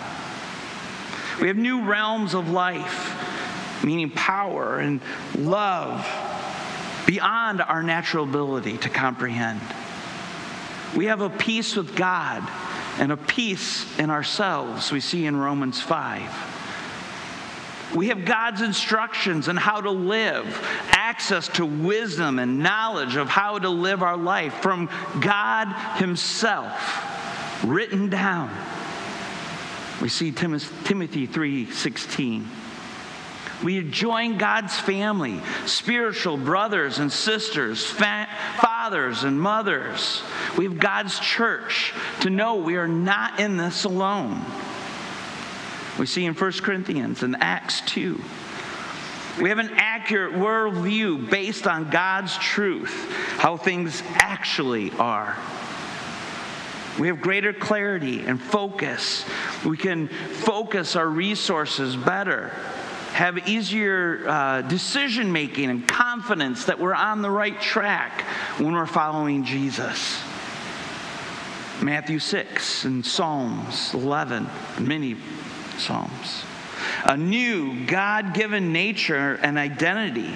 We 1.41 1.49
have 1.49 1.57
new 1.57 1.85
realms 1.85 2.35
of 2.35 2.51
life 2.51 3.11
meaning 3.85 4.11
power 4.11 4.78
and 4.78 5.01
love 5.37 6.05
beyond 7.07 7.61
our 7.61 7.82
natural 7.82 8.24
ability 8.24 8.78
to 8.78 8.89
comprehend. 8.89 9.61
We 10.97 11.07
have 11.07 11.20
a 11.20 11.30
peace 11.30 11.76
with 11.76 11.95
God 11.95 12.49
and 12.99 13.12
a 13.12 13.16
peace 13.16 13.99
in 13.99 14.11
ourselves, 14.11 14.91
we 14.91 15.01
see 15.01 15.26
in 15.26 15.37
Romans 15.37 15.80
5. 15.80 16.53
We 17.95 18.09
have 18.09 18.24
God's 18.24 18.62
instructions 18.62 19.49
on 19.49 19.57
how 19.57 19.80
to 19.80 19.91
live, 19.91 20.47
access 20.89 21.49
to 21.49 21.66
wisdom 21.66 22.39
and 22.39 22.61
knowledge 22.61 23.16
of 23.16 23.28
how 23.28 23.59
to 23.59 23.68
live 23.68 24.03
our 24.03 24.16
life 24.16 24.55
from 24.62 24.89
God 25.20 25.68
Himself, 25.99 27.64
written 27.64 28.09
down. 28.09 28.51
We 30.01 30.09
see 30.09 30.32
Timothy 30.32 31.26
3:16. 31.26 32.47
We 33.65 33.83
join 33.83 34.37
God's 34.37 34.79
family, 34.79 35.41
spiritual 35.65 36.37
brothers 36.37 36.99
and 36.99 37.11
sisters, 37.11 37.83
fa- 37.87 38.29
fathers 38.61 39.25
and 39.25 39.41
mothers. 39.41 40.23
We 40.59 40.65
have 40.65 40.79
God's 40.79 41.19
church 41.19 41.95
to 42.21 42.29
know 42.29 42.57
we 42.57 42.77
are 42.77 42.87
not 42.87 43.41
in 43.41 43.57
this 43.57 43.85
alone. 43.85 44.45
We 45.99 46.05
see 46.05 46.27
in 46.27 46.35
1 46.35 46.53
Corinthians 46.61 47.23
and 47.23 47.37
Acts 47.41 47.81
2. 47.87 48.21
We 49.41 49.49
have 49.49 49.59
an 49.59 49.71
accurate 49.77 50.35
worldview 50.35 51.31
based 51.31 51.67
on 51.67 51.91
God's 51.91 52.37
truth, 52.37 53.11
how 53.39 53.57
things 53.57 54.03
actually 54.15 54.91
are. 54.93 55.39
We 56.99 57.07
have 57.09 57.23
greater 57.23 57.55
clarity 57.55 58.21
and 58.27 58.41
focus. 58.41 59.25
We 59.65 59.79
can 59.79 60.09
focus 60.09 60.97
our 60.97 61.09
resources 61.09 61.97
better 61.97 62.53
have 63.15 63.47
easier 63.49 64.29
uh, 64.29 64.62
decision 64.62 65.31
making 65.31 65.71
and 65.71 65.87
confidence 65.87 66.65
that 66.65 66.81
we're 66.81 66.93
on 66.93 67.23
the 67.23 67.31
right 67.31 67.61
track 67.61 68.23
when 68.59 68.75
we're 68.75 68.87
following 68.87 69.45
Jesus. 69.45 70.21
Matthew 71.81 72.19
6 72.19 72.85
and 72.85 73.07
Psalms 73.07 73.95
11, 73.95 74.49
many 74.81 75.17
Psalms. 75.79 76.45
A 77.05 77.17
new 77.17 77.87
God 77.87 78.35
given 78.35 78.73
nature 78.73 79.39
and 79.43 79.59
identity. 79.59 80.35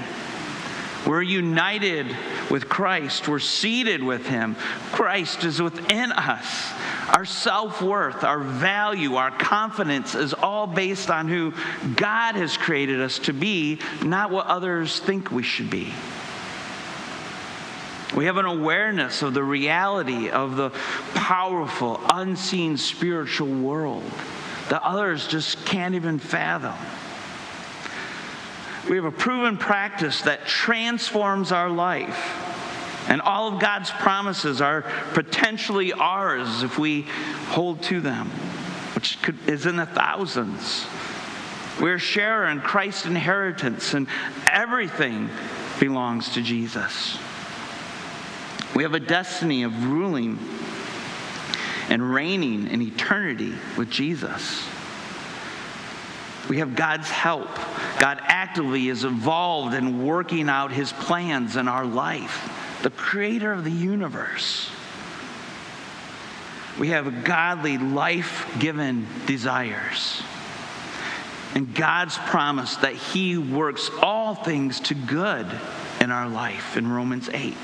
We're 1.04 1.22
united 1.22 2.06
with 2.48 2.68
Christ, 2.68 3.26
we're 3.26 3.40
seated 3.40 4.04
with 4.04 4.24
Him. 4.26 4.54
Christ 4.92 5.42
is 5.42 5.60
within 5.60 6.12
us. 6.12 6.72
Our 7.08 7.24
self 7.24 7.80
worth, 7.80 8.22
our 8.22 8.40
value, 8.40 9.14
our 9.14 9.30
confidence 9.30 10.14
is 10.14 10.34
all 10.34 10.66
based 10.66 11.10
on 11.10 11.26
who 11.26 11.54
God 11.96 12.34
has 12.34 12.56
created 12.56 13.00
us 13.00 13.18
to 13.20 13.32
be, 13.32 13.80
not 14.02 14.30
what 14.30 14.46
others 14.46 14.98
think 14.98 15.30
we 15.30 15.42
should 15.42 15.70
be. 15.70 15.94
We 18.14 18.26
have 18.26 18.36
an 18.36 18.46
awareness 18.46 19.22
of 19.22 19.32
the 19.32 19.42
reality 19.42 20.28
of 20.30 20.56
the 20.56 20.70
powerful, 21.14 22.00
unseen 22.12 22.76
spiritual 22.76 23.48
world 23.48 24.04
that 24.68 24.82
others 24.82 25.26
just 25.26 25.64
can't 25.64 25.94
even 25.94 26.18
fathom. 26.18 26.74
We 28.88 28.96
have 28.96 29.04
a 29.04 29.10
proven 29.10 29.56
practice 29.56 30.22
that 30.22 30.46
transforms 30.46 31.52
our 31.52 31.70
life 31.70 32.57
and 33.08 33.22
all 33.22 33.52
of 33.52 33.58
God's 33.58 33.90
promises 33.90 34.60
are 34.60 34.82
potentially 35.14 35.94
ours 35.94 36.62
if 36.62 36.78
we 36.78 37.02
hold 37.48 37.82
to 37.84 38.00
them, 38.00 38.28
which 38.94 39.20
could, 39.22 39.48
is 39.48 39.64
in 39.64 39.76
the 39.76 39.86
thousands. 39.86 40.86
We're 41.80 41.98
sharer 41.98 42.46
in 42.46 42.60
Christ's 42.60 43.06
inheritance, 43.06 43.94
and 43.94 44.08
everything 44.46 45.30
belongs 45.80 46.34
to 46.34 46.42
Jesus. 46.42 47.18
We 48.74 48.82
have 48.82 48.94
a 48.94 49.00
destiny 49.00 49.62
of 49.62 49.86
ruling 49.86 50.38
and 51.88 52.12
reigning 52.12 52.68
in 52.68 52.82
eternity 52.82 53.54
with 53.78 53.88
Jesus. 53.88 54.68
We 56.50 56.58
have 56.58 56.74
God's 56.74 57.08
help. 57.08 57.48
God 58.00 58.20
actively 58.22 58.88
is 58.88 59.04
involved 59.04 59.74
in 59.74 60.04
working 60.04 60.50
out 60.50 60.72
his 60.72 60.92
plans 60.92 61.56
in 61.56 61.68
our 61.68 61.86
life 61.86 62.54
the 62.82 62.90
creator 62.90 63.52
of 63.52 63.64
the 63.64 63.70
universe. 63.70 64.70
We 66.78 66.88
have 66.88 67.24
godly, 67.24 67.76
life 67.78 68.46
given 68.58 69.06
desires. 69.26 70.22
And 71.54 71.74
God's 71.74 72.16
promise 72.18 72.76
that 72.76 72.94
He 72.94 73.36
works 73.36 73.90
all 74.00 74.34
things 74.34 74.80
to 74.80 74.94
good 74.94 75.46
in 76.00 76.10
our 76.12 76.28
life 76.28 76.76
in 76.76 76.90
Romans 76.90 77.28
8. 77.32 77.54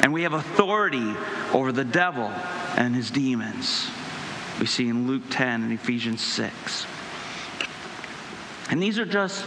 And 0.00 0.12
we 0.12 0.22
have 0.24 0.32
authority 0.32 1.14
over 1.52 1.72
the 1.72 1.84
devil 1.84 2.30
and 2.76 2.94
his 2.94 3.10
demons. 3.10 3.88
We 4.60 4.66
see 4.66 4.88
in 4.88 5.06
Luke 5.06 5.22
10 5.30 5.62
and 5.62 5.72
Ephesians 5.72 6.20
6. 6.20 6.86
And 8.70 8.82
these 8.82 8.98
are 8.98 9.06
just 9.06 9.44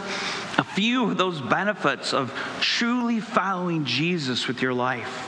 few 0.78 1.10
of 1.10 1.16
those 1.16 1.40
benefits 1.40 2.14
of 2.14 2.32
truly 2.60 3.18
following 3.18 3.84
Jesus 3.84 4.46
with 4.46 4.62
your 4.62 4.72
life. 4.72 5.24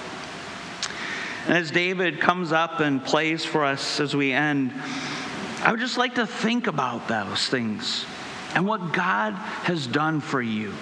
And 1.48 1.57
as 1.57 1.72
David 1.72 2.20
comes 2.20 2.53
up 2.53 2.78
and 2.78 3.05
plays 3.05 3.44
for 3.44 3.64
us 3.64 3.98
as 3.98 4.14
we 4.14 4.30
end, 4.30 4.72
I 5.64 5.72
would 5.72 5.80
just 5.80 5.98
like 5.98 6.14
to 6.14 6.26
think 6.28 6.68
about 6.68 7.09
those 7.09 7.48
things 7.48 8.07
and 8.55 8.64
what 8.64 8.92
God 8.92 9.32
has 9.64 9.88
done 9.88 10.20
for 10.20 10.40
you. 10.40 10.72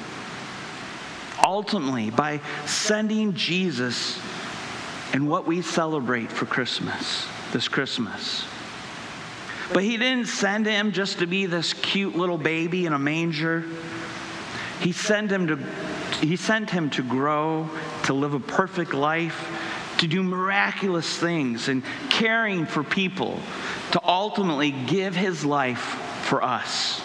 Ultimately, 1.42 2.10
by 2.10 2.42
sending 2.66 3.32
Jesus 3.32 4.20
and 5.14 5.30
what 5.30 5.46
we 5.46 5.62
celebrate 5.62 6.30
for 6.30 6.44
Christmas, 6.44 7.26
this 7.52 7.68
Christmas. 7.68 8.44
But 9.72 9.82
he 9.82 9.96
didn't 9.96 10.28
send 10.28 10.66
him 10.66 10.92
just 10.92 11.20
to 11.20 11.26
be 11.26 11.46
this 11.46 11.72
cute 11.72 12.16
little 12.16 12.36
baby 12.36 12.84
in 12.84 12.92
a 12.92 12.98
manger. 12.98 13.64
He 14.80 14.92
sent 14.92 15.30
him 15.30 15.46
to 15.48 15.56
he 16.20 16.36
sent 16.36 16.70
him 16.70 16.90
to 16.90 17.02
grow, 17.02 17.68
to 18.04 18.12
live 18.12 18.34
a 18.34 18.40
perfect 18.40 18.92
life, 18.92 19.48
to 19.98 20.08
do 20.08 20.22
miraculous 20.22 21.16
things 21.16 21.68
and 21.68 21.84
caring 22.10 22.66
for 22.66 22.82
people, 22.82 23.40
to 23.92 24.00
ultimately 24.04 24.72
give 24.72 25.14
his 25.14 25.44
life 25.44 25.78
for 26.22 26.42
us, 26.42 27.00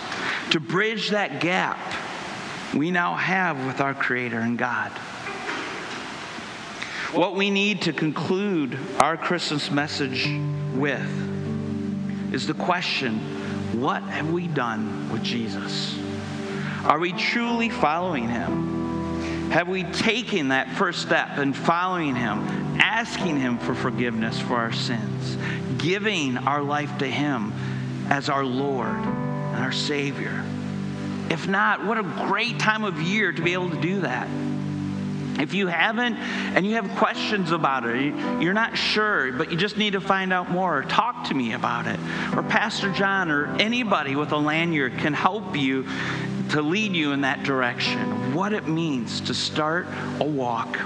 to 0.49 0.59
bridge 0.59 1.11
that 1.11 1.41
gap 1.41 1.77
we 2.73 2.89
now 2.89 3.13
have 3.13 3.65
with 3.67 3.81
our 3.81 3.93
creator 3.93 4.39
and 4.39 4.57
God. 4.57 4.91
What 7.13 7.35
we 7.35 7.51
need 7.51 7.83
to 7.83 7.93
conclude 7.93 8.77
our 8.97 9.15
Christmas 9.15 9.69
message 9.69 10.27
with 10.73 12.33
is 12.33 12.47
the 12.47 12.55
question 12.55 13.19
what 13.79 14.01
have 14.03 14.31
we 14.31 14.47
done 14.47 15.11
with 15.11 15.23
Jesus? 15.23 15.95
Are 16.83 16.99
we 16.99 17.13
truly 17.13 17.69
following 17.69 18.27
him? 18.27 19.51
Have 19.51 19.69
we 19.69 19.83
taken 19.83 20.49
that 20.49 20.69
first 20.71 21.01
step 21.01 21.37
in 21.37 21.53
following 21.53 22.15
him, 22.15 22.39
asking 22.79 23.39
him 23.39 23.57
for 23.57 23.73
forgiveness 23.73 24.39
for 24.39 24.55
our 24.55 24.73
sins, 24.73 25.37
giving 25.77 26.37
our 26.37 26.61
life 26.61 26.97
to 26.97 27.07
him 27.07 27.53
as 28.09 28.29
our 28.29 28.43
Lord 28.43 28.97
and 28.97 29.63
our 29.63 29.71
Savior? 29.71 30.43
If 31.29 31.47
not, 31.47 31.85
what 31.85 31.97
a 31.97 32.03
great 32.03 32.59
time 32.59 32.83
of 32.83 33.01
year 33.01 33.31
to 33.31 33.41
be 33.41 33.53
able 33.53 33.69
to 33.69 33.79
do 33.79 34.01
that. 34.01 34.27
If 35.39 35.53
you 35.53 35.67
haven't 35.67 36.15
and 36.15 36.65
you 36.65 36.75
have 36.75 36.89
questions 36.97 37.51
about 37.51 37.85
it, 37.85 38.13
you're 38.41 38.53
not 38.53 38.77
sure, 38.77 39.31
but 39.31 39.51
you 39.51 39.57
just 39.57 39.77
need 39.77 39.93
to 39.93 40.01
find 40.01 40.31
out 40.31 40.51
more, 40.51 40.83
talk 40.83 41.25
to 41.29 41.33
me 41.33 41.53
about 41.53 41.87
it. 41.87 41.99
Or 42.35 42.43
Pastor 42.43 42.91
John 42.91 43.31
or 43.31 43.47
anybody 43.57 44.15
with 44.15 44.31
a 44.31 44.37
lanyard 44.37 44.97
can 44.99 45.13
help 45.13 45.57
you 45.57 45.87
to 46.53 46.61
lead 46.61 46.95
you 46.95 47.13
in 47.13 47.21
that 47.21 47.41
direction. 47.41 48.31
What 48.35 48.53
it 48.53 48.67
means 48.67 49.21
to 49.21 49.33
start 49.33 49.87
a 50.19 50.23
walk 50.23 50.79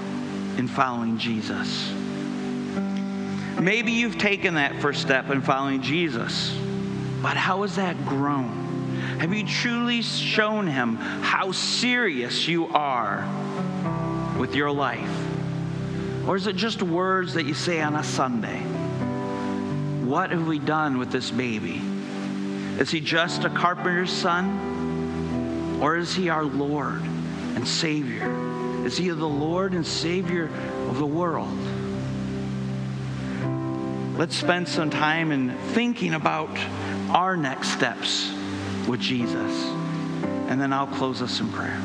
in 0.58 0.66
following 0.66 1.18
Jesus. 1.18 1.92
Maybe 3.60 3.92
you've 3.92 4.18
taken 4.18 4.54
that 4.54 4.82
first 4.82 5.02
step 5.02 5.30
in 5.30 5.42
following 5.42 5.82
Jesus, 5.82 6.58
but 7.22 7.36
how 7.36 7.64
has 7.64 7.76
that 7.76 8.06
grown? 8.06 8.50
Have 9.20 9.34
you 9.34 9.46
truly 9.46 10.02
shown 10.02 10.68
him 10.68 10.96
how 10.96 11.52
serious 11.52 12.48
you 12.48 12.68
are 12.68 13.28
with 14.40 14.56
your 14.56 14.72
life? 14.72 15.12
Or 16.26 16.38
is 16.38 16.48
it 16.48 16.56
just 16.56 16.82
words 16.82 17.34
that 17.34 17.46
you 17.46 17.54
say 17.54 17.82
on 17.82 17.96
a 17.96 18.04
Sunday? 18.06 18.62
What 20.06 20.32
have 20.32 20.48
we 20.48 20.60
done 20.60 20.98
with 20.98 21.12
this 21.12 21.30
baby? 21.30 21.82
Is 22.80 22.90
he 22.90 23.02
just 23.02 23.44
a 23.44 23.50
carpenter's 23.50 24.14
son? 24.14 24.77
Or 25.80 25.98
is 25.98 26.16
he 26.16 26.30
our 26.30 26.44
Lord 26.44 27.02
and 27.56 27.68
Savior? 27.68 28.86
Is 28.86 28.98
he 28.98 29.10
the 29.10 29.26
Lord 29.26 29.74
and 29.74 29.86
Savior 29.86 30.50
of 30.88 30.98
the 30.98 31.06
world? 31.06 31.58
Let's 34.18 34.36
spend 34.36 34.68
some 34.68 34.90
time 34.90 35.32
in 35.32 35.52
thinking 35.74 36.14
about 36.16 36.58
our 37.10 37.38
next 37.38 37.70
steps 37.70 38.32
with 38.88 39.00
Jesus. 39.00 39.66
And 40.48 40.60
then 40.60 40.74
I'll 40.74 40.88
close 40.88 41.22
us 41.22 41.40
in 41.40 41.52
prayer. 41.52 41.80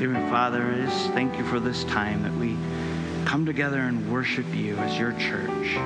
Dear 0.00 0.14
Father, 0.30 0.64
I 0.64 0.76
just 0.76 1.10
thank 1.10 1.36
you 1.36 1.44
for 1.44 1.60
this 1.60 1.84
time 1.84 2.22
that 2.22 2.32
we 2.32 2.56
come 3.26 3.44
together 3.44 3.80
and 3.80 4.10
worship 4.10 4.46
you 4.54 4.74
as 4.78 4.98
your 4.98 5.12
church. 5.12 5.76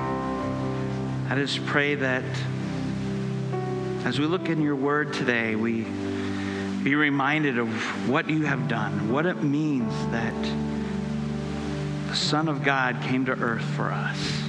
I 1.29 1.35
just 1.35 1.65
pray 1.65 1.95
that 1.95 2.23
as 4.05 4.17
we 4.17 4.25
look 4.25 4.47
in 4.47 4.61
your 4.61 4.77
word 4.77 5.11
today, 5.11 5.57
we 5.57 5.81
be 6.81 6.95
reminded 6.95 7.57
of 7.57 7.67
what 8.09 8.29
you 8.29 8.45
have 8.45 8.69
done, 8.69 9.11
what 9.11 9.25
it 9.25 9.43
means 9.43 9.91
that 10.11 10.33
the 12.07 12.15
Son 12.15 12.47
of 12.47 12.63
God 12.63 13.01
came 13.01 13.25
to 13.25 13.33
earth 13.33 13.65
for 13.75 13.91
us. 13.91 14.41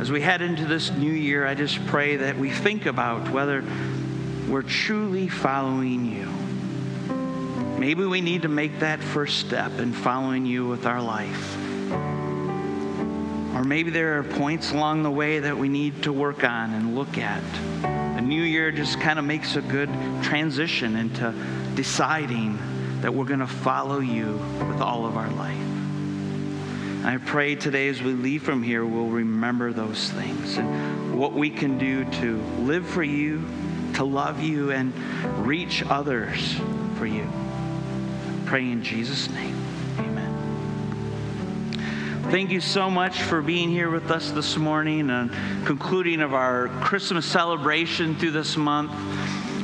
As 0.00 0.12
we 0.12 0.20
head 0.20 0.42
into 0.42 0.66
this 0.66 0.90
new 0.90 1.12
year, 1.12 1.46
I 1.46 1.54
just 1.54 1.82
pray 1.86 2.16
that 2.16 2.36
we 2.36 2.50
think 2.50 2.84
about 2.84 3.30
whether 3.30 3.64
we're 4.50 4.60
truly 4.60 5.28
following 5.28 6.04
you. 6.04 6.45
Maybe 7.78 8.06
we 8.06 8.22
need 8.22 8.42
to 8.42 8.48
make 8.48 8.78
that 8.80 9.02
first 9.02 9.38
step 9.38 9.78
in 9.78 9.92
following 9.92 10.46
you 10.46 10.66
with 10.66 10.86
our 10.86 11.02
life. 11.02 11.56
Or 13.54 13.64
maybe 13.64 13.90
there 13.90 14.18
are 14.18 14.22
points 14.22 14.72
along 14.72 15.02
the 15.02 15.10
way 15.10 15.40
that 15.40 15.56
we 15.56 15.68
need 15.68 16.02
to 16.04 16.12
work 16.12 16.42
on 16.42 16.72
and 16.72 16.94
look 16.94 17.18
at. 17.18 17.42
The 18.16 18.22
new 18.22 18.42
year 18.42 18.72
just 18.72 18.98
kind 18.98 19.18
of 19.18 19.26
makes 19.26 19.56
a 19.56 19.60
good 19.60 19.90
transition 20.22 20.96
into 20.96 21.34
deciding 21.74 22.58
that 23.02 23.12
we're 23.12 23.26
going 23.26 23.40
to 23.40 23.46
follow 23.46 24.00
you 24.00 24.40
with 24.68 24.80
all 24.80 25.04
of 25.04 25.18
our 25.18 25.30
life. 25.32 25.56
And 25.56 27.06
I 27.06 27.18
pray 27.18 27.56
today 27.56 27.88
as 27.88 28.02
we 28.02 28.14
leave 28.14 28.42
from 28.42 28.62
here, 28.62 28.86
we'll 28.86 29.08
remember 29.08 29.74
those 29.74 30.10
things 30.10 30.56
and 30.56 31.18
what 31.18 31.34
we 31.34 31.50
can 31.50 31.76
do 31.76 32.04
to 32.04 32.38
live 32.58 32.86
for 32.86 33.02
you, 33.02 33.44
to 33.94 34.04
love 34.04 34.42
you, 34.42 34.72
and 34.72 34.94
reach 35.46 35.84
others 35.88 36.58
for 36.96 37.06
you. 37.06 37.30
Pray 38.46 38.70
in 38.70 38.82
Jesus' 38.84 39.28
name. 39.30 39.60
Amen. 39.98 40.32
Thank 42.30 42.50
you 42.50 42.60
so 42.60 42.88
much 42.88 43.22
for 43.22 43.42
being 43.42 43.70
here 43.70 43.90
with 43.90 44.12
us 44.12 44.30
this 44.30 44.56
morning 44.56 45.10
and 45.10 45.32
concluding 45.66 46.20
of 46.20 46.32
our 46.32 46.68
Christmas 46.80 47.26
celebration 47.26 48.14
through 48.14 48.30
this 48.30 48.56
month. 48.56 48.92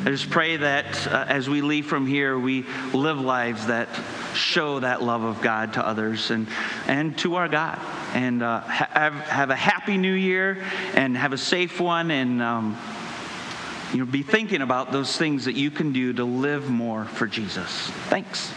I 0.05 0.11
just 0.11 0.30
pray 0.30 0.57
that 0.57 1.07
uh, 1.07 1.26
as 1.28 1.49
we 1.49 1.61
leave 1.61 1.87
from 1.87 2.09
here, 2.09 2.37
we 2.37 2.64
live 2.93 3.20
lives 3.20 3.68
that 3.68 3.89
show 4.35 4.80
that 4.80 5.01
love 5.01 5.22
of 5.22 5.41
God 5.41 5.74
to 5.74 5.87
others 5.87 6.33
and, 6.33 6.49
and 6.89 7.16
to 7.18 7.37
our 7.37 7.47
God. 7.47 7.78
And 8.14 8.43
uh, 8.43 8.62
have, 8.62 9.14
have 9.14 9.51
a 9.51 9.57
happy 9.57 9.97
new 9.97 10.12
year 10.12 10.64
and 10.95 11.16
have 11.16 11.33
a 11.33 11.39
safe 11.39 11.78
one. 11.78 12.11
And 12.11 12.43
um, 12.43 12.76
you 13.93 13.99
know, 13.99 14.07
be 14.07 14.24
thinking 14.24 14.61
about 14.61 14.91
those 14.91 15.16
things 15.16 15.45
that 15.45 15.55
you 15.55 15.70
can 15.70 15.93
do 15.93 16.12
to 16.14 16.24
live 16.24 16.68
more 16.68 17.05
for 17.05 17.28
Jesus. 17.28 17.70
Thanks. 18.09 18.53